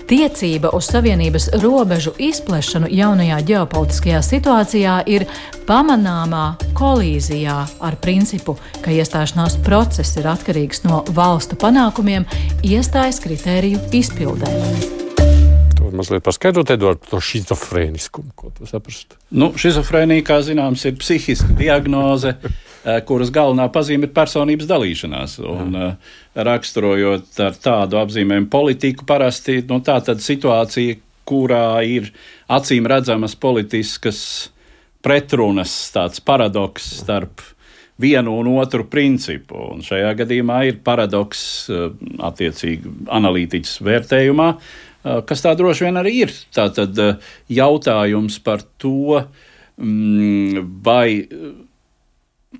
Tiecība 0.05 0.69
uz 0.77 0.85
Savienības 0.93 1.47
robežu 1.63 2.11
izplešanu 2.21 2.91
jaunajā 2.93 3.39
ģeopolitiskajā 3.47 4.19
situācijā 4.21 4.99
ir 5.09 5.25
pamanāmā 5.65 6.43
kolīzijā 6.77 7.55
ar 7.81 7.97
principu, 8.03 8.53
ka 8.85 8.93
iestāšanās 8.93 9.57
process 9.65 10.19
ir 10.21 10.29
atkarīgs 10.29 10.85
no 10.85 11.01
valstu 11.17 11.57
panākumiem 11.57 12.29
iestājas 12.61 13.17
kritēriju 13.25 13.81
izpildē 13.97 14.53
mazliet 15.95 16.23
paskaidrot, 16.25 16.69
Edvard, 16.75 17.01
to 17.09 17.19
šizofrēniskumu, 17.23 18.33
ko 18.35 18.51
tu 18.55 18.67
saprastu? 18.69 19.17
Nu, 19.35 19.51
šizofrēnija, 19.59 20.25
kā 20.27 20.39
zināms, 20.45 20.83
ir 20.87 20.97
psihiska 20.99 21.55
diagnoze, 21.57 22.35
kuras 23.07 23.31
galvenā 23.33 23.67
pazīme 23.73 24.07
ir 24.07 24.13
personības 24.15 24.69
dalīšanās. 24.69 25.39
Un, 25.41 25.73
Jā. 25.73 25.89
Eh, 25.89 26.13
raksturojot 26.45 27.39
ar 27.45 27.57
tādu 27.61 27.99
apzīmējumu 28.01 28.49
politiku, 28.51 29.07
parasti 29.07 29.61
nu, 29.69 29.79
tā 29.85 29.99
tad 30.05 30.23
situācija, 30.23 30.99
kurā 31.25 31.81
ir 31.87 32.11
acīm 32.51 32.85
redzamas 32.85 33.33
politiskas 33.35 34.21
pretrunas, 35.05 35.73
tāds 35.93 36.21
paradoks 36.21 36.85
starp 37.01 37.41
vienu 38.01 38.35
un 38.41 38.51
otru 38.59 38.85
principu. 38.85 39.57
Un 39.73 39.81
šajā 39.85 40.11
gadījumā 40.21 40.65
ir 40.69 40.81
paradoks 40.85 41.45
eh, 41.69 41.87
attiecīgi 42.29 42.97
analītiķis 43.15 43.79
vērtējumā, 43.85 44.51
Eh, 45.05 45.21
kas 45.29 45.43
tā 45.45 45.53
droši 45.57 45.85
vien 45.85 46.01
arī 46.01 46.15
ir. 46.25 46.33
Tātad 46.55 46.97
eh, 47.01 47.17
jautājums 47.53 48.39
par 48.45 48.63
to, 48.81 49.21
mm, 49.77 50.63
vai 50.85 51.09
eh, 51.21 51.43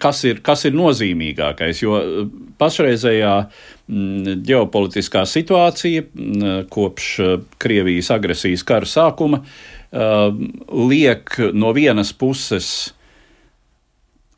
kas 0.01 0.23
ir, 0.27 0.41
kas 0.45 0.65
ir 0.67 0.75
nozīmīgākais. 0.77 1.81
Jo 1.83 1.99
pašreizējā 2.61 3.33
mm, 3.45 4.41
ģeopolitiskā 4.47 5.25
situācija 5.29 6.05
mm, 6.07 6.67
kopš 6.73 7.09
Krievijas 7.61 8.11
agresijas 8.15 8.65
kara 8.67 8.89
sākuma 8.89 9.43
liek 9.95 11.37
no 11.55 11.69
vienas 11.71 12.09
puses 12.11 12.69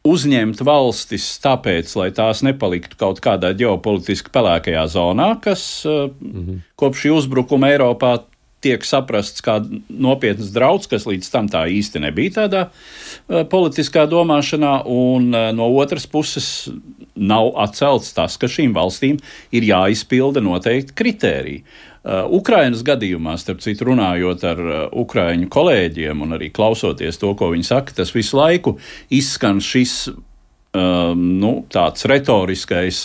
uzņemt 0.08 0.62
valstis 0.64 1.26
tāpēc, 1.44 1.92
lai 2.00 2.10
tās 2.16 2.44
nepaliktu 2.46 3.00
kaut 3.00 3.20
kādā 3.24 3.52
ģeopolitiski 3.58 4.32
pelēkajā 4.34 4.86
zonā, 4.94 5.32
kas 5.44 5.84
-hmm. 5.86 6.62
kopš 6.80 7.06
šī 7.06 7.14
uzbrukuma 7.18 7.72
Eiropā 7.74 8.20
tiek 8.64 8.86
saprasts 8.86 9.44
kā 9.46 9.60
nopietns 9.90 10.52
draudz, 10.56 10.88
kas 10.90 11.06
līdz 11.10 11.30
tam 11.34 11.50
tā 11.52 11.66
īsti 11.70 12.02
nebija 12.04 12.36
tādā 12.40 12.64
uh, 12.68 13.44
politiskā 13.50 14.08
domāšanā, 14.10 14.80
un 14.90 15.30
uh, 15.34 15.50
no 15.56 15.70
otras 15.78 16.08
puses 16.10 16.70
nav 17.18 17.54
atcelts 17.62 18.14
tas, 18.18 18.38
ka 18.38 18.50
šīm 18.50 18.74
valstīm 18.78 19.20
ir 19.56 19.68
jāizpilda 19.68 20.44
noteikti 20.44 20.98
kritēriji. 20.98 21.64
Uh, 22.08 22.24
Ukrainas 22.38 22.86
gadījumā, 22.88 23.36
starp 23.42 23.60
citu, 23.66 23.90
runājot 23.90 24.46
ar 24.48 24.64
uh, 24.64 24.78
ukraiņu 24.96 25.50
kolēģiem 25.52 26.24
un 26.24 26.38
arī 26.38 26.50
klausoties 26.56 27.20
to, 27.20 27.34
ko 27.36 27.52
viņi 27.52 27.68
saka, 27.68 27.98
tas 28.00 28.14
visu 28.16 28.40
laiku 28.40 28.78
izskan 29.12 29.60
šis 29.64 30.08
um, 30.08 31.26
nu, 31.42 31.52
tāds 31.74 32.08
retoriskais 32.10 33.02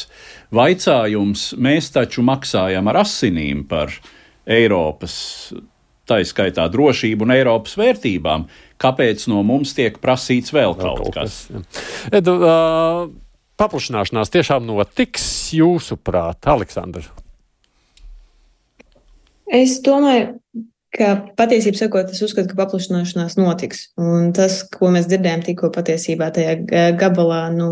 vaicājums. 0.55 1.51
Mēs 1.59 1.91
taču 1.95 2.25
maksājam 2.27 2.91
ar 2.93 3.03
asinīm 3.03 3.65
par 3.69 3.95
Eiropas, 4.49 5.15
tā 6.09 6.21
izskaitā 6.25 6.67
drošību 6.73 7.27
un 7.27 7.35
Eiropas 7.37 7.77
vērtībām. 7.79 8.47
Kāpēc 8.83 9.29
no 9.31 9.43
mums 9.47 9.75
tiek 9.79 9.99
prasīts 10.03 10.55
vēl, 10.55 10.75
vēl 10.75 10.97
kaut, 10.97 11.03
kaut 11.05 11.19
kas? 11.19 11.37
kas 11.53 12.15
Edu, 12.19 12.37
uh, 12.43 13.05
paplašināšanās 13.63 14.33
tiešām 14.35 14.67
notiks 14.67 15.25
jūsuprāt, 15.55 16.43
Aleksandrs? 16.51 17.13
Es 19.53 19.77
domāju, 19.85 20.39
ka 20.93 21.15
patiesībā 21.39 21.79
sakot, 21.79 22.11
es 22.13 22.21
uzskatu, 22.25 22.51
ka 22.51 22.59
paplašināšanās 22.59 23.39
notiks. 23.39 23.87
Un 24.01 24.33
tas, 24.37 24.59
ko 24.69 24.91
mēs 24.93 25.09
dzirdējām 25.09 25.45
tikko 25.47 25.71
patiesībā 25.73 26.29
tajā 26.37 26.93
gabalā 27.01 27.47
no, 27.55 27.71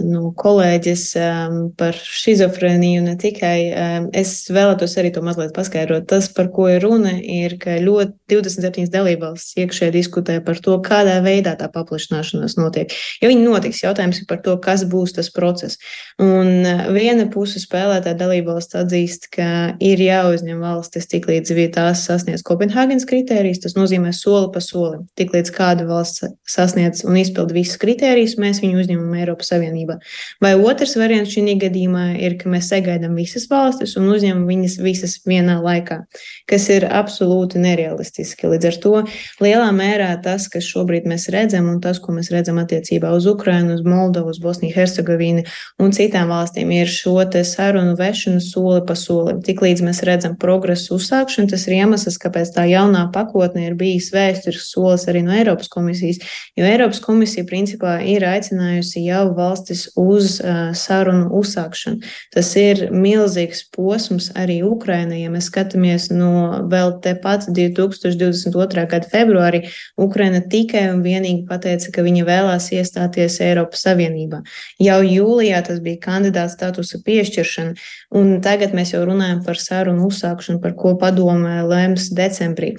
no 0.00 0.30
kolēģis 0.40 1.04
um, 1.20 1.58
par 1.78 1.96
šizofrēniju, 1.96 3.02
ne 3.04 3.16
tikai, 3.20 3.56
um, 3.76 4.08
es 4.16 4.32
vēlētos 4.52 4.96
arī 5.00 5.10
to 5.12 5.24
mazliet 5.24 5.52
paskaidrot. 5.56 6.06
Tas, 6.08 6.30
par 6.32 6.48
ko 6.54 6.70
ir 6.72 6.80
runa, 6.86 7.12
ir, 7.20 7.58
ka 7.60 7.76
ļoti 7.82 8.16
27 8.32 8.88
dalībvalstis 8.94 9.60
iekšē 9.60 9.90
diskutē 9.92 10.38
par 10.44 10.60
to, 10.64 10.78
kādā 10.84 11.18
veidā 11.24 11.54
tā 11.60 11.68
paplašināšanās 11.72 12.56
notiek. 12.56 12.96
Ja 13.20 13.28
viņi 13.28 13.44
notiks, 13.44 13.82
jautājums 13.84 14.22
ir 14.22 14.28
par 14.30 14.40
to, 14.46 14.56
kas 14.64 14.86
būs 14.88 15.18
tas 15.18 15.28
process. 15.34 15.76
Un 16.24 16.64
uh, 16.64 16.88
viena 16.96 17.28
puse 17.32 17.60
spēlētāja 17.60 18.16
dalībvalsts 18.24 18.80
atzīst, 18.80 19.28
ka 19.36 19.76
ir 19.76 20.00
jāuzņem 20.00 20.64
valstis 20.64 21.10
tik 21.12 21.28
līdz 21.28 21.52
tās 21.72 22.08
sasniedz 22.08 22.40
kopīgi 22.40 22.61
Kopenhāgenes 22.62 23.02
kritērijas, 23.10 23.58
tas 23.64 23.72
nozīmē 23.74 24.12
soli 24.14 24.46
pa 24.54 24.60
solim. 24.62 25.00
Tiklīdz 25.18 25.50
kāda 25.50 25.82
valsts 25.88 26.28
sasniedz 26.46 27.00
un 27.02 27.16
izpild 27.18 27.50
visus 27.50 27.74
kritērijus, 27.82 28.36
mēs 28.38 28.60
viņu 28.62 28.84
uzņemam 28.84 29.16
Eiropas 29.18 29.50
Savienībā. 29.50 29.96
Vai 30.44 30.52
otrs 30.54 30.94
variants 31.00 31.32
šī 31.34 31.56
gadījumā 31.58 32.04
ir, 32.22 32.36
ka 32.38 32.52
mēs 32.52 32.68
sagaidām 32.70 33.16
visas 33.18 33.48
valstis 33.50 33.96
un 33.98 34.06
uzņemam 34.14 34.44
viņas 34.46 34.76
visas 34.78 35.16
vienā 35.26 35.56
laikā, 35.64 36.04
kas 36.46 36.68
ir 36.70 36.86
absolūti 36.86 37.58
nerealistiski. 37.64 38.46
Līdz 38.52 38.70
ar 38.70 38.78
to 38.84 38.94
lielā 39.42 39.72
mērā 39.74 40.12
tas, 40.22 40.46
kas 40.52 40.68
šobrīd 40.70 41.10
mēs 41.10 41.26
redzam, 41.34 41.66
un 41.72 41.82
tas, 41.82 41.98
ko 41.98 42.14
mēs 42.14 42.30
redzam 42.30 42.62
attiecībā 42.62 43.10
uz 43.16 43.26
Ukrainu, 43.26 43.74
uz 43.74 43.82
Moldovu, 43.82 44.30
uz 44.30 44.38
Bosniju, 44.38 44.76
Hercegovinu 44.76 45.42
un 45.82 45.90
citām 45.90 46.30
valstīm, 46.30 46.70
ir 46.78 46.86
šo 46.86 47.18
sarunu 47.42 47.98
vešanu 47.98 48.38
soli 48.38 48.86
pa 48.86 48.94
solim. 48.94 49.42
Tiklīdz 49.42 49.82
mēs 49.82 50.04
redzam 50.06 50.38
progresu 50.38 51.00
uzsākšanu, 51.00 51.50
tas 51.50 51.66
ir 51.66 51.80
iemesls, 51.80 52.20
kāpēc 52.22 52.51
tā 52.54 52.66
jaunā 52.70 53.06
pakotne 53.14 53.66
ir 53.66 53.76
bijis 53.78 54.10
vēsturisks 54.14 54.72
solis 54.74 55.06
arī 55.10 55.22
no 55.26 55.34
Eiropas 55.34 55.70
komisijas, 55.72 56.20
jo 56.58 56.66
Eiropas 56.66 57.00
komisija 57.02 57.46
principā 57.48 57.96
ir 58.06 58.24
aicinājusi 58.26 59.04
jau 59.06 59.24
valstis 59.36 59.86
uz 59.98 60.38
uh, 60.40 60.70
sarunu 60.76 61.30
uzsākšanu. 61.40 62.02
Tas 62.34 62.50
ir 62.60 62.88
milzīgs 62.92 63.64
posms 63.74 64.30
arī 64.38 64.60
Ukrainai. 64.66 65.22
Ja 65.22 65.32
mēs 65.32 65.48
skatāmies 65.50 66.08
no 66.12 66.66
vēl 66.72 66.96
tepat 67.04 67.48
2022. 67.52 68.86
gada 68.90 69.10
februārī, 69.12 69.64
Ukraina 70.00 70.42
tikai 70.42 70.88
un 70.92 71.02
vienīgi 71.04 71.46
pateica, 71.48 71.90
ka 71.94 72.04
viņa 72.06 72.26
vēlās 72.28 72.70
iestāties 72.76 73.40
Eiropas 73.44 73.84
Savienībā. 73.86 74.42
Jau 74.82 75.00
jūlijā 75.06 75.62
tas 75.66 75.82
bija 75.84 76.00
kandidāts 76.02 76.56
statusa 76.58 77.00
piešķiršana, 77.04 77.74
un 78.18 78.34
tagad 78.44 78.76
mēs 78.76 78.94
jau 78.94 79.02
runājam 79.08 79.42
par 79.46 79.60
sarunu 79.60 80.08
uzsākšanu, 80.10 80.60
par 80.62 80.76
ko 80.78 80.94
padomē 81.00 81.62
lems 81.66 82.10
decembrī 82.12 82.41
decembrī. 82.42 82.76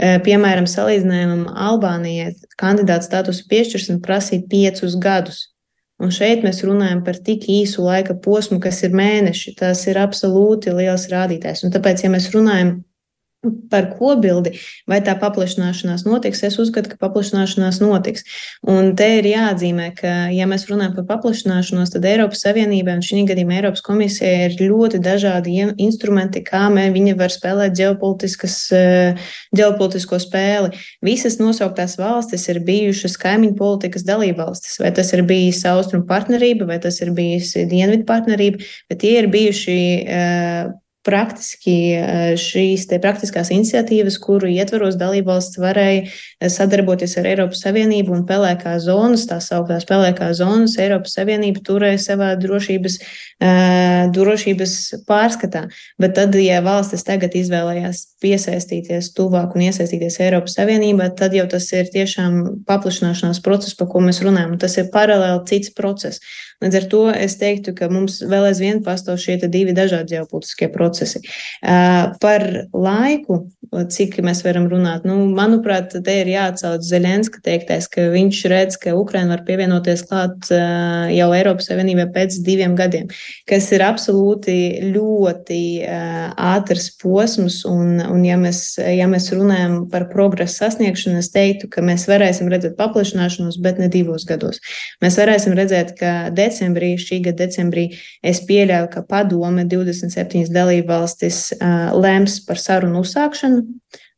Piemēram, 0.00 0.66
salīdzinājumam 0.68 1.46
Albānijai 1.56 2.34
kandidāta 2.60 3.06
statusu 3.06 3.46
piešķiršana 3.48 4.02
prasīja 4.04 4.44
piecus 4.50 4.96
gadus. 5.00 5.46
Un 6.00 6.12
šeit 6.12 6.44
mēs 6.44 6.62
runājam 6.64 7.02
par 7.04 7.18
tik 7.20 7.44
īsu 7.48 7.84
laika 7.84 8.14
posmu, 8.24 8.60
kas 8.60 8.82
ir 8.84 8.94
mēneši. 8.96 9.54
Tas 9.58 9.82
ir 9.88 10.00
absolūti 10.00 10.72
liels 10.72 11.08
rādītājs. 11.12 11.64
Un 11.64 11.72
tāpēc, 11.74 12.04
ja 12.04 12.12
mēs 12.12 12.30
runājam 12.32 12.78
par 13.70 13.86
kobildi, 13.96 14.52
vai 14.90 14.98
tā 15.04 15.14
paplašināšanās 15.20 16.04
notiks, 16.04 16.42
es 16.44 16.58
uzskatu, 16.60 16.92
ka 16.92 16.98
paplašināšanās 17.00 17.78
notiks. 17.80 18.26
Un 18.68 18.92
te 18.98 19.06
ir 19.16 19.28
jāatzīmē, 19.30 19.86
ka, 19.96 20.12
ja 20.34 20.48
mēs 20.50 20.66
runājam 20.68 20.98
par 20.98 21.06
paplašināšanos, 21.14 21.94
tad 21.94 22.04
Eiropas 22.10 22.44
Savienībai 22.44 22.98
un 22.98 23.04
šī 23.04 23.24
gadījumā 23.30 23.56
Eiropas 23.56 23.84
komisijai 23.86 24.50
ir 24.50 24.58
ļoti 24.60 25.00
dažādi 25.04 25.56
instrumenti, 25.80 26.42
kā 26.44 26.66
viņi 26.70 27.16
var 27.18 27.32
spēlēt 27.32 27.80
eh, 27.80 29.30
ģeopolitisko 29.56 30.20
spēli. 30.20 30.76
Visas 31.04 31.38
nosauktās 31.40 31.96
valstis 32.00 32.46
ir 32.52 32.60
bijušas 32.66 33.16
kaimiņu 33.20 33.56
politikas 33.56 34.04
dalībvalstis, 34.08 34.76
vai 34.82 34.92
tas 34.92 35.14
ir 35.16 35.24
bijis 35.24 35.64
austrumu 35.68 36.04
partnerība, 36.10 36.68
vai 36.68 36.78
tas 36.82 37.00
ir 37.00 37.14
bijis 37.16 37.54
dienvidu 37.70 38.04
partnerība, 38.08 38.60
bet 38.90 39.00
tie 39.00 39.16
ir 39.22 39.32
bijuši 39.32 39.80
uh, 40.04 40.79
praktiski 41.06 41.74
eh, 41.96 42.34
šīs 42.40 42.84
praktiskās 43.00 43.50
iniciatīvas, 43.54 44.18
kuru 44.20 44.50
ietvaros 44.52 44.98
dalībvalsts 45.00 45.60
varēja 45.60 46.02
eh, 46.04 46.50
sadarboties 46.52 47.16
ar 47.20 47.28
Eiropas 47.30 47.62
Savienību 47.64 48.12
un 48.18 48.26
pelēkā 48.28 48.74
zonas, 48.84 49.24
tā 49.30 49.38
sauktās 49.44 49.86
pelēkā 49.88 50.28
zonas, 50.36 50.76
Eiropas 50.80 51.16
Savienība 51.16 51.62
turēja 51.64 52.02
savā 52.04 52.30
drošības, 52.40 52.98
uh, 53.40 54.10
drošības 54.14 54.74
pārskatā. 55.08 55.66
Bet 56.00 56.14
tad, 56.18 56.36
ja 56.40 56.60
valstis 56.64 57.04
tagad 57.06 57.34
izvēlējās 57.38 58.04
piesaistīties 58.20 59.12
tuvāk 59.16 59.56
un 59.56 59.66
iesaistīties 59.70 60.20
Eiropas 60.20 60.58
Savienībā, 60.58 61.10
tad 61.16 61.34
jau 61.36 61.46
tas 61.50 61.70
ir 61.72 61.88
tiešām 61.92 62.64
paplašināšanās 62.68 63.40
process, 63.44 63.76
par 63.78 63.88
ko 63.92 64.04
mēs 64.04 64.20
runājam. 64.24 64.58
Tas 64.60 64.76
ir 64.80 64.92
paralēli 64.92 65.44
cits 65.48 65.72
process. 65.76 66.20
Līdz 66.60 66.76
ar 66.76 66.86
to 66.92 67.02
es 67.16 67.38
teiktu, 67.40 67.72
ka 67.72 67.88
mums 67.88 68.18
vēl 68.20 68.50
aizvien 68.50 68.82
pastāv 68.84 69.16
šie 69.22 69.38
divi 69.46 69.72
dažādi 69.76 70.18
ģeopolitiskie 70.18 70.68
procesi. 70.68 70.89
Par 72.20 72.44
laiku, 72.74 73.40
cik 73.70 74.16
mēs 74.26 74.42
varam 74.42 74.66
runāt, 74.70 75.04
nu, 75.06 75.16
manuprāt, 75.36 75.92
te 76.04 76.14
ir 76.22 76.30
jāatcauc 76.32 76.82
Zelenska 76.82 77.42
teiktais, 77.44 77.86
ka 77.90 78.08
viņš 78.10 78.40
redz, 78.50 78.78
ka 78.80 78.96
Ukraina 78.98 79.36
var 79.36 79.44
pievienoties 79.46 80.02
klāt 80.08 80.50
jau 80.50 81.28
Eiropas 81.36 81.70
Savienībai 81.70 82.08
pēc 82.14 82.40
diviem 82.46 82.74
gadiem, 82.78 83.06
kas 83.50 83.70
ir 83.74 83.84
absolūti 83.86 84.56
ļoti 84.90 85.60
ātrs 86.34 86.90
posms. 87.00 87.60
Un, 87.70 88.00
un 88.02 88.24
ja, 88.26 88.38
mēs, 88.40 88.62
ja 88.80 89.06
mēs 89.10 89.30
runājam 89.34 89.84
par 89.92 90.08
progresu 90.10 90.64
sasniegšanu, 90.64 91.20
es 91.22 91.30
teiktu, 91.34 91.70
ka 91.70 91.84
mēs 91.84 92.08
varēsim 92.10 92.50
redzēt 92.50 92.76
paplašināšanos, 92.80 93.60
bet 93.62 93.78
ne 93.82 93.90
divos 93.92 94.26
gados. 94.28 94.58
Mēs 95.04 95.18
varēsim 95.20 95.54
redzēt, 95.58 95.94
ka 96.00 96.14
decembrī, 96.34 96.96
šī 97.00 97.20
gada 97.28 97.46
decembrī, 97.46 97.86
es 98.26 98.42
pieļauju, 98.48 98.90
ka 98.92 99.04
padome 99.08 99.64
27 99.68 100.50
dalībvalstis 100.80 101.52
lems 102.00 102.40
par 102.46 102.58
sarunu 102.58 103.02
uzsākšanu. 103.04 103.64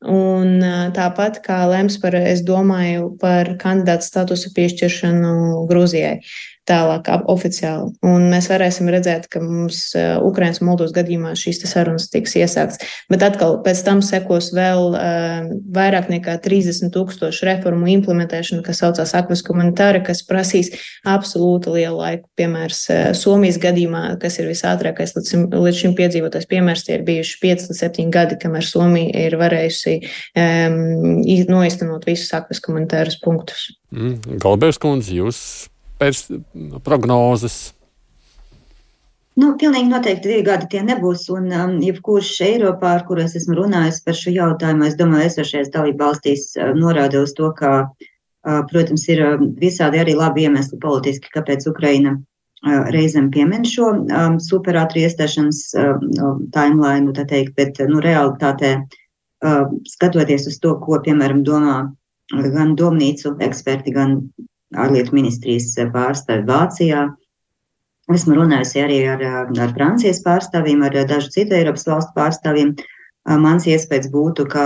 Un 0.03 0.59
tāpat 0.95 1.39
kā 1.45 1.63
lems 1.71 1.99
par, 2.03 2.15
es 2.15 2.43
domāju, 2.43 3.17
par 3.21 3.57
kandidātu 3.59 4.03
statusu 4.03 4.51
piešķiršanu 4.57 5.67
Grūzijai 5.71 6.21
tālāk 6.69 7.09
oficiāli. 7.31 7.91
Un 8.07 8.29
mēs 8.31 8.47
varēsim 8.51 8.91
redzēt, 8.93 9.27
ka 9.33 9.43
mums 9.43 9.93
Ukrainas 10.23 10.61
un 10.63 10.69
Moldovas 10.71 10.95
gadījumā 10.95 11.35
šīs 11.39 11.63
sarunas 11.67 12.09
tiks 12.13 12.37
iesākts. 12.39 12.79
Bet 13.11 13.25
atkal 13.27 13.59
pēc 13.65 13.83
tam 13.87 14.03
sekos 14.05 14.53
vēl 14.55 14.93
uh, 14.93 15.49
vairāk 15.75 16.11
nekā 16.13 16.37
30 16.45 16.93
tūkstošu 16.95 17.49
reformu 17.49 17.91
implementēšana, 17.97 18.63
kas 18.67 18.83
saucās 18.83 19.15
akvas 19.19 19.43
komunitāra, 19.47 20.03
kas 20.07 20.23
prasīs 20.27 20.73
absolūti 21.09 21.75
lielu 21.75 21.99
laiku. 21.99 22.29
Piemērs 22.39 22.85
uh, 22.93 23.03
Somijas 23.19 23.59
gadījumā, 23.63 24.05
kas 24.23 24.39
ir 24.39 24.51
visātrākais 24.53 25.17
līdz, 25.19 25.35
līdz 25.57 25.83
šim 25.83 25.97
piedzīvotais 25.99 26.49
piemērs, 26.51 26.87
tie 26.87 26.99
ir 27.01 27.07
bijuši 27.09 27.39
5 27.43 27.69
līdz 27.71 27.83
7 27.87 28.15
gadi, 28.15 28.39
kamēr 28.43 28.67
Somija 28.67 29.27
ir 29.27 29.39
varējusi 29.41 29.99
um, 30.39 30.81
noiztenot 31.51 32.07
visus 32.09 32.31
akvas 32.39 32.63
komunitārus 32.63 33.19
punktus. 33.23 33.71
Mm, 33.93 34.39
Galbēvs 34.43 34.81
kundze, 34.81 35.13
jūs 35.19 35.43
pers, 36.03 36.27
prognozes? 36.85 37.63
Nu, 39.41 39.55
pilnīgi 39.61 39.89
noteikti 39.89 40.29
divi 40.29 40.45
gadi 40.45 40.67
tie 40.75 40.83
nebūs. 40.85 41.25
Un 41.33 41.47
um, 41.57 41.77
jebkurš 41.81 42.35
Eiropā, 42.45 42.97
ar 42.99 43.05
kuru 43.09 43.23
es 43.25 43.37
esmu 43.39 43.57
runājis 43.63 44.03
par 44.05 44.19
šo 44.19 44.33
jautājumu, 44.35 44.85
es 44.89 44.99
domāju, 44.99 45.31
esošais 45.31 45.71
dalību 45.73 46.05
valstīs 46.05 46.51
uh, 46.59 46.75
norāda 46.77 47.23
uz 47.25 47.33
to, 47.39 47.49
ka, 47.57 47.71
uh, 47.87 48.59
protams, 48.69 49.07
ir 49.09 49.23
uh, 49.25 49.47
visādi 49.63 50.03
arī 50.03 50.19
labi 50.19 50.45
iemesli 50.45 50.77
politiski, 50.83 51.33
kāpēc 51.33 51.65
Ukraina 51.71 52.19
uh, 52.19 52.93
reizēm 52.93 53.31
piemin 53.33 53.65
šo 53.69 53.95
um, 54.03 54.37
superātri 54.43 55.07
iestāšanas 55.07 55.63
uh, 55.81 55.97
timeline, 56.53 57.17
tā 57.17 57.25
teikt, 57.33 57.57
bet, 57.57 57.81
nu, 57.89 58.05
realitātē, 58.05 58.75
uh, 58.85 59.65
skatoties 59.97 60.51
uz 60.53 60.61
to, 60.61 60.77
ko, 60.85 61.01
piemēram, 61.09 61.41
domā 61.49 61.79
gan 62.33 62.77
domnīcu 62.77 63.39
eksperti, 63.49 63.97
gan 63.97 64.19
ārlietu 64.79 65.15
ministrijas 65.17 65.75
pārstāvi 65.95 66.47
Vācijā. 66.49 67.07
Esmu 68.13 68.35
runājusi 68.37 68.83
arī 68.83 68.99
ar, 69.09 69.23
ar 69.47 69.77
Francijas 69.77 70.21
pārstāvjiem, 70.25 70.83
ar 70.83 70.97
dažu 71.09 71.31
citu 71.35 71.57
Eiropas 71.57 71.87
valstu 71.89 72.13
pārstāvjiem. 72.17 72.75
Mans 73.39 73.69
iespējas 73.71 74.09
būtu, 74.11 74.49
ka 74.51 74.65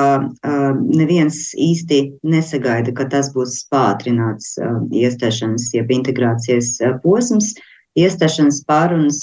neviens 0.81 1.51
īsti 1.61 1.99
nesagaida, 2.25 2.95
ka 2.97 3.05
tas 3.13 3.29
būs 3.35 3.59
pātrināts 3.69 4.55
iestāšanas, 4.89 5.69
jeb 5.77 5.93
integrācijas 5.93 6.79
posms. 7.03 7.53
Iestāšanas 7.97 8.63
pārunas, 8.69 9.21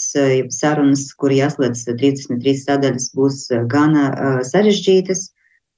sarunas, 0.53 1.07
kur 1.17 1.34
jāslēdz 1.34 1.81
33 1.89 2.53
sadaļas, 2.61 3.09
būs 3.17 3.47
gana 3.69 4.05
sarežģītas. 4.45 5.31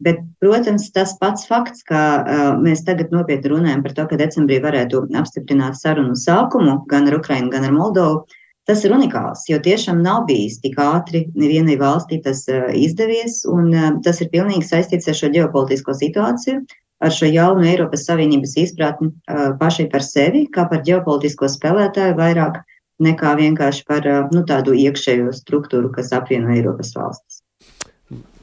Bet, 0.03 0.17
protams, 0.43 0.89
tas 0.91 1.13
pats 1.21 1.45
fakts, 1.47 1.85
ka 1.87 1.99
uh, 2.19 2.47
mēs 2.59 2.83
tagad 2.87 3.13
nopietni 3.15 3.53
runājam 3.53 3.83
par 3.85 3.93
to, 3.95 4.07
ka 4.09 4.19
decembrī 4.19 4.57
varētu 4.63 5.05
apstiprināt 5.15 5.79
sarunu 5.79 6.17
sākumu 6.19 6.81
gan 6.91 7.07
ar 7.07 7.15
Ukrainu, 7.21 7.53
gan 7.53 7.63
ar 7.63 7.71
Moldovu, 7.75 8.25
Tas 8.65 8.81
ir 8.81 8.95
unikāls, 8.95 9.43
jo 9.45 9.59
tiešām 9.61 9.99
nav 10.01 10.23
bijis 10.25 10.55
tik 10.63 10.79
ātri 10.81 11.19
nevienai 11.37 11.75
valstī 11.77 12.17
tas 12.25 12.39
uh, 12.49 12.71
izdevies, 12.73 13.43
un 13.45 13.69
uh, 13.69 13.91
tas 14.07 14.23
ir 14.25 14.31
pilnīgi 14.31 14.65
saistīts 14.65 15.11
ar 15.11 15.17
šo 15.19 15.29
ģeopolitisko 15.35 15.93
situāciju, 15.99 16.63
ar 17.05 17.13
šo 17.13 17.29
jaunu 17.29 17.67
Eiropas 17.69 18.07
Savienības 18.09 18.57
izpratni 18.63 19.11
uh, 19.11 19.51
pašai 19.61 19.85
par 19.93 20.01
sevi, 20.07 20.47
kā 20.49 20.65
par 20.71 20.81
ģeopolitisko 20.89 21.51
spēlētāju 21.59 22.17
vairāk 22.17 22.63
nekā 23.05 23.37
vienkārši 23.37 23.85
par 23.85 24.09
nu, 24.33 24.41
tādu 24.49 24.73
iekšējo 24.73 25.29
struktūru, 25.43 25.93
kas 25.93 26.09
apvieno 26.17 26.49
Eiropas 26.57 26.95
valstis. 26.97 27.44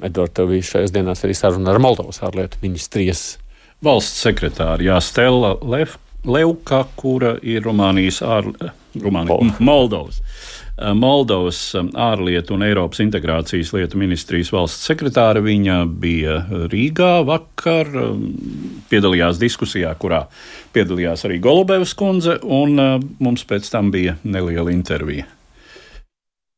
Edvards, 0.03 0.35
tev 0.35 0.51
bija 0.51 0.67
šajās 0.67 0.95
dienās 0.95 1.23
arī 1.23 1.37
saruna 1.39 1.71
ar 1.75 1.83
Moldovas 1.83 2.23
ārlietu 2.27 2.59
ministrijas 2.65 3.37
valsts 3.85 4.25
sekretāru 4.27 4.89
Jāstela 4.89 5.57
Lef. 5.63 5.99
Leuka, 6.23 6.85
kura 6.95 7.35
ir 7.43 7.65
Rumānijas 7.67 8.21
ārlietu 8.23 8.71
Rumānijas, 9.03 9.61
Moldovas. 9.71 10.21
Moldovas 10.99 11.59
eh, 11.79 11.89
ārlietu 12.01 12.57
un 12.57 12.65
Eiropas 12.67 13.03
integrācijas 13.05 13.73
lietu 13.77 14.01
ministrijas 14.01 14.53
valsts 14.55 14.89
sekretāra. 14.89 15.43
Viņa 15.45 15.83
bija 15.87 16.39
Rīgā 16.73 17.13
vakar, 17.29 17.91
eh, 17.91 18.17
piedalījās 18.91 19.41
diskusijā, 19.43 19.93
kurā 20.01 20.25
piedalījās 20.75 21.27
arī 21.29 21.39
Golubevas 21.45 21.95
kundze, 21.99 22.39
un 22.43 22.79
mums 23.23 23.47
pēc 23.47 23.71
tam 23.71 23.93
bija 23.95 24.17
neliela 24.25 24.75
intervija. 24.75 25.29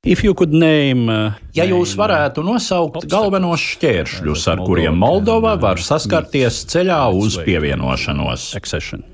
Name, 0.05 1.09
uh, 1.09 1.38
ja 1.57 1.64
jūs 1.64 1.94
varētu 1.96 2.44
nosaukt 2.44 3.07
galvenos 3.09 3.62
šķēršļus, 3.74 4.44
ar 4.52 4.61
kuriem 4.66 4.98
Moldova 5.00 5.55
var 5.61 5.80
saskarties 5.80 6.66
ceļā 6.68 7.00
uz 7.16 7.38
pievienošanos. 7.46 8.50
Accession. 8.59 9.07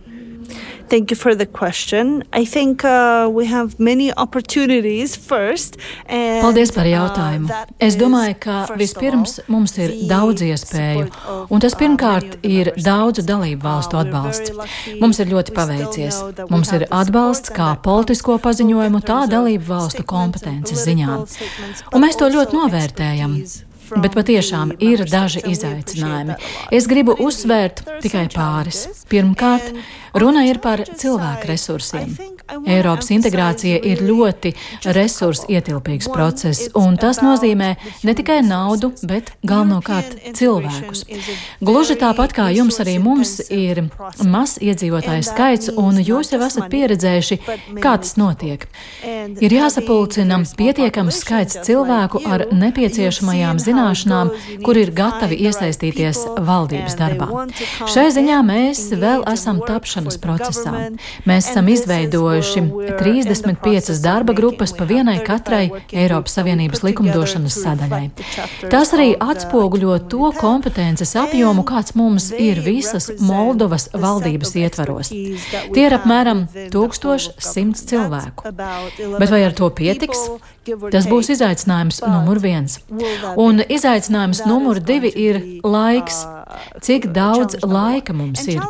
Thank 0.90 1.12
you 1.12 1.16
for 1.16 1.36
the 1.36 1.46
question. 1.46 2.24
I 2.32 2.44
think 2.44 2.84
uh, 2.84 3.28
we 3.30 3.46
have 3.46 3.78
many 3.78 4.12
opportunities 4.12 5.14
first. 5.14 5.76
And, 6.06 6.42
Paldies 6.42 6.72
par 6.74 6.82
uh, 6.82 6.90
jautājumu. 6.90 7.46
Es 7.78 7.94
domāju, 7.94 8.34
ka 8.42 8.56
vispirms 8.74 9.36
mums 9.46 9.76
ir 9.78 9.94
daudz 10.10 10.42
iespēju, 10.42 11.06
un 11.46 11.62
tas 11.62 11.78
pirmkārt 11.78 12.34
uh, 12.34 12.42
ir 12.42 12.72
daudzu 12.74 13.22
dalību 13.22 13.62
valstu 13.62 14.00
atbalsts. 14.02 14.50
Mums 14.98 15.22
ir 15.22 15.30
ļoti 15.30 15.54
paveicies. 15.54 16.20
Mums 16.50 16.74
ir 16.74 16.88
atbalsts 16.90 17.54
kā 17.54 17.70
politisko 17.86 18.40
paziņojumu, 18.42 19.04
tā 19.06 19.22
dalību 19.30 19.70
valstu 19.70 20.02
kompetences 20.02 20.82
ziņā. 20.90 21.22
Un 21.94 22.02
mēs 22.02 22.18
to 22.18 22.34
ļoti 22.34 22.58
novērtējam. 22.58 23.38
Bet 23.98 24.14
patiešām 24.14 24.76
ir 24.78 25.02
daži 25.10 25.42
izaicinājumi. 25.50 26.36
Es 26.74 26.86
gribu 26.90 27.16
uzsvērt 27.18 27.82
tikai 28.04 28.28
pāris. 28.30 28.84
Pirmkārt, 29.10 29.72
Runa 30.14 30.44
ir 30.48 30.58
par 30.62 30.82
cilvēku 30.82 31.46
resursiem. 31.50 32.14
Eiropas 32.66 33.10
integrācija 33.14 33.78
ir 33.86 34.02
ļoti 34.02 34.52
resursu 34.96 35.46
ietilpīgs 35.54 36.08
process, 36.10 36.66
un 36.74 36.96
tas 36.98 37.20
nozīmē 37.22 37.68
ne 38.06 38.14
tikai 38.18 38.40
naudu, 38.42 38.90
bet 39.06 39.30
galvenokārt 39.46 40.16
cilvēkus. 40.38 41.04
Gluži 41.62 41.94
tāpat 42.00 42.34
kā 42.34 42.48
jums, 42.54 42.80
arī 42.82 42.96
mums 43.02 43.36
ir 43.54 43.84
mazs 44.26 44.58
iedzīvotāju 44.58 45.26
skaits, 45.28 45.70
un 45.78 46.00
jūs 46.02 46.32
jau 46.34 46.40
esat 46.46 46.66
pieredzējuši, 46.72 47.38
kā 47.78 47.94
tas 48.02 48.16
notiek. 48.18 48.66
Ir 49.40 49.54
jāsapulcina 49.54 50.40
pietiekams 50.58 51.20
skaits 51.22 51.60
cilvēku 51.66 52.24
ar 52.26 52.48
nepieciešamajām 52.50 53.62
zināšanām, 53.62 54.34
kur 54.66 54.80
ir 54.80 54.90
gatavi 54.96 55.38
iesaistīties 55.46 56.24
valdības 56.50 56.98
darbā. 56.98 57.46
Šai 57.90 58.08
ziņā 58.16 58.42
mēs 58.46 58.88
vēl 58.98 59.22
esam 59.30 59.62
tapšana 59.66 59.99
plānošanas 60.00 60.18
procesā. 60.20 60.72
Mēs 61.28 61.50
esam 61.50 61.68
izveidojuši 61.68 62.62
35 63.00 64.00
darba 64.02 64.32
grupas 64.32 64.72
pa 64.76 64.84
vienai 64.84 65.20
katrai 65.24 65.70
Eiropas 65.92 66.36
Savienības 66.38 66.82
likumdošanas 66.86 67.58
sadaļai. 67.64 68.10
Tas 68.70 68.92
arī 68.96 69.12
atspoguļo 69.20 69.98
to 70.10 70.32
kompetences 70.38 71.14
apjomu, 71.16 71.64
kāds 71.64 71.94
mums 71.94 72.30
ir 72.32 72.60
visas 72.64 73.10
Moldovas 73.20 73.90
valdības 73.92 74.54
ietvaros. 74.56 75.10
Tie 75.10 75.86
ir 75.86 75.96
apmēram 75.96 76.46
1100 76.72 77.86
cilvēku. 77.90 78.54
Bet 79.18 79.30
vai 79.30 79.44
ar 79.44 79.56
to 79.56 79.70
pietiks? 79.70 80.28
Tas 80.92 81.08
būs 81.08 81.30
izaicinājums 81.32 82.02
numur 82.04 82.38
viens. 82.42 82.78
Un 83.40 83.62
izaicinājums 83.64 84.44
numur 84.46 84.80
divi 84.80 85.10
ir 85.10 85.40
laiks. 85.64 86.20
Cik 86.82 87.10
daudz 87.14 87.58
laika 87.62 88.14
mums 88.16 88.46
ir? 88.50 88.62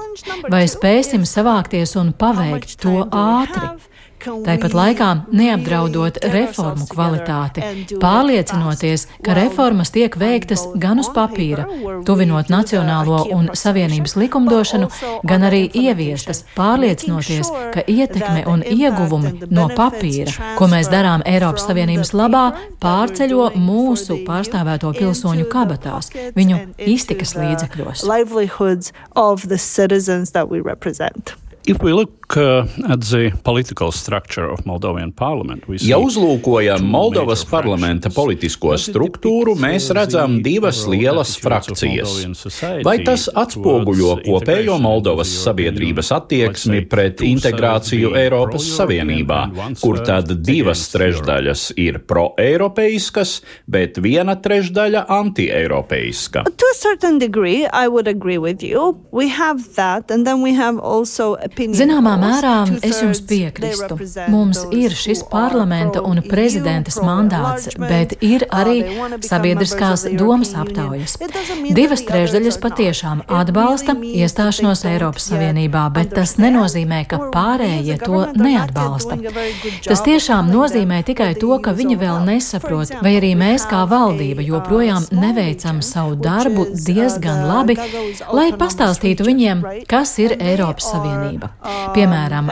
Vai 0.51 0.65
spēsim 0.71 1.27
savākties 1.29 1.97
un 2.01 2.13
paveikt 2.17 2.77
to 2.83 3.05
ātri? 3.07 3.73
Tāpat 4.21 4.75
laikā 4.77 5.09
neapdraudot 5.33 6.19
reformu 6.33 6.85
kvalitāti, 6.91 7.63
pārliecinoties, 8.03 9.07
ka 9.25 9.35
reformas 9.39 9.93
tiek 9.95 10.17
veiktas 10.21 10.67
gan 10.81 11.01
uz 11.01 11.09
papīra, 11.15 11.65
tuvinot 12.07 12.51
nacionālo 12.53 13.23
un 13.37 13.51
savienības 13.57 14.17
likumdošanu, 14.21 14.91
gan 15.25 15.47
arī 15.49 15.63
ieviestas, 15.73 16.45
pārliecinoties, 16.57 17.49
ka 17.75 17.85
ietekme 17.89 18.45
un 18.51 18.65
ieguvumi 18.67 19.49
no 19.49 19.69
papīra, 19.73 20.55
ko 20.59 20.69
mēs 20.71 20.93
darām 20.93 21.25
Eiropas 21.29 21.65
Savienības 21.71 22.13
labā, 22.17 22.45
pārceļo 22.83 23.53
mūsu 23.57 24.21
pārstāvēto 24.29 24.93
pilsoņu 25.01 25.49
kabatās, 25.51 26.13
viņu 26.37 26.61
iztikas 26.91 27.37
līdzekļos. 27.41 28.05
Look 32.37 32.37
Uh, 32.37 32.67
ja 35.83 35.97
uzlūkojam 35.99 36.85
Moldovas 36.87 37.41
parlamenta 37.51 38.11
politisko 38.15 38.77
struktūru, 38.79 39.57
mēs 39.59 39.89
redzam 39.97 40.37
divas 40.45 40.85
lielas 40.87 41.33
frakcijas. 41.43 42.13
Vai 42.87 43.01
tas 43.03 43.27
atspoguļo 43.35 44.13
kopējo 44.29 44.77
Moldovas 44.83 45.33
sabiedrības 45.43 46.13
attieksmi 46.15 46.85
pret 46.93 47.25
integrāciju 47.27 48.15
Eiropas 48.21 48.69
Savienībā, 48.77 49.41
kur 49.83 49.99
tad 50.07 50.31
divas 50.47 50.85
trešdaļas 50.95 51.67
ir 51.83 51.99
proeiropeiskas, 52.07 53.41
bet 53.67 53.99
viena 53.99 54.39
trešdaļa 54.39 55.07
antieiropeiska? 55.19 56.47
Zināmā 61.81 62.20
mērā 62.21 62.55
es 62.87 63.01
jums 63.03 63.23
piekrīstu. 63.27 63.99
Mums 64.33 64.63
ir 64.75 64.95
šis 64.97 65.23
parlamenta 65.31 66.03
un 66.07 66.23
prezidentas 66.27 66.99
mandāts, 67.03 67.71
bet 67.81 68.17
ir 68.25 68.47
arī 68.51 68.79
sabiedriskās 69.25 70.07
domas 70.19 70.53
aptaujas. 70.59 71.17
Divas 71.77 72.05
trešdaļas 72.09 72.59
patiešām 72.63 73.25
atbalsta 73.41 73.97
iestāšanos 73.97 74.85
Eiropas 74.91 75.31
Savienībā, 75.31 75.87
bet 75.95 76.15
tas 76.17 76.37
nenozīmē, 76.41 77.03
ka 77.11 77.21
pārējie 77.35 77.99
to 78.05 78.25
neatbalsta. 78.37 79.19
Tas 79.87 80.05
tiešām 80.07 80.51
nozīmē 80.53 81.03
tikai 81.07 81.33
to, 81.41 81.53
ka 81.63 81.75
viņi 81.77 81.99
vēl 82.01 82.23
nesaprot, 82.27 82.97
vai 83.05 83.17
arī 83.21 83.33
mēs 83.39 83.67
kā 83.71 83.85
valdība 83.91 84.45
joprojām 84.47 85.09
neveicam 85.15 85.81
savu 85.85 86.17
darbu 86.21 86.67
diezgan 86.75 87.45
labi, 87.49 87.79
lai 88.35 88.51
pastāstītu 88.61 89.27
viņiem, 89.27 89.65
kas 89.91 90.17
ir 90.23 90.37
Eiropas 90.39 90.91
Savienība. 90.93 91.53
Piemēram, 91.95 92.10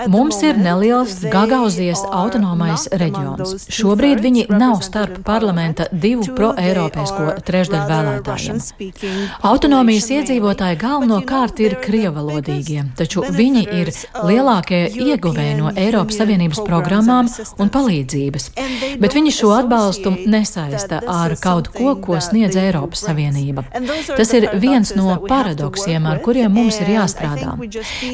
Mums 0.09 0.41
ir 0.47 0.59
neliels 0.61 1.19
Gagauzijas 1.33 2.03
autonomais 2.05 2.87
reģions. 2.93 3.69
Šobrīd 3.73 4.23
viņi 4.25 4.47
nav 4.53 4.81
starp 4.87 5.21
parlamenta 5.27 5.89
divu 5.93 6.27
pro-eiropeisko 6.37 7.39
trešdaļu 7.47 7.89
vēlētājiem. 7.91 8.61
Autonomijas 9.49 10.09
iedzīvotāji 10.15 10.79
galvenokārt 10.81 11.63
ir 11.65 11.77
krievalodīgie, 11.83 12.85
taču 12.99 13.25
viņi 13.27 13.65
ir 13.81 13.93
lielākie 14.29 14.85
ieguvēji 14.89 15.59
no 15.59 15.73
Eiropas 15.75 16.21
Savienības 16.21 16.63
programmām 16.67 17.31
un 17.59 17.73
palīdzības. 17.75 18.51
Bet 19.03 19.17
viņi 19.19 19.35
šo 19.35 19.53
atbalstu 19.59 20.15
nesaista 20.27 21.03
ar 21.09 21.37
kaut 21.43 21.71
ko, 21.75 21.95
ko 22.03 22.21
sniedz 22.25 22.59
Eiropas 22.59 23.05
Savienība. 23.09 23.67
Tas 24.15 24.33
ir 24.37 24.51
viens 24.61 24.95
no 24.99 25.19
paradoksiem, 25.29 26.07
ar 26.09 26.23
kuriem 26.25 26.55
mums 26.55 26.81
ir 26.83 26.95
jāstrādā. 26.97 27.57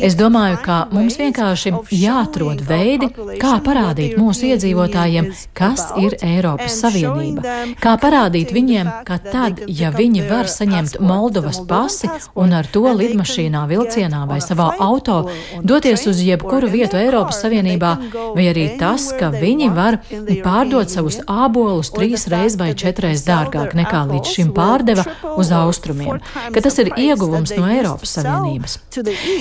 Es 0.01 0.17
domāju, 0.19 0.61
ka 0.65 0.81
mums 0.93 1.19
vienkārši 1.21 1.34
vienkārši 1.35 1.73
jāatrod 1.91 2.63
veidi, 2.69 3.09
kā 3.41 3.59
parādīt 3.65 4.17
mūsu 4.19 4.53
iedzīvotājiem, 4.53 5.31
kas 5.57 5.91
ir 5.99 6.15
Eiropas 6.23 6.79
Savienība. 6.83 7.75
Kā 7.83 7.97
parādīt 7.99 8.53
viņiem, 8.55 8.91
ka 9.07 9.19
tad, 9.19 9.65
ja 9.69 9.91
viņi 9.95 10.27
var 10.29 10.49
saņemt 10.51 11.01
Moldovas 11.03 11.61
pasi 11.67 12.11
un 12.39 12.55
ar 12.55 12.69
to 12.71 12.87
lidmašīnā, 12.87 13.65
vilcienā 13.71 14.25
vai 14.31 14.41
savā 14.45 14.71
auto 14.79 15.31
doties 15.63 16.07
uz 16.11 16.23
jebkuru 16.23 16.71
vietu 16.71 16.99
Eiropas 17.01 17.43
Savienībā, 17.43 17.93
vai 18.37 18.47
arī 18.53 18.69
tas, 18.79 19.11
ka 19.19 19.33
viņi 19.35 19.71
var 19.75 19.99
pārdot 20.45 20.93
savus 20.93 21.21
ābolus 21.27 21.91
trīs 21.95 22.29
reizes 22.31 22.59
vai 22.61 22.73
četreiz 22.79 23.25
dārgāk 23.27 23.75
nekā 23.75 24.05
līdz 24.13 24.37
šim 24.37 24.55
pārdeva 24.55 25.07
uz 25.35 25.51
austrumiem, 25.55 26.23
ka 26.55 26.63
tas 26.63 26.79
ir 26.83 26.93
ieguvums 26.95 27.57
no 27.59 27.67
Eiropas 27.71 28.19
Savienības. 28.21 28.79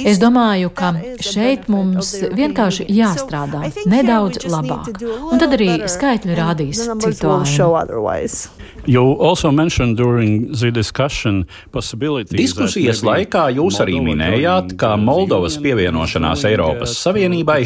Es 0.04 0.22
domāju, 0.22 0.74
ka 0.74 0.94
šeit 1.24 1.70
mums 1.70 1.83
vienkārši 2.38 2.88
jāstrādā 2.94 3.70
nedaudz 3.90 4.46
labāk, 4.50 5.02
un 5.32 5.42
tad 5.42 5.56
arī 5.58 5.70
skaitļi 5.90 6.38
rādīs 6.38 6.84
citu 7.04 7.32
ainu. 7.34 7.44
Diskusijas 12.34 13.04
laikā 13.06 13.46
jūs 13.58 13.80
arī 13.84 14.00
minējāt, 14.04 14.74
ka 14.80 14.96
Moldovas 15.00 15.56
pievienošanās 15.64 16.44
Eiropas 16.50 16.98
Savienībai 17.04 17.62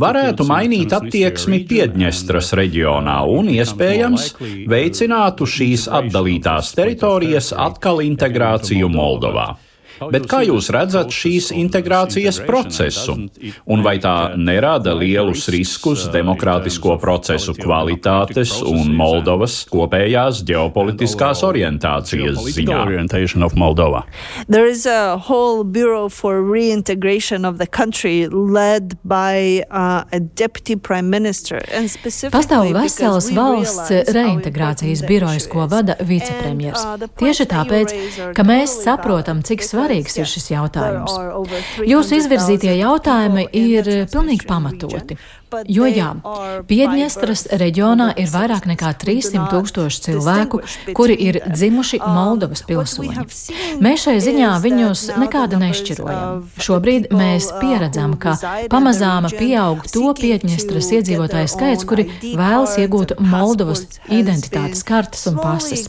varētu 0.00 0.46
mainīt 0.48 0.94
attieksmi 0.96 1.64
Piedņestras 1.68 2.54
reģionā 2.56 3.18
un 3.28 3.52
iespējams 3.52 4.30
veicinātu 4.70 5.48
šīs 5.56 5.88
atdalītās 6.00 6.72
teritorijas 6.78 7.52
atkal 7.56 8.00
integrāciju 8.04 8.88
Moldovā. 8.92 9.52
Bet 10.00 10.26
kā 10.30 10.40
jūs 10.44 10.70
redzat 10.74 11.12
šīs 11.14 11.50
integrācijas 11.54 12.40
procesu? 12.46 13.16
Un 13.70 13.84
vai 13.86 13.96
tā 14.02 14.34
nerada 14.36 14.94
lielus 14.96 15.46
riskus 15.52 16.06
demokrātisko 16.14 16.96
procesu 17.02 17.54
kvalitātes 17.58 18.56
un 18.66 18.94
Moldovas 18.96 19.62
kopējās 19.70 20.42
ģeopolitiskās 20.48 21.44
orientācijas 21.46 22.40
ziņā? 22.56 22.80
There 24.48 24.66
is 24.66 24.86
a 24.86 25.16
whole 25.18 25.64
bureau 25.64 26.08
for 26.08 26.42
reintegration 26.42 27.44
of 27.44 27.58
the 27.58 27.66
country 27.66 28.26
led 28.28 28.96
by 29.04 29.62
uh, 29.70 30.04
a 30.10 30.20
deputy 30.20 30.76
prime 30.76 31.10
minister. 31.10 31.62
Pastāv 32.34 32.72
vesels 32.74 33.30
valsts 33.34 34.10
reintegrācijas 34.14 35.04
birojas, 35.06 35.48
ko 35.50 35.68
vada 35.70 35.96
vicepremjers. 36.02 36.82
Uh, 36.82 37.08
Tieši 37.20 37.46
tāpēc, 37.50 37.94
ka 38.36 38.46
mēs 38.46 38.78
saprotam, 38.84 39.42
cik 39.46 39.62
svarīgi 39.64 39.83
svarīgs 39.84 40.18
ir 40.18 40.28
šis 40.28 40.50
jautājums. 40.54 41.14
Jūsu 41.88 42.18
izvirzītie 42.20 42.74
jautājumi 42.80 43.46
ir 43.52 43.90
pilnīgi 44.12 44.48
pamatoti. 44.48 45.18
Jo 45.68 45.88
jā, 45.88 46.10
Piedņestras 46.68 47.46
reģionā 47.60 48.10
ir 48.20 48.30
vairāk 48.32 48.66
nekā 48.70 48.92
300 49.00 49.46
tūkstoši 49.52 50.02
cilvēku, 50.08 50.60
kuri 50.96 51.16
ir 51.28 51.40
dzimuši 51.46 52.00
Moldovas 52.02 52.64
pilsoņi. 52.66 53.26
Mēs 53.84 54.06
šai 54.06 54.16
ziņā 54.24 54.52
viņus 54.64 55.04
nekāda 55.20 55.60
nešķirojam. 55.62 56.44
Šobrīd 56.64 57.10
mēs 57.14 57.50
pieredzam, 57.60 58.16
ka 58.20 58.36
pamazām 58.72 59.28
pieaug 59.32 59.84
to 59.92 60.12
Piedņestras 60.18 60.90
iedzīvotāju 60.98 61.50
skaits, 61.50 61.86
kuri 61.88 62.08
vēlas 62.22 62.76
iegūt 62.80 63.16
Moldovas 63.20 63.84
identitātes 64.08 64.84
kartes 64.86 65.26
un 65.30 65.38
pases. 65.42 65.86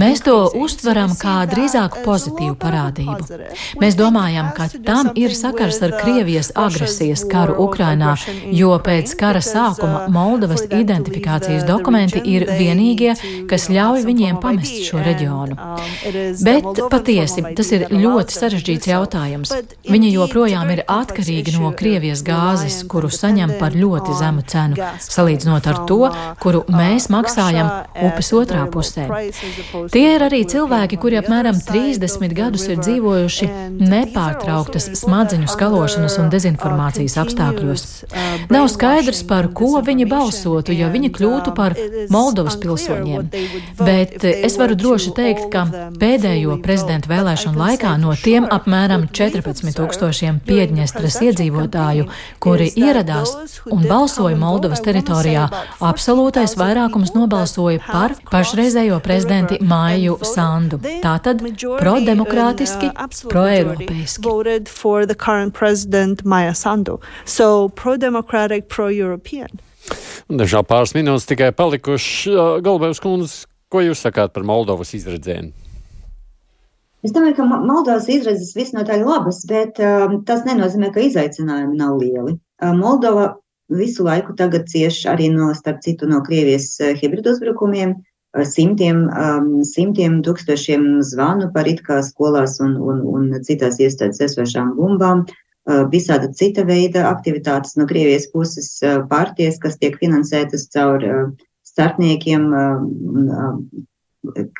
Mēs 0.00 0.24
to 0.24 0.36
uztveram 0.58 1.14
kā 1.18 1.36
drīzāk 1.50 2.00
pozitīvu 2.06 2.56
parādību. 2.60 3.40
Mēs 3.82 3.98
domājam, 3.98 4.50
ka 4.56 4.68
tam 4.86 5.12
ir 5.18 5.34
sakars 5.36 5.80
ar 5.84 5.96
Krievijas 6.00 6.52
agresijas 6.58 7.24
karu 7.30 7.56
Ukrainā, 7.66 8.14
jo 8.54 8.74
pēc 8.84 8.93
Pēc 8.94 9.12
kara 9.18 9.40
sākuma 9.42 10.04
Moldovas 10.14 10.62
identifikācijas 10.70 11.64
dokumenti 11.66 12.20
ir 12.30 12.44
vienīgie, 12.46 13.16
kas 13.50 13.66
ļauj 13.72 14.04
viņiem 14.06 14.36
pamest 14.38 14.84
šo 14.86 15.00
reģionu. 15.02 15.56
Bet 16.46 16.78
patiesi 16.92 17.42
tas 17.58 17.72
ir 17.74 17.88
ļoti 17.90 18.36
sarežģīts 18.36 18.90
jautājums. 18.92 19.50
Viņi 19.88 20.12
joprojām 20.14 20.70
ir 20.76 20.84
atkarīgi 20.86 21.56
no 21.56 21.72
Krievijas 21.74 22.22
gāzes, 22.22 22.76
kuru 22.86 23.10
saņem 23.10 23.56
par 23.58 23.74
ļoti 23.74 24.14
zemu 24.20 24.44
cenu, 24.52 24.78
salīdzinot 25.02 25.66
ar 25.72 25.82
to, 25.90 25.98
kuru 26.44 26.62
mēs 26.70 27.08
maksājam 27.10 27.72
upes 27.98 28.30
otrā 28.38 28.62
pusē. 28.70 29.08
Tie 29.90 30.04
ir 30.12 30.26
arī 30.28 30.44
cilvēki, 30.54 31.00
kuri 31.02 31.18
apmēram 31.18 31.58
30 31.66 32.38
gadus 32.38 32.68
ir 32.70 32.78
dzīvojuši 32.78 33.50
nepārtrauktas 33.82 34.92
smadzeņu 35.02 35.50
skalošanas 35.50 36.20
un 36.22 36.30
dezinformācijas 36.30 37.18
apstākļos. 37.26 37.86
Nav 38.54 38.70
skaidrs, 38.84 39.22
par 39.28 39.48
ko 39.56 39.80
viņi 39.84 40.04
balsotu, 40.08 40.72
ja 40.76 40.90
viņi 40.92 41.10
kļūtu 41.14 41.52
par 41.56 41.74
Moldovas 42.12 42.56
pilsoņiem. 42.60 43.28
Bet 43.80 44.24
es 44.24 44.58
varu 44.60 44.76
droši 44.78 45.12
teikt, 45.16 45.46
ka 45.52 45.64
pēdējo 46.00 46.58
prezidenta 46.64 47.08
vēlēšanu 47.10 47.58
laikā 47.60 47.94
no 48.02 48.14
tiem 48.20 48.46
apmēram 48.52 49.06
14 49.08 49.78
tūkstošiem 49.78 50.40
Piedņestras 50.44 51.20
iedzīvotāju, 51.28 52.08
kuri 52.44 52.68
ieradās 52.76 53.34
un 53.72 53.86
balsoja 53.88 54.36
Moldovas 54.38 54.84
teritorijā, 54.84 55.46
absolūtais 55.80 56.56
vairākums 56.60 57.14
nobalsoja 57.16 57.80
par 57.86 58.16
pašreizējo 58.30 59.00
prezidenti 59.04 59.60
Māju 59.64 60.18
Sandu. 60.28 60.80
Tātad 61.04 61.40
prodemokrātiski, 61.80 62.92
proeiropeiski. 63.32 64.20
So 67.24 67.68
pro-democratic, 67.80 68.63
pro-European. 68.68 69.52
Dažā 70.32 70.62
pāris 70.64 70.94
minūtes 70.96 71.28
tikai 71.28 71.50
palikuši. 71.56 72.32
Galbēvs 72.64 73.02
kundze, 73.04 73.44
ko 73.68 73.84
jūs 73.84 74.00
sakāt 74.06 74.32
par 74.32 74.46
Moldovas 74.48 74.94
izredzēm? 74.96 75.52
Es 77.04 77.12
domāju, 77.12 77.36
ka 77.36 77.44
Moldovas 77.44 78.08
izredzes 78.08 78.54
visnotaļ 78.56 79.02
labas, 79.04 79.42
bet 79.48 79.76
um, 79.84 80.22
tas 80.24 80.46
nenozīmē, 80.46 80.88
ka 80.94 81.02
izaicinājumi 81.04 81.76
nav 81.76 81.98
lieli. 82.00 82.38
Uh, 82.62 82.72
Moldova 82.78 83.34
visu 83.68 84.06
laiku 84.06 84.32
tagad 84.38 84.70
cieš 84.72 85.02
arī 85.12 85.28
no, 85.32 85.50
starp 85.56 85.82
citu, 85.84 86.08
no 86.08 86.22
Krievijas 86.24 86.70
uh, 86.80 86.94
hibridu 86.96 87.34
uzbrukumiem, 87.34 87.92
uh, 87.98 88.46
simtiem, 88.48 89.04
um, 89.12 89.50
simtiem 89.68 90.22
tūkstošiem 90.24 91.02
zvanu 91.04 91.50
par 91.52 91.68
it 91.68 91.84
kā 91.84 92.00
skolās 92.06 92.56
un, 92.64 92.78
un, 92.80 93.04
un 93.04 93.28
citās 93.44 93.76
iestādes 93.84 94.24
esošām 94.24 94.72
bumbām. 94.78 95.26
Uh, 95.64 95.86
visāda 95.88 96.28
cita 96.36 96.60
veida 96.68 97.06
aktivitātes 97.08 97.78
no 97.80 97.86
Krievijas 97.88 98.26
puses, 98.28 98.66
uh, 98.84 98.98
partijas, 99.08 99.56
kas 99.62 99.78
tiek 99.80 99.94
finansētas 99.96 100.66
caur 100.74 101.04
uh, 101.08 101.22
starpniekiem, 101.64 102.50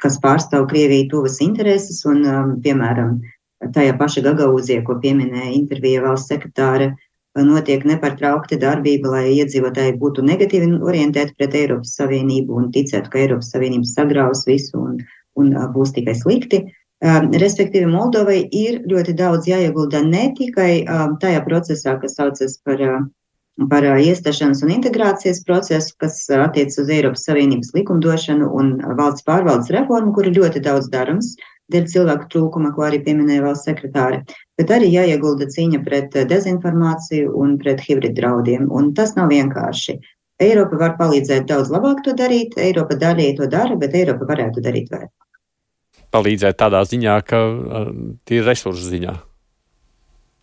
kas 0.01 0.17
pārstāv 0.23 0.65
Krieviju 0.71 1.11
tuvas 1.13 1.37
intereses, 1.45 2.01
un, 2.09 2.25
piemēram, 2.65 3.19
tajā 3.77 3.93
paša 4.01 4.25
Gagaūzie, 4.25 4.81
ko 4.87 4.97
pieminēja 5.03 5.53
intervija 5.55 6.03
valsts 6.07 6.33
sekretāra, 6.33 6.89
notiek 7.37 7.85
nepārtraukti 7.87 8.59
darbība, 8.65 9.13
lai 9.13 9.37
iedzīvotāji 9.37 9.99
būtu 10.01 10.25
negatīvi 10.27 10.73
orientēti 10.81 11.37
pret 11.39 11.55
Eiropas 11.61 11.95
Savienību 12.01 12.59
un 12.59 12.73
ticētu, 12.75 13.13
ka 13.13 13.23
Eiropas 13.23 13.53
Savienība 13.55 13.91
sagraus 13.93 14.45
visu 14.49 14.81
un, 14.81 14.99
un 15.39 15.55
būs 15.77 15.95
tikai 15.95 16.17
slikti. 16.19 16.65
Uh, 16.65 16.84
respektīvi, 17.05 17.87
Moldovai 17.91 18.49
ir 18.53 18.81
ļoti 18.89 19.15
daudz 19.17 19.49
jāiegulda 19.49 20.01
ne 20.05 20.31
tikai 20.37 20.85
tajā 21.21 21.43
procesā, 21.45 21.99
kas 22.01 22.17
saucas 22.17 22.57
par, 22.65 22.81
par 23.71 23.85
iestāšanās 23.85 24.63
un 24.65 24.73
integrācijas 24.79 25.43
procesu, 25.45 25.95
kas 26.01 26.23
attiecas 26.31 26.79
uz 26.81 26.89
Eiropas 26.89 27.27
Savienības 27.29 27.75
likumdošanu 27.77 28.49
un 28.49 28.79
valsts 28.97 29.27
pārvaldes 29.27 29.73
reformu, 29.75 30.15
kur 30.15 30.31
ir 30.31 30.39
ļoti 30.39 30.65
daudz 30.65 30.89
darams 30.89 31.35
dēļ 31.73 31.85
cilvēku 31.93 32.29
trūkuma, 32.33 32.73
ko 32.77 32.85
arī 32.85 33.01
pieminēja 33.05 33.45
valsts 33.45 33.69
sekretāre, 33.69 34.23
bet 34.61 34.73
arī 34.73 34.91
jāiegulda 34.93 35.49
cīņa 35.53 35.81
pret 35.85 36.17
dezinformāciju 36.29 37.33
un 37.41 37.57
pret 37.61 37.81
hibridu 37.85 38.21
draudiem, 38.21 38.69
un 38.69 38.93
tas 38.97 39.17
nav 39.17 39.33
vienkārši. 39.33 39.97
Eiropa 40.45 40.81
var 40.81 40.97
palīdzēt 40.99 41.47
daudz 41.49 41.71
labāk 41.73 42.03
to 42.05 42.13
darīt, 42.17 42.57
Eiropa 42.61 42.97
daļēji 43.01 43.39
to 43.41 43.49
dara, 43.49 43.77
bet 43.81 43.95
Eiropa 43.97 44.29
varētu 44.29 44.65
darīt 44.65 44.93
vairāk 44.93 45.13
palīdzēt 46.15 46.59
tādā 46.62 46.85
ziņā, 46.89 47.21
ka 47.29 47.45
tīri 48.29 48.47
resursu 48.47 48.89
ziņā? 48.95 49.15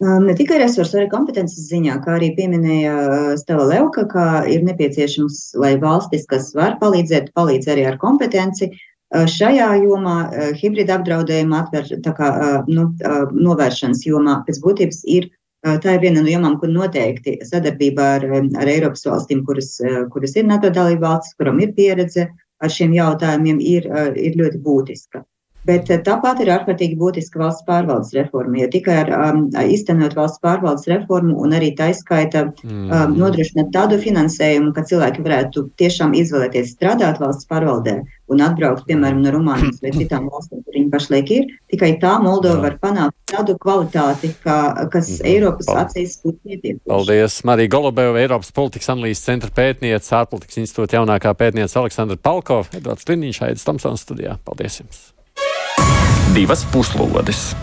Ne 0.02 0.34
tikai 0.34 0.58
resursu, 0.58 0.98
arī 0.98 1.10
kompetences 1.12 1.68
ziņā, 1.70 2.00
kā 2.02 2.16
arī 2.18 2.32
pieminēja 2.38 2.94
Stela 3.38 3.68
Leuka, 3.70 4.08
ka 4.10 4.24
ir 4.50 4.64
nepieciešams, 4.66 5.42
lai 5.62 5.76
valstis, 5.82 6.26
kas 6.30 6.50
var 6.58 6.80
palīdzēt, 6.82 7.30
palīdz 7.38 7.70
arī 7.70 7.86
ar 7.92 8.00
kompetenci. 8.02 8.72
Šajā 9.12 9.68
jomā, 9.84 10.16
hibrida 10.58 10.96
apdraudējuma 10.98 11.60
atver, 11.66 11.92
kā, 12.18 12.32
nu, 12.72 12.88
novēršanas 13.36 14.02
jomā, 14.08 14.40
pēc 14.48 14.62
būtības 14.64 15.06
ir 15.06 15.30
Tā 15.62 15.92
ir 15.94 16.00
viena 16.02 16.24
no 16.26 16.30
jomām, 16.32 16.56
kur 16.58 16.72
noteikti 16.74 17.36
sadarbībā 17.46 18.06
ar, 18.16 18.24
ar 18.58 18.70
Eiropas 18.72 19.04
valstīm, 19.06 19.44
kuras, 19.46 19.76
kuras 20.10 20.34
ir 20.34 20.48
NATO 20.50 20.72
dalība 20.74 21.12
valstis, 21.12 21.36
kuram 21.38 21.62
ir 21.62 21.76
pieredze 21.78 22.26
ar 22.62 22.74
šiem 22.74 22.96
jautājumiem, 22.98 23.60
ir, 23.62 23.86
ir 24.18 24.40
ļoti 24.40 24.62
būtiska. 24.66 25.22
Bet 25.68 25.92
eh, 25.94 26.00
tāpat 26.02 26.40
ir 26.42 26.50
ārkārtīgi 26.56 26.98
būtiska 26.98 27.38
valsts 27.38 27.66
pārvaldes 27.68 28.16
reforma, 28.18 28.58
jo 28.64 28.70
tikai 28.74 28.96
ar 29.04 29.12
um, 29.14 29.44
iztenot 29.70 30.16
valsts 30.18 30.42
pārvaldes 30.42 30.88
reformu 30.90 31.36
un 31.44 31.54
arī 31.58 31.70
taiskaita 31.78 32.48
um, 32.48 32.56
mm. 32.66 33.14
nodrošināt 33.20 33.70
tādu 33.76 34.00
finansējumu, 34.02 34.72
ka 34.74 34.86
cilvēki 34.90 35.26
varētu 35.28 35.68
tiešām 35.82 36.16
izvēlēties 36.18 36.74
strādāt 36.74 37.22
valsts 37.22 37.46
pārvaldē 37.52 38.00
un 38.32 38.42
atbraukt, 38.42 38.88
piemēram, 38.88 39.22
no 39.22 39.36
Rumānijas 39.36 39.82
vai 39.84 39.92
citām 39.94 40.30
valstīm, 40.32 40.64
kur 40.66 40.78
viņi 40.78 40.90
pašlaik 40.94 41.32
ir, 41.36 41.54
tikai 41.74 41.92
tā 42.02 42.16
Moldova 42.24 42.64
var 42.66 42.78
panākt 42.82 43.16
tādu 43.32 43.58
kvalitāti, 43.62 44.34
ka, 44.44 44.58
kas 44.92 45.14
mm. 45.20 45.30
Eiropas 45.30 45.72
acīs 45.84 46.18
būtu 46.24 46.40
pietiekoši. 46.48 46.88
Paldies! 46.90 47.40
Marija 47.48 47.76
Golubeva, 47.76 48.20
Eiropas 48.24 48.54
politikas 48.56 48.92
analīzes 48.96 49.26
centra 49.28 49.54
pētniece, 49.62 50.14
ārpolitikas 50.24 50.62
institūta 50.64 51.02
jaunākā 51.02 51.36
pētniece 51.38 51.80
Aleksandra 51.82 52.18
Palkova, 52.18 52.70
Edvards 52.82 53.10
Liniņš, 53.12 53.46
Aidis 53.50 53.68
Tamsons 53.68 54.08
studijā. 54.08 54.40
Paldies 54.48 54.82
jums! 54.84 55.10
Divas 56.34 56.66
puslodes. 56.66 57.56